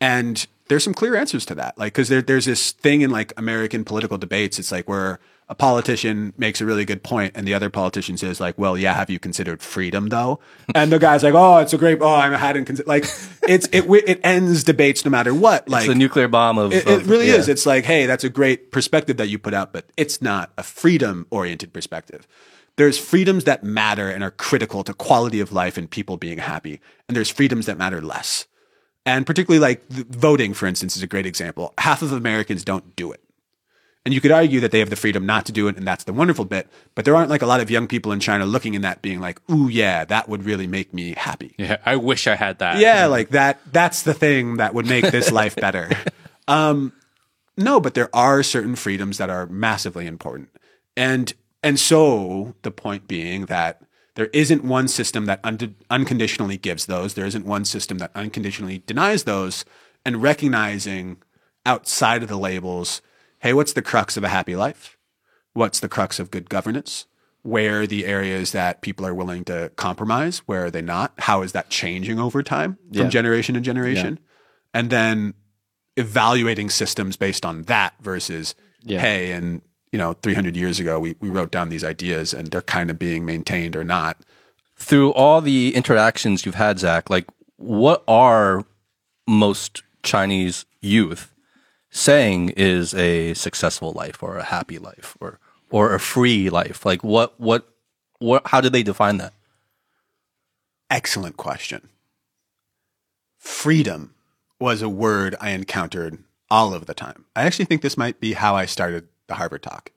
[0.00, 1.78] And there's some clear answers to that.
[1.78, 4.58] Like, cause there, there's this thing in like American political debates.
[4.58, 5.20] It's like where
[5.50, 8.92] a politician makes a really good point and the other politician says like, well, yeah,
[8.92, 10.40] have you considered freedom though?
[10.74, 13.04] And the guy's like, oh, it's a great, oh, I hadn't considered, like,
[13.42, 15.66] it's, it, it ends debates no matter what.
[15.68, 16.72] Like, it's the nuclear bomb of.
[16.72, 17.36] it, it really yeah.
[17.36, 17.48] is.
[17.48, 20.62] It's like, hey, that's a great perspective that you put out, but it's not a
[20.62, 22.28] freedom oriented perspective.
[22.76, 26.80] there's freedoms that matter and are critical to quality of life and people being happy,
[27.08, 28.46] and there's freedoms that matter less.
[29.06, 31.72] And particularly like voting, for instance, is a great example.
[31.78, 33.22] Half of Americans don't do it.
[34.04, 36.04] And you could argue that they have the freedom not to do it, and that's
[36.04, 36.68] the wonderful bit.
[36.94, 39.20] But there aren't like a lot of young people in China looking in that being
[39.20, 41.54] like, ooh, yeah, that would really make me happy.
[41.58, 42.78] Yeah, I wish I had that.
[42.78, 45.90] Yeah, like that, that's the thing that would make this life better.
[46.48, 46.94] Um,
[47.58, 50.48] no, but there are certain freedoms that are massively important.
[50.96, 53.82] And, and so the point being that
[54.14, 57.14] there isn't one system that un- unconditionally gives those.
[57.14, 59.64] There isn't one system that unconditionally denies those.
[60.06, 61.18] And recognizing
[61.66, 63.02] outside of the labels,
[63.40, 64.96] hey, what's the crux of a happy life?
[65.52, 67.06] What's the crux of good governance?
[67.42, 70.38] Where are the areas that people are willing to compromise?
[70.46, 71.12] Where are they not?
[71.18, 73.08] How is that changing over time from Yeah.
[73.08, 74.18] generation to generation?
[74.74, 75.34] And then
[75.96, 79.00] evaluating systems based on that versus, Yeah.
[79.00, 82.60] hey, and you know, 300 years ago, we, we wrote down these ideas and they're
[82.60, 84.18] kind of being maintained or not.
[84.76, 87.24] Through all the interactions you've had, Zak, like
[87.56, 88.64] what are
[89.26, 91.32] most Chinese youth
[91.90, 95.38] saying is a successful life or a happy life or
[95.70, 96.84] or a free life?
[96.84, 97.68] Like what what
[98.18, 99.34] what how do they define that?
[100.90, 101.88] Excellent question.
[103.38, 104.14] Freedom
[104.58, 106.18] was a word I encountered
[106.50, 107.26] all of the time.
[107.36, 109.92] I actually think this might be how I started the Harvard talk.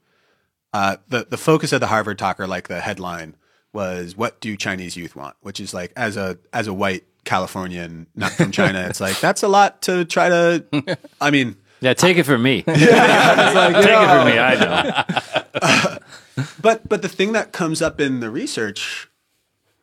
[0.73, 3.35] Uh, the the focus of the Harvard talk, or like the headline,
[3.73, 8.07] was "What do Chinese youth want?" Which is like as a as a white Californian,
[8.15, 10.97] not from China, it's like that's a lot to try to.
[11.19, 12.63] I mean, yeah, take it from me.
[12.67, 14.03] yeah, like, take know.
[14.03, 14.39] it from me.
[14.39, 15.97] I
[16.37, 16.45] know.
[16.61, 19.09] but but the thing that comes up in the research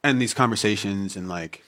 [0.03, 1.65] and these conversations and like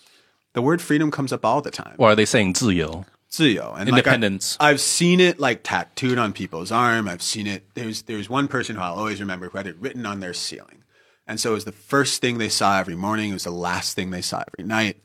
[0.53, 1.97] the word freedom comes up all the time.
[1.99, 3.05] Or are they saying 自由?
[3.31, 4.57] Zuyo and independence.
[4.59, 7.09] Like I, have seen it like tattooed on people's arm.
[7.09, 7.63] I've seen it.
[7.75, 10.83] There's there's one person who I'll always remember who had it written on their ceiling,
[11.29, 13.31] and so it was the first thing they saw every morning.
[13.31, 15.01] It was the last thing they saw every night.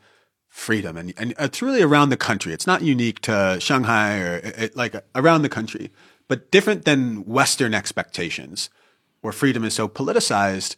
[0.55, 2.53] Freedom, and and it's really around the country.
[2.53, 5.91] It's not unique to Shanghai or it, it- like uh, around the country,
[6.29, 8.69] but different than Western expectations,
[9.19, 10.77] where freedom is so politicized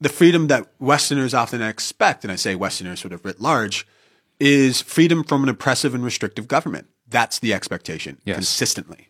[0.00, 3.86] the freedom that Westerners often expect, and I say Westerners sort of writ large,
[4.40, 6.88] is freedom from an oppressive and restrictive government.
[7.08, 8.34] That's the expectation Yes.
[8.36, 9.08] consistently.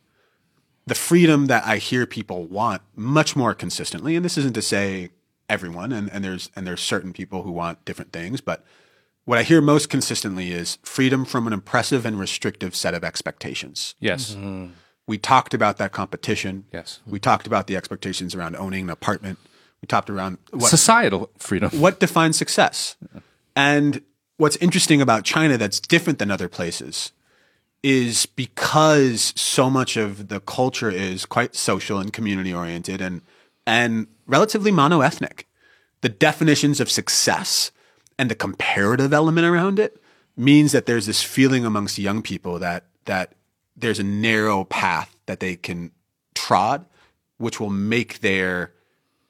[0.87, 5.11] The freedom that I hear people want much more consistently, and this isn't to say
[5.49, 8.65] everyone, and, and there's and there's certain people who want different things, but
[9.29, 13.95] what I hear most consistently is freedom from an oppressive and restrictive set of expectations.
[14.01, 14.31] Yes.
[14.31, 14.69] Mm-hmm.
[15.07, 16.65] We talked about that competition.
[16.73, 17.01] Yes.
[17.07, 19.39] We talked about the expectations around owning an apartment.
[19.83, 21.69] We talked around what, Societal freedom.
[21.79, 22.97] what defines success?
[23.55, 24.01] And
[24.39, 27.13] what's interesting about China that's different than other places
[27.83, 33.21] is because so much of the culture is quite social and community oriented and
[33.67, 35.43] and relatively monoethnic.
[36.01, 37.73] The definitions of success
[38.19, 40.03] and the comparative element around it
[40.37, 43.35] means that there's this feeling amongst young people that that
[43.77, 45.93] there's a narrow path that they can
[46.35, 46.85] trod,
[47.39, 48.73] which will make their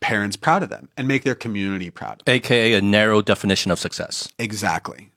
[0.01, 2.23] parents proud of them and make their community proud.
[2.27, 4.29] AKA a narrow definition of success.
[4.39, 5.11] Exactly.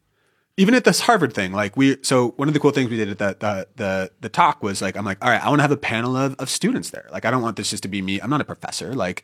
[0.57, 3.09] Even at this Harvard thing, like we, so one of the cool things we did
[3.09, 5.63] at the, the, the, the talk was like, I'm like, all right, I want to
[5.63, 7.07] have a panel of, of students there.
[7.11, 8.19] Like, I don't want this just to be me.
[8.19, 8.93] I'm not a professor.
[8.93, 9.23] Like,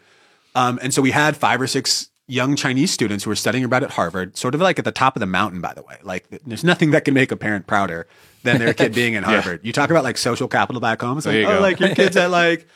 [0.55, 3.83] um, and so we had five or six young Chinese students who were studying abroad
[3.83, 5.97] at Harvard, sort of like at the top of the mountain, by the way.
[6.03, 8.07] Like, there's nothing that can make a parent prouder
[8.43, 9.61] than their kid being in Harvard.
[9.63, 11.17] You talk about like social capital back home.
[11.17, 12.67] It's like, you oh, like your kid's at like,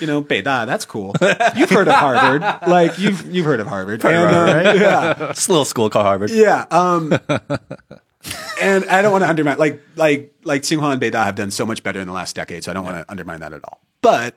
[0.00, 1.14] you know, Beida, that's cool.
[1.56, 2.42] You've heard of Harvard.
[2.68, 4.04] Like, you've, you've heard of Harvard.
[4.04, 5.30] And, uh, yeah.
[5.30, 6.30] It's a little school called Harvard.
[6.30, 6.66] Yeah.
[6.70, 7.12] Um,
[8.60, 11.66] and I don't want to undermine like like like Tsinghua and Beida have done so
[11.66, 13.80] much better in the last decade, so I don't want to undermine that at all.
[14.00, 14.34] But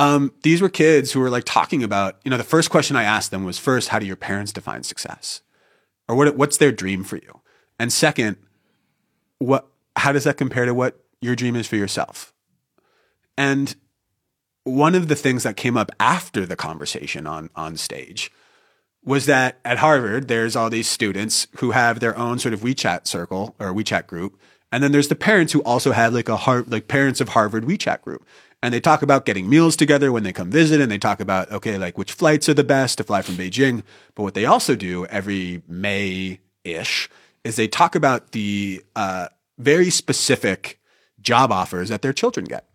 [0.00, 3.02] um, these were kids who were like talking about, you know, the first question I
[3.02, 5.42] asked them was first, how do your parents define success?
[6.08, 7.40] Or what what's their dream for you?
[7.78, 8.38] And second,
[9.38, 12.32] what how does that compare to what your dream is for yourself?
[13.36, 13.76] And
[14.64, 18.32] one of the things that came up after the conversation on on stage
[19.04, 23.06] was that at Harvard, there's all these students who have their own sort of WeChat
[23.06, 24.40] circle or WeChat group.
[24.72, 27.64] And then there's the parents who also have like a Har- like parents of Harvard
[27.64, 28.26] WeChat group.
[28.62, 31.50] And they talk about getting meals together when they come visit and they talk about,
[31.50, 33.82] okay, like which flights are the best to fly from Beijing.
[34.14, 37.08] But what they also do every May ish
[37.42, 39.28] is they talk about the uh,
[39.58, 40.78] very specific
[41.22, 42.66] job offers that their children get.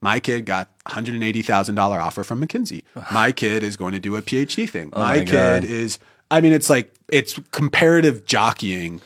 [0.00, 2.82] My kid got $180,000 offer from McKinsey.
[3.10, 4.90] My kid is going to do a PhD thing.
[4.94, 5.98] my, my kid is,
[6.30, 9.00] I mean, it's like, it's comparative jockeying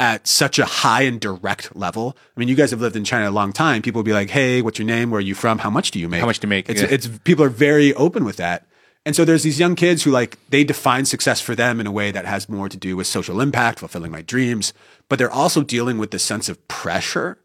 [0.00, 2.16] at such a high and direct level.
[2.34, 3.82] I mean, you guys have lived in China a long time.
[3.82, 5.10] People will be like, hey, what's your name?
[5.10, 5.58] Where are you from?
[5.58, 6.20] How much do you make?
[6.20, 6.70] How much do you make?
[6.70, 6.88] It's, Yeah.
[6.90, 8.66] it's, people are very open with that.
[9.04, 11.92] And so there's these young kids who like they define success for them in a
[11.92, 14.72] way that has more to do with social impact, fulfilling my dreams,
[15.10, 17.38] but they're also dealing with this sense of pressure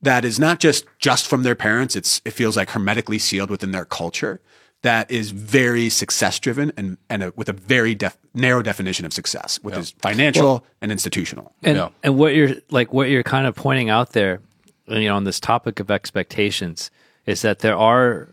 [0.00, 1.96] that is not just just from their parents.
[1.96, 4.40] It's it feels like hermetically sealed within their culture
[4.82, 9.12] that is very success driven and and a, with a very def, narrow definition of
[9.12, 11.52] success, which is financial and institutional.
[11.62, 11.88] And Yeah.
[12.02, 14.40] and what you're like what you're kind of pointing out there,
[14.86, 16.90] you know, on this topic of expectations,
[17.26, 18.28] is that there are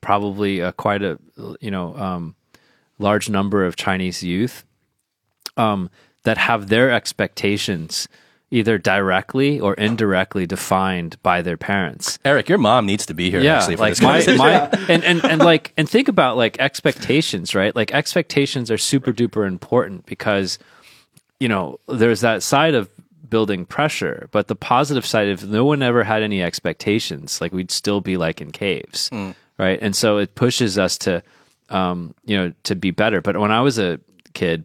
[0.00, 1.18] probably a, quite a
[1.60, 2.34] you know um,
[2.98, 4.64] large number of Chinese youth
[5.56, 5.90] um,
[6.24, 8.08] that have their expectations
[8.52, 13.40] either directly or indirectly defined by their parents Eric, your mom needs to be here
[13.40, 14.38] yeah, actually for like this my, conversation.
[14.38, 14.50] my
[14.88, 17.74] and, and and like and think about like expectations, right?
[17.74, 20.58] Like expectations are super duper important because
[21.40, 22.88] you know there's that side of
[23.28, 27.70] building pressure, but the positive side if no one ever had any expectations, like we'd
[27.70, 29.10] still be like in caves,
[29.58, 29.78] right?
[29.80, 31.22] And so it pushes us to
[31.70, 33.20] um, you know to be better.
[33.20, 34.00] But when I was a
[34.34, 34.64] kid,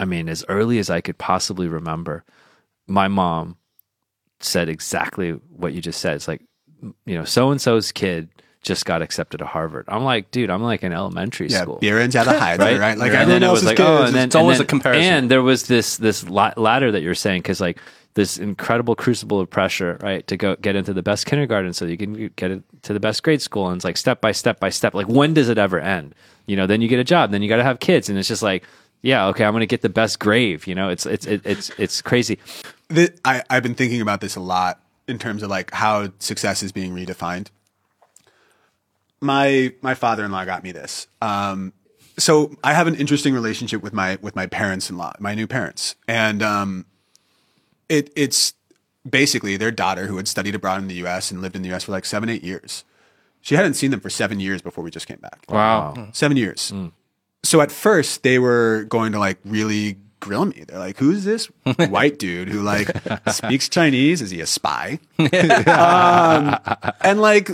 [0.00, 2.24] I mean, as early as I could possibly remember,
[2.86, 3.56] my mom
[4.40, 6.16] said exactly what you just said.
[6.16, 6.42] It's like,
[7.04, 8.28] you know, so and so's kid
[8.62, 9.84] just got accepted to Harvard.
[9.88, 11.78] I'm like, dude, I'm like in elementary Yeah, school.
[11.80, 12.78] Beerens out of high, right?
[12.78, 12.98] right?
[12.98, 15.02] Like and then it was like, oh, and then It's always and a comparison.
[15.04, 17.78] And there was this this ladder that you're saying because like
[18.14, 21.96] this incredible crucible of pressure, right, to go get into the best kindergarten so you
[21.96, 24.94] can get into the best grade school, and it's like step by step by step.
[24.94, 26.14] Like when does it ever end?
[26.46, 28.28] You know, then you get a job, then you got to have kids, and it's
[28.28, 28.64] just like.
[29.02, 29.44] Yeah, okay.
[29.44, 30.66] I'm gonna get the best grave.
[30.66, 32.38] You know, it's it's it, it's it's crazy.
[32.88, 36.62] Th- I, I've been thinking about this a lot in terms of like how success
[36.62, 37.48] is being redefined.
[39.20, 41.06] My my father in law got me this.
[41.22, 41.72] Um,
[42.18, 45.46] so I have an interesting relationship with my with my parents in law, my new
[45.46, 46.86] parents, and um,
[47.88, 48.54] it it's
[49.08, 51.30] basically their daughter who had studied abroad in the U.S.
[51.30, 51.84] and lived in the U.S.
[51.84, 52.84] for like seven eight years.
[53.40, 55.44] She hadn't seen them for seven years before we just came back.
[55.48, 56.08] Wow.
[56.12, 56.72] Seven years.
[57.44, 60.64] So at first they were going to like really grill me.
[60.66, 62.90] They're like, "Who's this white dude who like
[63.30, 64.22] speaks Chinese?
[64.22, 66.58] Is he a spy?" um,
[67.00, 67.50] and like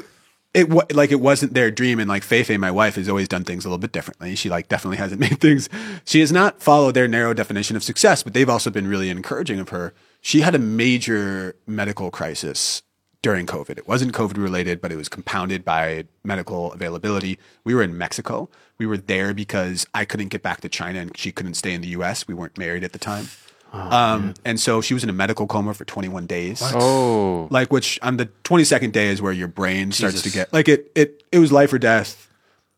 [0.54, 1.98] it wa- like it wasn't their dream.
[1.98, 4.34] And like Feifei, my wife, has always done things a little bit differently.
[4.34, 5.68] She like definitely hasn't made things.
[6.04, 9.58] She has not followed their narrow definition of success, but they've also been really encouraging
[9.58, 9.94] of her.
[10.20, 12.82] She had a major medical crisis
[13.22, 13.78] during COVID.
[13.78, 17.38] It wasn't COVID related, but it was compounded by medical availability.
[17.64, 18.48] We were in Mexico.
[18.78, 21.80] We were there because I couldn't get back to China and she couldn't stay in
[21.80, 22.26] the US.
[22.26, 23.28] We weren't married at the time.
[23.72, 26.60] um, and so she was in a medical coma for 21 days.
[26.62, 27.46] Oh.
[27.50, 30.90] Like, which on the 22nd day is where your brain starts to get like it,
[30.94, 32.28] it, it was life or death.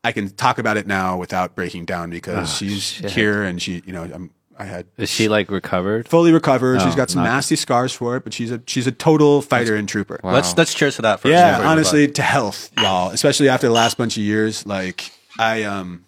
[0.04, 3.92] I can talk about it now without breaking down because she's here and she, you
[3.94, 6.08] know, I'm, I had Is she like recovered?
[6.08, 6.80] fully recovered.
[6.82, 9.74] She's got some not- nasty scars for it, but she's a, she's a total fighter
[9.74, 10.20] and trooper.
[10.22, 11.30] Let's let's cheers to that first.
[11.32, 13.10] Yeah, before honestly, to health, y'all.
[13.10, 16.04] Especially after the last bunch of years, like I um,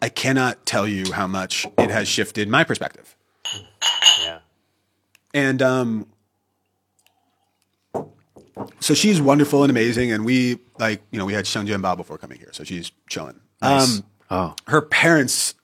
[0.00, 3.16] I cannot tell you how much it has shifted my perspective.
[4.22, 4.38] Yeah.
[5.34, 6.06] And um,
[8.80, 12.18] so she's wonderful and amazing, and we like you know we had Sheng Bao before
[12.18, 13.40] coming here, so she's chilling.
[13.62, 14.54] Um, Oh.
[14.68, 15.54] her parents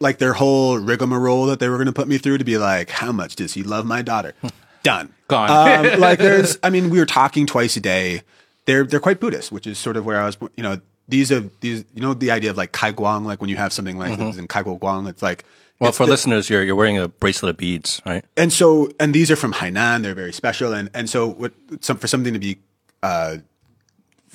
[0.00, 2.90] like their whole rigmarole that they were going to put me through to be like,
[2.90, 4.34] how much does he love my daughter?
[4.82, 5.12] Done.
[5.28, 5.50] Gone.
[5.94, 8.22] Um, like there's, I mean, we were talking twice a day.
[8.66, 10.36] They're they're quite Buddhist, which is sort of where I was.
[10.56, 11.84] You know, these are these.
[11.94, 14.36] You know, the idea of like kai guang, like when you have something like this
[14.36, 15.44] in kai guang, it's like.
[15.80, 18.24] Well, it's for the- listeners, you're you're wearing a bracelet of beads, right?
[18.36, 20.02] and so and these are from Hainan.
[20.02, 22.58] They're very special, and and so what some for something to be
[23.02, 23.38] uh,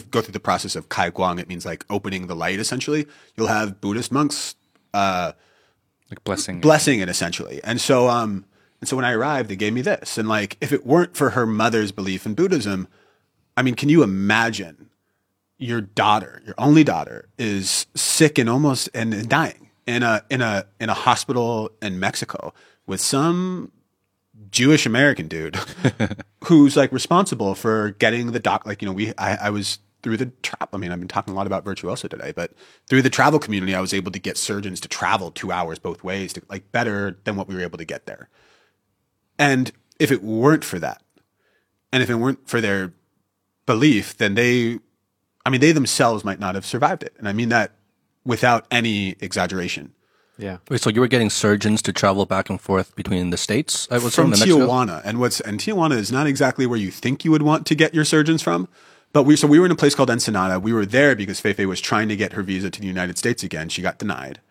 [0.10, 2.60] go through the process of kai guang, it means like opening the light.
[2.60, 4.56] Essentially, you'll have Buddhist monks
[4.94, 5.34] uh,
[6.14, 6.62] Like blessing.
[6.62, 7.60] blessing it essentially.
[7.64, 8.46] And so um
[8.80, 10.18] and so when I arrived, they gave me this.
[10.18, 12.88] And like if it weren't for her mother's belief in Buddhism,
[13.58, 14.90] I mean, can you imagine
[15.58, 20.66] your daughter, your only daughter, is sick and almost and dying in a in a
[20.80, 22.54] in a hospital in Mexico
[22.86, 23.72] with some
[24.52, 25.58] Jewish American dude
[26.44, 28.68] who's like responsible for getting the doc.
[28.68, 30.70] Like you know, we I, I was through the trap.
[30.74, 32.52] I mean, I've been talking a lot about virtuoso today, but
[32.88, 36.04] through the travel community, I was able to get surgeons to travel two hours both
[36.04, 38.30] ways to like better than what we were able to get there.
[39.40, 41.02] And if it weren't for that,
[41.92, 42.94] and if it weren't for their
[43.66, 44.80] belief, then they,
[45.46, 47.16] I mean, they themselves might not have survived it.
[47.18, 47.72] And I mean that
[48.26, 49.94] without any exaggeration.
[50.38, 50.58] Yeah.
[50.70, 53.88] Wait, so you were getting surgeons to travel back and forth between the states?
[53.90, 56.90] Uh, I was from from Tijuana, and what's and Tijuana is not exactly where you
[56.90, 58.68] think you would want to get your surgeons from.
[59.14, 60.60] But we so we were in a place called Ensenada.
[60.60, 63.44] We were there because Feifei was trying to get her visa to the United States
[63.44, 63.70] again.
[63.70, 64.42] She got denied,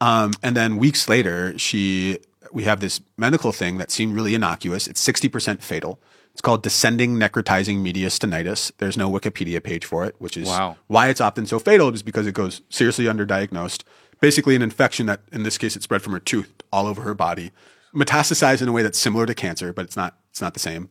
[0.00, 2.18] um, and then weeks later, she
[2.52, 4.88] we have this medical thing that seemed really innocuous.
[4.88, 6.00] It's sixty percent fatal.
[6.32, 8.72] It's called descending necrotizing mediastinitis.
[8.78, 10.76] There's no Wikipedia page for it, which is Wow.
[10.86, 13.84] why it's often so fatal is because it goes seriously underdiagnosed.
[14.20, 17.14] Basically, an infection that, in this case, it spread from her tooth all over her
[17.14, 17.52] body,
[17.94, 20.18] metastasized in a way that's similar to cancer, but it's not.
[20.30, 20.90] It's not the same.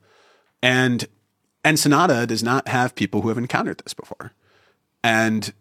[0.64, 1.08] And
[1.66, 4.32] Ensenada does not have people who have encountered this before.
[5.04, 5.52] And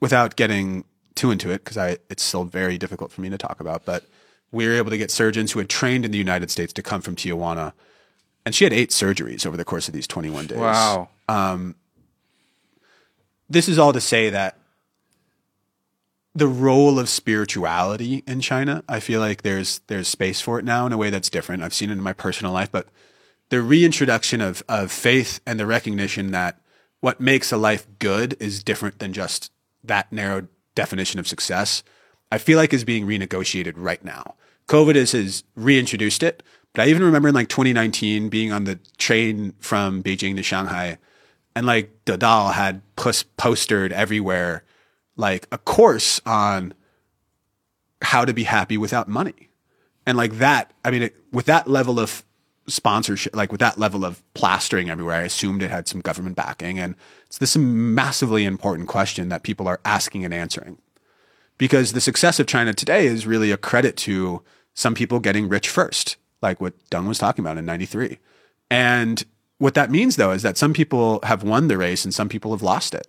[0.00, 0.84] without getting
[1.14, 4.04] too into it, because it's still very difficult for me to talk about, but
[4.52, 7.00] we were able to get surgeons who had trained in the United States to come
[7.00, 7.72] from Tijuana.
[8.44, 11.10] And she had eight surgeries over the course of these 21 days Wow.
[11.28, 11.76] Um,
[13.48, 14.56] this is all to say that
[16.34, 20.86] the role of spirituality in China, I feel like there's there's space for it now
[20.86, 21.62] in a way that's different.
[21.62, 22.86] I've seen it in my personal life, but
[23.50, 26.60] the reintroduction of of faith and the recognition that
[27.00, 29.52] what makes a life good is different than just
[29.84, 31.82] that narrow definition of success.
[32.32, 34.34] I feel like is being renegotiated right now.
[34.68, 38.78] COVID has, has reintroduced it, but I even remember in like 2019 being on the
[38.98, 40.98] train from Beijing to Shanghai
[41.56, 44.64] and like Dodal had postered everywhere
[45.16, 46.72] like a course on
[48.02, 49.50] how to be happy without money.
[50.06, 52.24] And like that, I mean, it, with that level of
[52.70, 56.78] sponsorship, like with that level of plastering everywhere, I assumed it had some government backing.
[56.78, 56.94] And
[57.26, 60.78] it's this massively important question that people are asking and answering.
[61.58, 64.42] Because the success of China today is really a credit to
[64.74, 68.18] some people getting rich first, like what Deng was talking about in 93.
[68.70, 69.22] And
[69.58, 72.52] what that means though is that some people have won the race and some people
[72.52, 73.06] have lost it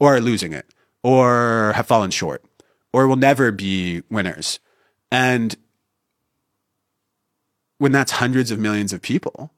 [0.00, 0.66] or are losing it
[1.02, 2.44] or have fallen short
[2.92, 4.58] or will never be winners.
[5.10, 5.56] And
[7.82, 9.50] when that's hundreds of millions of people,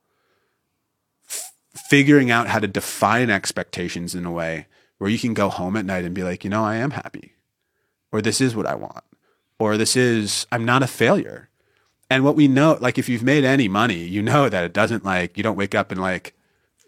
[1.29, 5.77] f- figuring out how to define expectations in a way where you can go home
[5.77, 7.35] at night and be like, you know, I am happy,
[8.11, 9.05] or this is what I want,
[9.59, 11.51] or this is, I'm not a failure.
[12.09, 15.05] And what we know, like if you've made any money, you know that it doesn't
[15.05, 16.33] like, you don't wake up and like,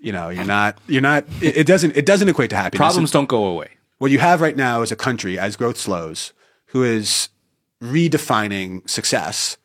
[0.01, 2.79] you know, you're not, you're not, it, it doesn't, it doesn't equate to happiness.
[2.79, 3.73] Problems don't go away.
[3.99, 6.33] What you have right now is a country as growth slows
[6.69, 7.29] who is
[7.83, 9.59] redefining success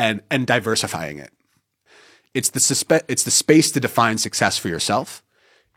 [0.00, 1.30] and and diversifying it.
[2.32, 5.22] It's the suspe- it's the space to define success for yourself.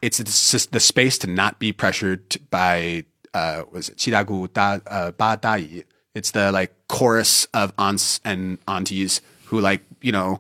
[0.02, 5.12] It's the, the space to not be pressured by uh was it Chidagu da uh,
[5.12, 5.84] Ba Da Yi.
[6.16, 10.40] It's the like chorus of aunts and aunties who like, you know,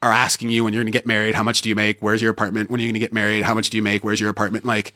[0.00, 2.00] are asking you when you're going to get married, how much do you make?
[2.00, 2.70] Where's your apartment?
[2.70, 3.42] When are you going to get married?
[3.42, 4.04] How much do you make?
[4.04, 4.64] Where's your apartment?
[4.64, 4.94] Like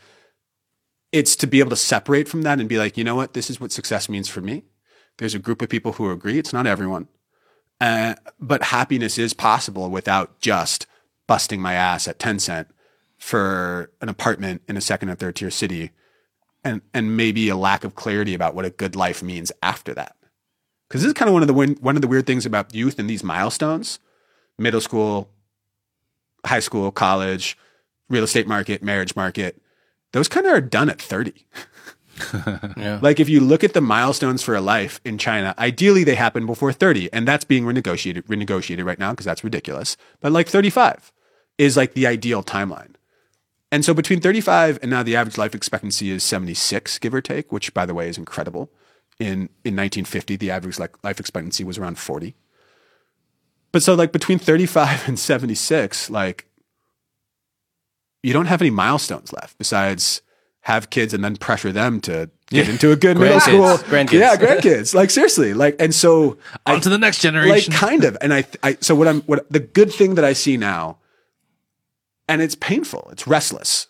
[1.12, 3.51] it's to be able to separate from that and be like, you know what, this
[3.51, 4.64] is what success means for me.
[5.18, 6.38] There's a group of people who agree.
[6.38, 7.09] It's not everyone.
[7.81, 10.86] Uh, but happiness is possible without just
[11.27, 12.66] busting my ass at Tencent
[13.19, 15.90] for an apartment in a second or third tier city
[16.65, 20.16] and, and maybe a lack of clarity about what a good life means after that.
[20.89, 22.98] Cause this is kind of one of the, one of the weird things about youth
[22.98, 23.98] and these milestones,
[24.59, 25.28] middle school,
[26.44, 27.59] high school, college,
[28.09, 29.61] real estate market, marriage market,
[30.12, 31.32] those kind of are done at 30.
[32.76, 32.98] Yeah.
[33.02, 36.47] Like if you look at the milestones for a life in China, ideally they happen
[36.47, 39.97] before 30 and that's being renegotiated renegotiated right now because that's ridiculous.
[40.20, 41.12] But like 35
[41.59, 42.94] is like the ideal timeline.
[43.72, 47.51] And so between 35 and now the average life expectancy is 76 give or take,
[47.51, 48.70] which by the way is incredible.
[49.18, 52.34] In in 1950 the average like life expectancy was around 40.
[53.72, 56.47] But so like between 35 and 76 like
[58.22, 60.22] you don't have any milestones left besides
[60.66, 63.60] have kids and then pressure them to get into a good middle school.
[63.60, 63.84] Grandkids.
[63.84, 64.18] Grandkids.
[64.18, 64.94] Yeah, grandkids.
[64.97, 65.55] Like seriously.
[65.55, 67.72] Like and so On to the next generation.
[67.72, 68.18] like kind of.
[68.20, 70.98] And I, I so what I'm what the good thing that I see now,
[72.28, 73.09] and it's painful.
[73.12, 73.86] It's restless.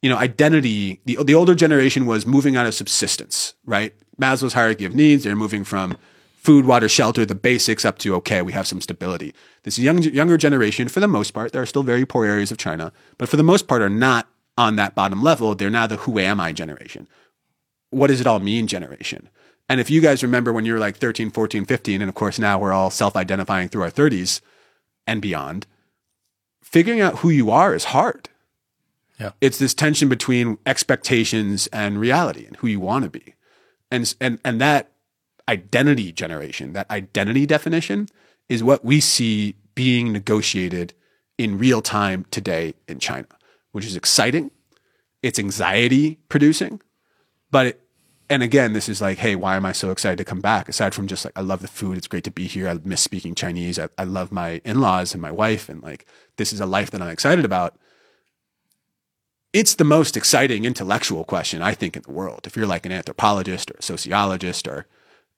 [0.00, 1.02] You know, identity.
[1.04, 3.94] The the older generation was moving out of subsistence, right?
[4.18, 5.24] Maslow's hierarchy of needs.
[5.24, 5.98] They're moving from
[6.38, 9.34] food, water, shelter, the basics, up to okay, we have some stability.
[9.64, 12.56] This young younger generation, for the most part, there are still very poor areas of
[12.56, 14.26] China, but for the most part, are not
[14.58, 15.54] on that bottom level.
[15.54, 17.08] They're now the who am I generation
[17.90, 19.28] what does it all mean generation?
[19.68, 22.38] And if you guys remember when you were like 13, 14, 15, and of course
[22.38, 24.40] now we're all self identifying through our 30s
[25.06, 25.66] and beyond,
[26.62, 28.28] figuring out who you are is hard.
[29.20, 29.32] Yeah.
[29.40, 33.34] It's this tension between expectations and reality and who you want to be.
[33.90, 34.92] And, and, and that
[35.48, 38.08] identity generation, that identity definition
[38.48, 40.94] is what we see being negotiated
[41.36, 43.26] in real time today in China,
[43.78, 44.50] which is exciting.
[45.22, 46.80] It's anxiety producing
[47.50, 47.80] but it,
[48.30, 50.68] and again, this is like, hey, why am I so excited to come back?
[50.68, 51.96] Aside from just like, I love the food.
[51.96, 52.68] It's great to be here.
[52.68, 53.78] I miss speaking Chinese.
[53.78, 55.70] I, I love my in laws and my wife.
[55.70, 56.04] And like,
[56.36, 57.78] this is a life that I'm excited about.
[59.54, 62.46] It's the most exciting intellectual question, I think, in the world.
[62.46, 64.86] If you're like an anthropologist or a sociologist or,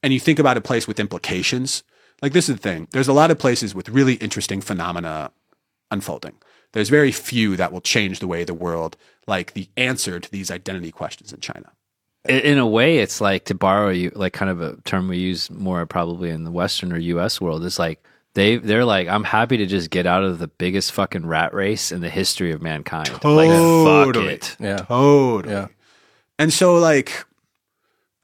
[0.03, 1.85] and you think about a place with implications,
[2.21, 2.89] like this is the thing.
[2.91, 5.31] There's a lot of places with really interesting phenomena
[5.93, 6.39] unfolding.
[6.73, 10.51] There's very few that will change the way the world, like the answer to these
[10.51, 11.73] identity questions in China.
[12.29, 15.19] In, in a way, it's like to borrow you like kind of a term we
[15.19, 17.41] use more probably in the Western or U.S.
[17.41, 17.65] world.
[17.65, 18.03] It's like
[18.35, 21.91] they they're like, I'm happy to just get out of the biggest fucking rat race
[21.91, 23.11] in the history of mankind.
[23.25, 24.35] Like fuck Totally.
[24.35, 24.57] it.
[24.61, 24.77] Yeah.
[24.77, 25.55] Totally.
[25.55, 25.69] Yeah.
[26.39, 27.27] And so, like,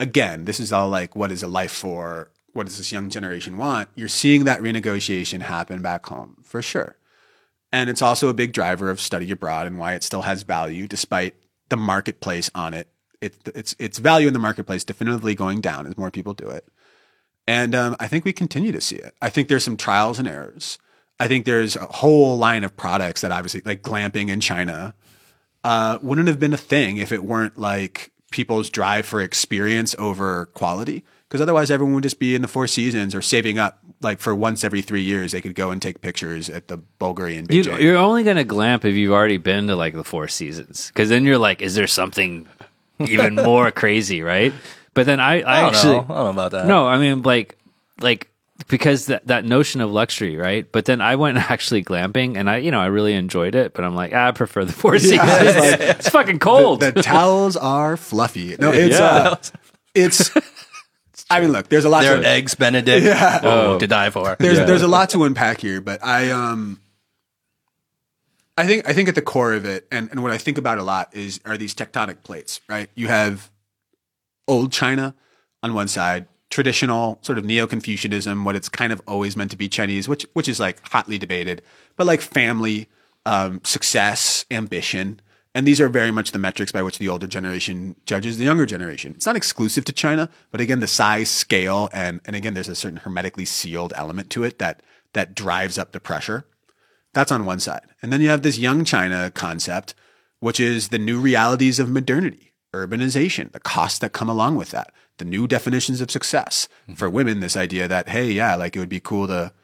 [0.01, 2.31] again, this is all like, what is a life for?
[2.53, 3.91] What does this young generation want?
[3.95, 6.97] You're seeing that renegotiation happen back home for sure.
[7.77, 10.89] And it's also a big driver of study abroad and why it still has value
[10.89, 11.35] despite
[11.69, 12.89] the marketplace on it.
[13.21, 16.67] it it's its value in the marketplace definitively going down as more people do it.
[17.47, 19.15] And um, I think we continue to see it.
[19.21, 20.79] I think there's some trials and errors.
[21.21, 24.95] I think there's a whole line of products that obviously, like glamping in China,
[25.63, 30.47] uh, wouldn't have been a thing if it weren't like people's drive for experience over
[30.47, 31.05] quality.
[31.29, 33.79] Because otherwise, everyone would just be in the Four Seasons or saving up.
[34.03, 37.47] Like for once every three years, they could go and take pictures at the Bulgarian
[37.51, 37.81] You, Beijing.
[37.81, 41.25] you're only gonna glamp if you've already been to like the Four Seasons, because then
[41.25, 42.47] you're like, is there something
[43.01, 44.53] even more crazy, right?
[44.95, 45.99] But then I, I, I don't actually know.
[46.01, 46.67] I don't know about that.
[46.67, 47.57] no, I mean like
[48.01, 48.29] like
[48.69, 50.71] because that that notion of luxury, right?
[50.71, 53.85] But then I went actually glamping, and I you know I really enjoyed it, but
[53.85, 55.21] I'm like ah, I prefer the Four Seasons.
[55.23, 56.81] it's fucking cold.
[56.81, 58.57] the towels are fluffy.
[58.61, 59.05] No, it's Yeah.
[59.07, 59.37] uh,
[59.95, 60.31] it's.
[61.29, 62.03] I mean, look, there's a lot.
[62.03, 63.41] They're to, eggs Benedict yeah.
[63.43, 64.37] oh, to die for.
[64.39, 66.81] there's there's a lot to unpack here, but I um
[68.57, 70.79] I think I think at the core of it, and, and what I think about
[70.79, 72.89] a lot is are these tectonic plates, right?
[72.95, 73.51] You have
[74.49, 75.15] old China
[75.63, 79.69] on one side, traditional sort of neo-Confucianism, what it's kind of always meant to be
[79.69, 81.61] Chinese, which which is like hotly debated,
[81.97, 82.89] but like family,
[83.27, 85.21] um, success, ambition.
[85.57, 88.67] And these are very much the metrics by which the older generation judges the younger
[88.67, 89.13] generation.
[89.17, 92.75] It's not exclusive to China, but again, the size, scale, and and again, there's a
[92.75, 94.83] certain hermetically sealed element to it that
[95.15, 96.45] that drives up the pressure.
[97.15, 97.87] That's on one side.
[98.03, 99.95] And then you have this young China concept,
[100.41, 104.93] which is the new realities of modernity, urbanization, the costs that come along with that,
[105.17, 106.69] the new definitions of success.
[106.97, 109.55] For women, this idea that, hey, yeah, like it would be cool to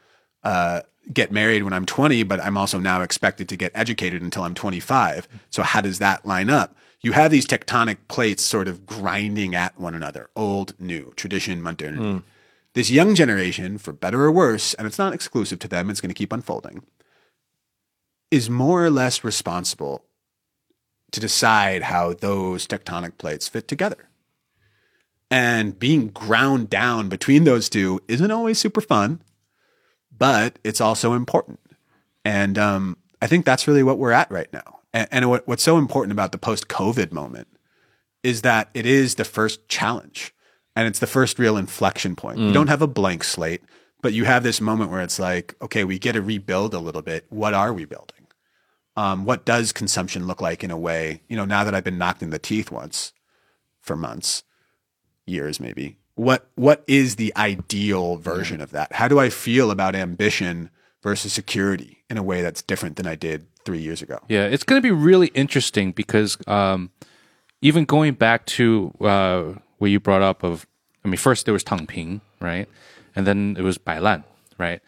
[0.43, 4.43] uh, get married when I'm 20, but I'm also now expected to get educated until
[4.43, 5.27] I'm 25.
[5.49, 6.75] So how does that line up?
[7.01, 12.03] You have these tectonic plates sort of grinding at one another, old, new, tradition, modernity.
[12.03, 12.17] Hmm.
[12.73, 16.09] This young generation, for better or worse, and it's not exclusive to them, it's going
[16.09, 16.83] to keep unfolding,
[18.31, 20.05] is more or less responsible
[21.11, 24.09] to decide how those tectonic plates fit together.
[25.29, 29.21] And being ground down between those two isn't always super fun,
[30.23, 31.59] but it's also important.
[32.23, 34.79] And um, I think that's really what we're at right now.
[34.93, 37.49] And, and what, what's so important about the post COVID moment
[38.23, 40.33] is that it is the first challenge
[40.77, 42.39] and it's the first real inflection point.
[42.39, 43.63] You don't have a blank slate,
[44.01, 47.01] but you have this moment where it's like, okay, we get to rebuild a little
[47.01, 47.25] bit.
[47.27, 48.25] What are we building?
[48.95, 51.21] Um, what does consumption look like in a way?
[51.27, 53.11] You know, now that I've been knocked in the teeth once
[53.81, 54.43] for months,
[55.25, 55.97] years maybe.
[56.15, 58.93] What what is the ideal version of that?
[58.93, 60.69] How do I feel about ambition
[61.01, 64.19] versus security in a way that's different than I did three years ago?
[64.29, 66.91] Yeah, it's going to be really interesting because um,
[67.61, 70.67] even going back to uh, what you brought up of,
[71.03, 72.67] I mean, first there was Tang Ping, right,
[73.15, 74.23] and then it was Bai Lan,
[74.57, 74.81] right,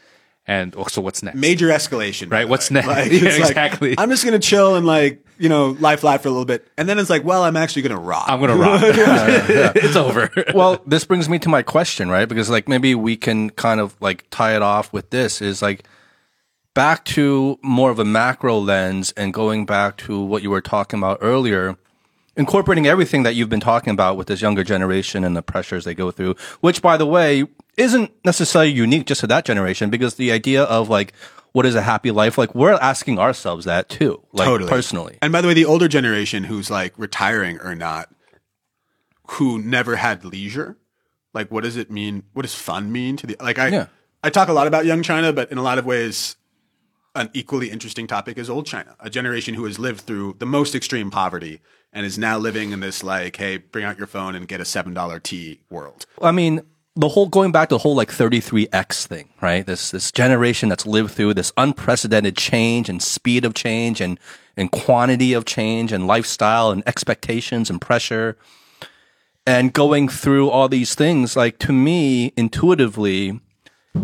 [0.47, 1.38] and oh, also what's next?
[1.38, 2.88] Major escalation, Right, what's next?
[2.88, 3.95] Like, Yeah, it's like, exactly.
[3.97, 6.88] I'm just gonna chill and like you know lie flat for a little bit, and
[6.88, 8.26] then it's like, well, I'm actually gonna rock.
[8.27, 8.81] I'm gonna rock.
[9.76, 10.31] it's over.
[10.53, 12.27] well, this brings me to my question, right?
[12.27, 15.88] Because like maybe we can kind of like tie it off with this is like
[16.73, 20.99] back to more of a macro lens and going back to what you were talking
[20.99, 21.77] about earlier,
[22.35, 25.95] incorporating everything that you've been talking about with this younger generation and the pressures they
[25.95, 27.45] go through, which by the way,
[27.77, 31.14] isn't necessarily unique just to that generation because the idea of like
[31.52, 35.18] what is a happy life, like we're asking ourselves that too, like totally personally.
[35.22, 38.10] And by the way, the older generation who's like retiring or not,
[39.27, 40.77] who never had leisure,
[41.34, 42.23] like what does it mean?
[42.34, 43.60] What does fun mean to the like?
[43.60, 43.88] I Yeah.
[44.23, 46.35] I talk a lot about young China, but in a lot of ways,
[47.14, 50.73] an equally interesting topic is old China, a generation who has lived through the most
[50.76, 51.61] extreme poverty
[51.93, 54.65] and is now living in this like, hey, bring out your phone and get a
[54.65, 56.06] seven dollar tea world.
[56.22, 56.61] I mean,
[56.95, 59.65] the whole going back to the whole like 33x thing, right?
[59.65, 64.19] This this generation that's lived through this unprecedented change and speed of change and
[64.57, 68.38] and quantity of change and lifestyle and expectations and pressure
[69.45, 73.39] and going through all these things like to me intuitively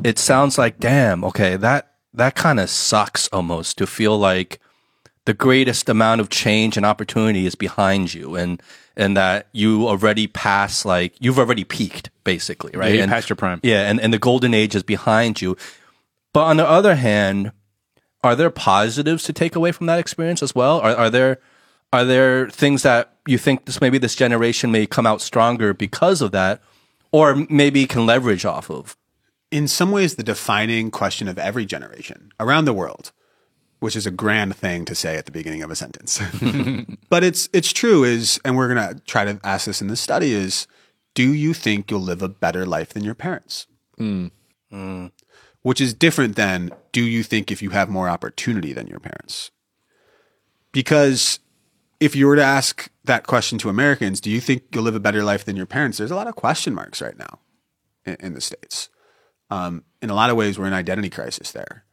[0.03, 4.59] it sounds like damn, okay, that that kind of sucks almost to feel like
[5.25, 8.61] the greatest amount of change and opportunity is behind you and
[8.97, 13.29] and that you already pass like you've already peaked basically right Yeah, you and passed
[13.29, 13.59] your prime.
[13.63, 15.55] yeah and, and the golden age is behind you
[16.33, 17.51] but on the other hand
[18.23, 20.79] are there positives to take away from that experience as well?
[20.79, 21.39] Are, are there
[21.91, 26.21] are there things that you think this maybe this generation may come out stronger because
[26.21, 26.61] of that,
[27.11, 28.95] or maybe can leverage off of?
[29.51, 33.11] in some ways the defining question of every generation around the world,
[33.81, 36.21] which is a grand thing to say at the beginning of a sentence.
[37.09, 39.99] but it's it's true is and we're going to try to ask this in this
[39.99, 40.67] study is
[41.13, 43.67] do you think you'll live a better life than your parents?
[45.63, 49.51] Which is different than do you think if you have more opportunity than your parents?
[50.71, 51.39] Because
[51.99, 54.99] if you were to ask that question to Americans, do you think you'll live a
[54.99, 55.97] better life than your parents?
[55.97, 57.39] There's a lot of question marks right now
[58.05, 58.89] in, in the States
[59.51, 61.83] um, in a lot of ways, we're in identity crisis there.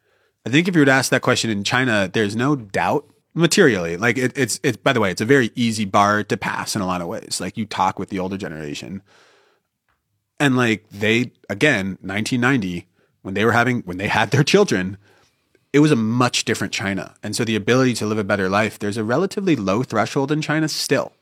[0.46, 3.96] I think if you were to ask that question in China, there's no doubt materially.
[3.96, 6.82] Like it, it's it's by the way, it's a very easy bar to pass in
[6.82, 7.40] a lot of ways.
[7.40, 9.02] Like you talk with the older generation,
[10.38, 12.86] and like they again, 1990
[13.22, 14.96] when they were having when they had their children,
[15.72, 18.78] it was a much different China, and so the ability to live a better life,
[18.78, 21.12] there's a relatively low threshold in China still,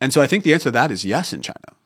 [0.00, 1.76] and so I think the answer to that is yes in China.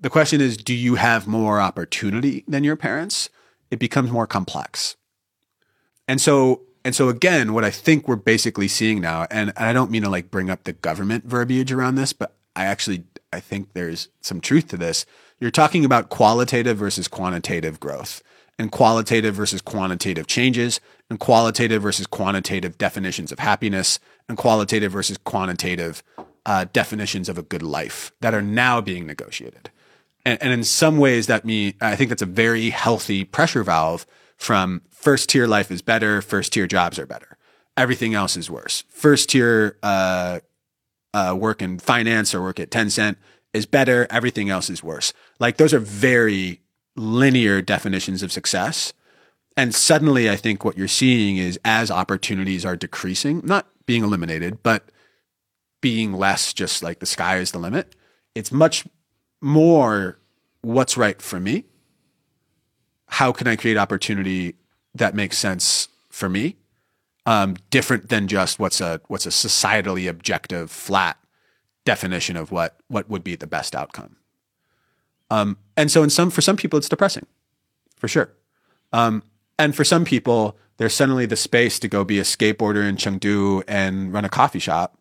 [0.00, 3.30] The question is, do you have more opportunity than your parents?
[3.70, 4.96] It becomes more complex.
[6.06, 9.90] And so, and so again, what I think we're basically seeing now, and, I don't
[9.90, 13.72] mean to like bring up the government verbiage around this, but I actually, I think
[13.72, 15.06] there's some truth to this.
[15.40, 18.22] You're talking about qualitative versus quantitative growth
[18.58, 23.98] and qualitative versus quantitative changes and qualitative versus quantitative definitions of happiness
[24.28, 26.02] and qualitative versus quantitative
[26.46, 29.70] uh, definitions of a good life that are now being negotiated
[30.24, 34.06] and, and in some ways that me i think that's a very healthy pressure valve
[34.36, 37.36] from first tier life is better first tier jobs are better.
[37.76, 38.84] Everything else is worse.
[38.88, 40.40] First tier uh,
[41.12, 43.16] uh, work in finance or work at Tencent
[43.52, 44.06] is better.
[44.10, 45.12] Everything else is worse.
[45.40, 46.60] Like those are very
[46.96, 48.92] linear definitions of success.
[49.56, 54.64] And suddenly i think what you're seeing is as opportunities are decreasing not being eliminated
[54.64, 54.90] but
[55.80, 57.94] being less just like the sky is the limit
[58.34, 58.84] it's much
[59.40, 60.18] more
[60.62, 61.64] what's right for me.
[63.18, 64.54] How can I create opportunity
[64.94, 66.56] that makes sense for me?
[67.26, 71.16] Um, different than just what's a what's a societally objective flat
[71.84, 74.16] definition of what what would be the best outcome.
[75.30, 77.26] Um, and so in some for some people it's depressing,
[77.96, 78.32] for sure.
[78.92, 79.22] Um,
[79.58, 83.62] and for some people, there's suddenly the space to go be a skateboarder in Chengdu
[83.68, 84.98] and run a coffee shop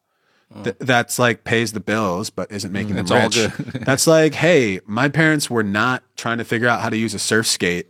[0.64, 3.34] th- that's like pays the bills but isn't making them Mm, all rich.
[3.73, 3.85] good.
[3.85, 7.19] that's like, hey, my parents were not trying to figure out how to use a
[7.19, 7.88] surf skate,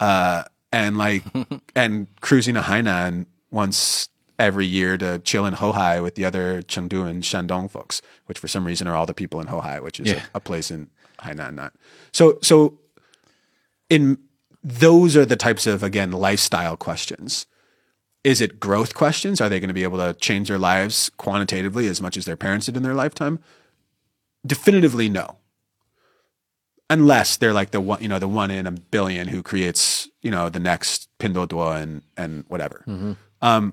[0.00, 1.22] uh, and like
[1.76, 4.08] and cruising to Hainan once
[4.38, 8.48] every year to chill in Houhai with the other Chengdu and Shandong folks, which for
[8.48, 10.22] some reason are all the people in Houhai, which is Yeah.
[10.34, 10.88] a, a place in
[11.20, 11.54] Hainan.
[11.54, 11.74] Not
[12.12, 12.78] so so.
[13.88, 14.18] In
[14.62, 17.46] those are the types of again lifestyle questions
[18.22, 19.40] is it growth questions?
[19.40, 22.36] Are they going to be able to change their lives quantitatively as much as their
[22.36, 23.38] parents did in their lifetime?
[24.46, 25.36] Definitively no.
[26.90, 30.30] Unless they're like the one, you know, the one in a billion who creates, you
[30.30, 32.84] know, the next Pinduoduo and and whatever.
[33.40, 33.72] Um,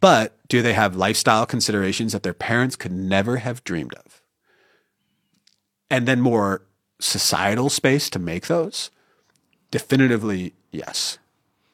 [0.00, 4.20] but do they have lifestyle considerations that their parents could never have dreamed of?
[5.90, 6.62] And then more
[7.00, 8.90] societal space to make those?
[9.70, 11.18] Definitively yes.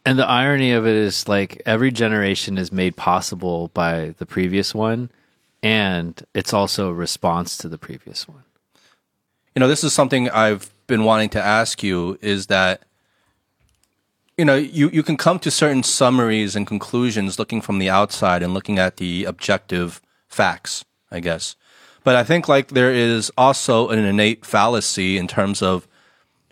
[0.05, 4.74] And the irony of it is like every generation is made possible by the previous
[4.74, 5.10] one
[5.62, 8.43] and it's also a response to the previous one.
[9.55, 12.83] You know, this is something I've been wanting to ask you is that
[14.39, 18.43] you know, you, you can come to certain summaries and conclusions looking from the outside
[18.43, 21.55] and looking at the objective facts, I guess.
[22.03, 25.87] But I think like there is also an innate fallacy in terms of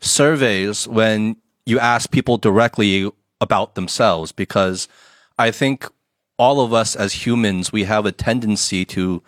[0.01, 1.37] surveys when
[1.67, 4.87] you ask people directly about themselves because
[5.39, 5.87] I think
[6.39, 9.23] all of us as humans, we have a tendency to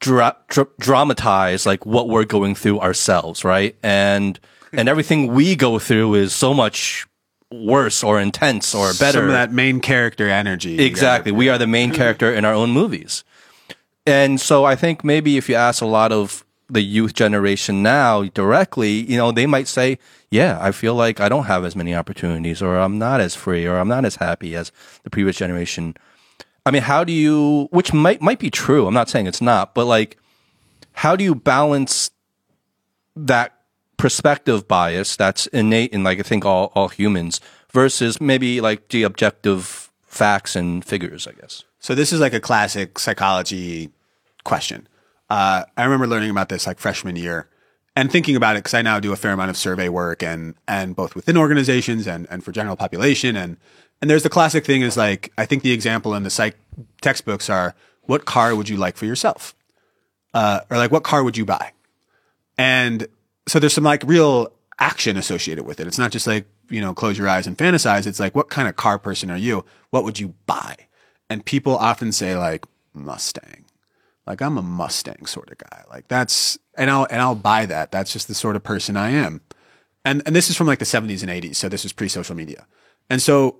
[0.00, 3.76] dra- dra- dramatize like what we're going through ourselves, right?
[3.82, 4.38] And
[4.72, 7.06] and everything we go through is so much
[7.52, 9.18] worse or intense or better.
[9.18, 10.84] Some of that main character energy.
[10.84, 11.32] Exactly.
[11.32, 13.24] We are the main character in our own movies.
[14.04, 18.24] And so I think maybe if you ask a lot of the youth generation now
[18.24, 19.98] directly, you know, they might say,
[20.30, 23.66] yeah, I feel like I don't have as many opportunities or I'm not as free
[23.66, 24.72] or I'm not as happy as
[25.04, 25.96] the previous generation.
[26.66, 28.86] I mean, how do you, which might, might be true.
[28.86, 30.18] I'm not saying it's not, but like,
[30.92, 32.10] how do you balance
[33.14, 33.56] that
[33.96, 37.40] perspective bias that's innate in like I think all, all humans
[37.70, 41.64] versus maybe like the objective facts and figures, I guess.
[41.78, 43.90] So this is like a classic psychology
[44.44, 44.88] question.
[45.30, 47.48] Uh, I remember learning about this like freshman year
[47.94, 50.54] and thinking about it because I now do a fair amount of survey work and
[50.68, 53.56] and both within organizations and and for general population and
[54.00, 56.56] And there's the classic thing is like, I think the example in the psych
[57.00, 59.54] textbooks are, what car would you like for yourself?
[60.34, 61.72] Uh, or like, what car would you buy?
[62.58, 63.06] And
[63.48, 65.86] so there's some like real action associated with it.
[65.86, 68.06] It's not just like, you know, close your eyes and fantasize.
[68.06, 69.64] It's like, what kind of car person are you?
[69.90, 70.76] What would you buy?
[71.30, 73.64] And people often say like Mustang.
[74.26, 75.84] Like I'm a Mustang sort of guy.
[75.88, 77.92] Like that's and I'll and I'll buy that.
[77.92, 79.40] That's just the sort of person I am.
[80.04, 82.66] And and this is from like the 70s and 80s, so this was pre-social media.
[83.08, 83.56] And so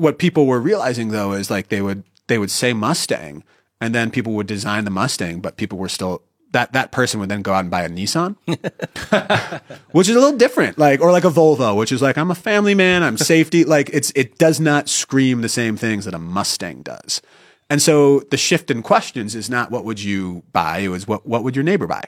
[0.00, 3.44] what people were realizing though is like they would they would say Mustang
[3.80, 6.22] and then people would design the Mustang, but people were still
[6.52, 8.36] that that person would then go out and buy a Nissan,
[9.92, 10.78] which is a little different.
[10.78, 13.64] Like or like a Volvo, which is like I'm a family man, I'm safety.
[13.76, 17.20] like it's it does not scream the same things that a Mustang does.
[17.68, 21.26] And so the shift in questions is not what would you buy, it was what
[21.26, 22.04] what would your neighbor buy.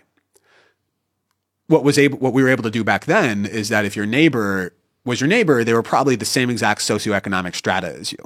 [1.66, 4.06] What was able what we were able to do back then is that if your
[4.06, 8.18] neighbor was your neighbor, they were probably the same exact socioeconomic strata as you.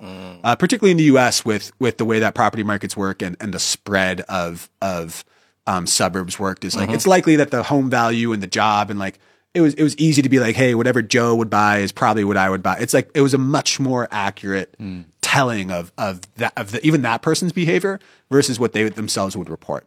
[0.44, 1.44] Uh, particularly in the U.S.
[1.44, 5.24] with with the way that property markets work and, and the spread of of
[5.66, 8.98] um, suburbs worked is like it's likely that the home value and the job and
[8.98, 9.18] like
[9.54, 12.24] it was it was easy to be like, hey, whatever Joe would buy is probably
[12.24, 12.76] what I would buy.
[12.78, 14.74] It's like it was a much more accurate
[15.22, 17.98] telling of of that of the, even that person's behavior
[18.30, 19.86] versus what they themselves would report.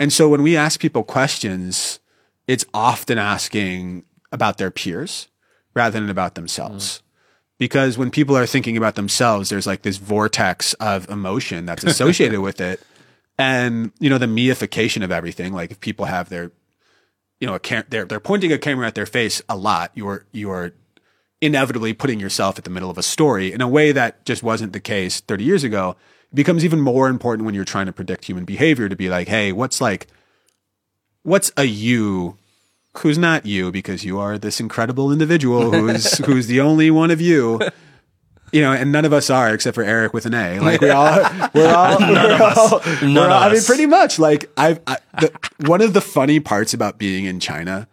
[0.00, 2.00] And so when we ask people questions,
[2.46, 5.28] it's often asking about their peers
[5.78, 7.02] rather than about themselves.
[7.56, 12.40] Because when people are thinking about themselves, there's like this vortex of emotion that's associated
[12.40, 12.80] with it.
[13.38, 16.50] And, you know, the meification of everything, like if people have their,
[17.40, 20.26] you know, a cam- they're, they're pointing a camera at their face a lot, you're,
[20.32, 20.72] you're
[21.40, 24.72] inevitably putting yourself at the middle of a story in a way that just wasn't
[24.72, 25.94] the case 30 years ago.
[26.32, 29.28] It becomes even more important when you're trying to predict human behavior to be like,
[29.28, 30.08] hey, what's like,
[31.22, 32.36] what's a you
[33.00, 37.20] who's not you because you are this incredible individual who's who's the only one of
[37.20, 37.60] you.
[38.52, 40.58] You know and none of us are except for eric with an a.
[40.58, 41.22] Like we all
[41.54, 43.02] we're all none of us.
[43.02, 44.18] None of i mean pretty much.
[44.18, 45.32] Like i've I, the,
[45.66, 47.88] one of the funny parts about being in china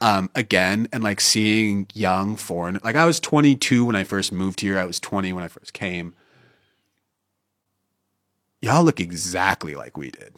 [0.00, 4.60] um again and like seeing young foreign like i was 22 when i first moved
[4.60, 4.78] here.
[4.78, 6.14] I was 20 when i first came.
[8.62, 10.34] Y'all look exactly like we did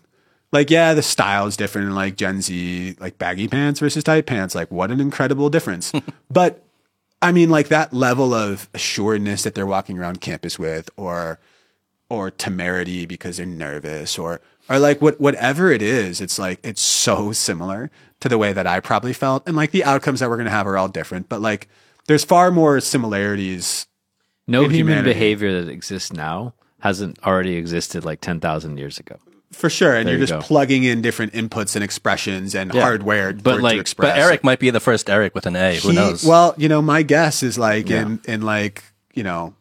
[0.53, 4.27] like yeah the style is different in like gen z like baggy pants versus tight
[4.27, 5.93] pants like what an incredible difference
[6.31, 6.63] but
[7.21, 11.39] i mean like that level of assuredness that they're walking around campus with or
[12.09, 16.83] or temerity because they're nervous or or like what whatever it is it's like it's
[16.83, 20.37] so similar to the way that i probably felt and like the outcomes that we're
[20.37, 21.69] going to have are all different but like
[22.09, 23.87] there's far more similarities
[24.47, 25.11] No human humanity.
[25.13, 29.17] behavior that exists now hasn't already existed like 10,000 years ago.
[29.53, 30.47] For sure and There you're you just go.
[30.47, 32.81] plugging in different inputs and expressions and Yeah.
[32.83, 35.57] hardware But like- to but express But Eric might be the first Eric with an
[35.57, 35.77] A.
[35.77, 36.25] Who He- knows?
[36.25, 38.83] Well, you know, my guess is like in in like
[39.15, 39.55] you know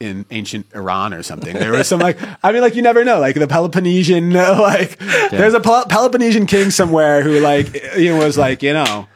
[0.00, 1.54] in ancient Iran or something.
[1.56, 3.20] There was some like I mean, like you never know.
[3.20, 4.98] Like the Peloponnesian, like
[5.30, 9.06] there's a Pel- Peloponnesian king somewhere who like you know was like you know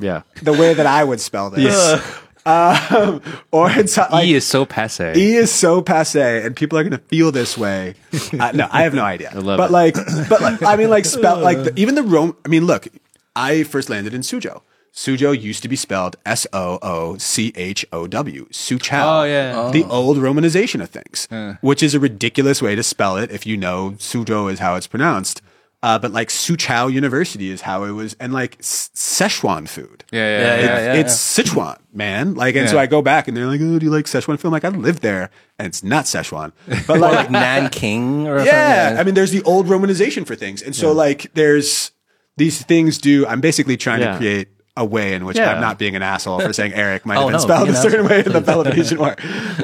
[0.00, 0.22] Yeah.
[0.42, 2.02] the way that I would spell this.
[2.48, 3.20] Um,
[3.52, 5.12] or it's like e is so passe.
[5.14, 7.94] E is so passe, and people are going to feel this way.
[8.38, 9.32] Uh, no, I have no idea.
[9.34, 9.72] love but it.
[9.72, 9.94] like,
[10.28, 12.36] but like, I mean, like spell like the, even the Rome.
[12.44, 12.86] I mean, look,
[13.34, 14.60] I first landed in Suzhou.
[14.92, 18.46] Suzhou used to be spelled S O O C H O W.
[18.50, 19.20] Suzhou.
[19.20, 19.70] Oh, yeah.
[19.72, 21.28] The old romanization of things,
[21.60, 24.86] which is a ridiculous way to spell it if you know Suzhou is how it's
[24.86, 25.42] pronounced.
[25.80, 30.18] Uh, but like Suzhou University is how it was, and like S- Szechuan food yeah,
[30.18, 30.60] yeah, Yeah, yeah.
[30.64, 31.00] yeah, yeah.
[31.00, 32.34] it's Sichuan, man.
[32.34, 34.48] Like, and so I go back and they're like, "Oh, do you like Szechuan food?"
[34.48, 36.50] I'm like, I lived there, and it's not Szechuan.
[36.88, 39.00] But like, like Nanking or yeah, something.
[39.00, 41.92] I mean, there's the old romanization for things, and so like, there's
[42.36, 42.98] these things.
[42.98, 44.12] Do I'm basically trying Yeah.
[44.12, 45.52] to create a way in which Yeah.
[45.54, 47.70] I'm not being an asshole for saying Eric might have Oh, been no, spelled a
[47.70, 49.14] an certain way in the Peloponnesian War,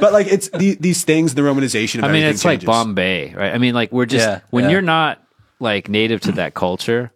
[0.01, 1.99] but like, it's the, these things, the romanization.
[1.99, 2.65] Of I mean, everything it's like.
[2.65, 3.53] Bombay, right?
[3.55, 4.71] I mean, like we're just Yeah, when yeah.
[4.71, 5.24] you're not
[5.65, 7.11] like native to that culture,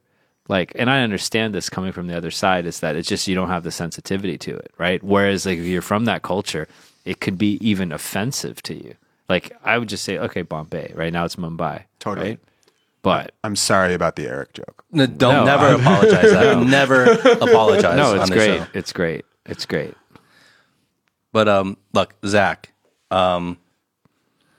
[0.49, 3.35] like, and I understand this coming from the other side is that it's just you
[3.35, 5.01] don't have the sensitivity to it, right?
[5.05, 6.67] Whereas like if you're from that culture,
[7.05, 8.95] it could be even offensive to you.
[9.29, 10.93] Like I would just say, okay, Bombay.
[10.97, 12.31] Right now it's Mumbai, Totally.
[12.31, 12.39] right?
[13.03, 14.85] But I'm sorry about the Eric joke.
[14.91, 16.33] No, don't No, never I- apologize.
[16.43, 17.97] I would never apologize.
[17.97, 18.59] no, it's the great.
[18.59, 18.67] show.
[18.75, 19.25] It's great.
[19.47, 19.95] It's great.
[21.33, 22.73] But um, look, Zak.
[23.11, 23.59] Um,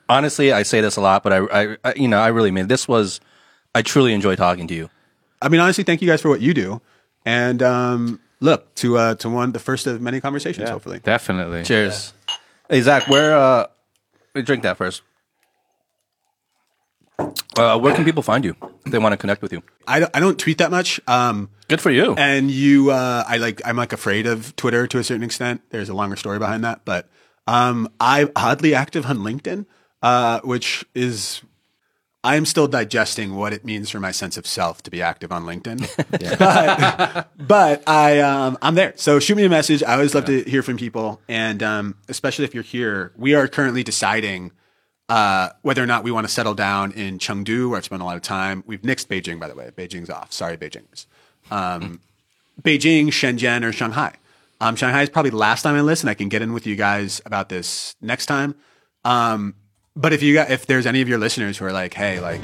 [0.08, 2.68] honestly, I say this a lot, but I, I, I, you know, I really mean
[2.68, 3.20] this was.
[3.74, 4.90] I truly enjoy talking to you.
[5.42, 6.80] I mean, honestly, thank you guys for what you do,
[7.24, 10.68] and um, look to uh, to one the first of many conversations.
[10.68, 11.62] Hopefully, Definitely.
[11.64, 12.12] Cheers.
[12.68, 13.66] Hey Zak, where uh,
[14.34, 15.02] we drink that first.
[17.58, 18.56] Uh, where can people find you
[18.86, 19.62] if they want to connect with you?
[19.86, 21.00] I don't, I don't tweet that much.
[21.06, 22.14] Um, Good for you.
[22.14, 25.60] and you, uh, I like, I'm like afraid of Twitter to a certain extent.
[25.70, 27.08] There's a longer story behind that, but
[27.46, 29.66] Um, I'm oddly active on LinkedIn,
[30.02, 31.42] uh, which is
[32.22, 35.32] I am still digesting what it means for my sense of self to be active
[35.32, 35.88] on LinkedIn.
[36.38, 38.92] but, but I um, I'm there.
[38.96, 39.82] So shoot me a message.
[39.82, 43.12] I always love to hear from people, and um, especially if you're here.
[43.16, 44.52] We are currently deciding
[45.08, 48.04] uh, whether or not we want to settle down in Chengdu, where I've spent a
[48.04, 48.64] lot of time.
[48.66, 49.70] We've nixed Beijing, by the way.
[49.74, 50.32] Beijing's off.
[50.32, 51.06] Sorry, Beijingers.
[51.50, 52.00] Um,
[52.62, 54.14] Beijing, Shenzhen, or Shanghai.
[54.60, 56.76] Um, Shanghai is probably last on my list, and I can get in with you
[56.76, 58.54] guys about this next time.
[59.04, 59.54] Um,
[59.96, 62.42] but if you got, if there's any of your listeners who are like, hey, like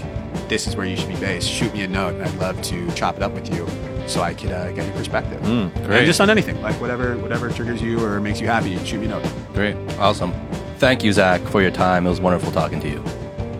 [0.49, 2.21] this is where you should be based, shoot me a note.
[2.21, 3.67] I'd love to chop it up with you
[4.09, 5.41] so I could uh, get your perspective.
[5.43, 5.99] great.
[5.99, 9.07] And just on anything, like whatever, whatever triggers you or makes you happy, shoot me
[9.07, 9.27] a note.
[9.55, 9.77] Great.
[9.99, 10.33] Awesome.
[10.79, 12.07] Thank you, Zak, for your time.
[12.07, 13.03] It was wonderful talking to you.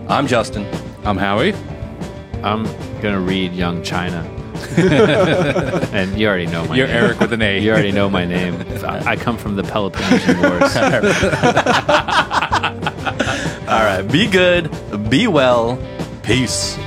[0.09, 0.67] I'm Justin.
[1.05, 1.55] I'm Howie.
[2.43, 2.65] I'm
[3.01, 4.19] gonna read Young China,
[4.77, 6.97] and you already know my You're name.
[6.97, 7.59] Eric with an A.
[7.59, 8.55] You already know my name.
[8.85, 10.77] I I come from the Peloponnesian Wars.
[13.69, 14.03] All right.
[14.03, 14.71] Be good.
[15.11, 15.79] Be well.
[16.23, 16.79] Peace.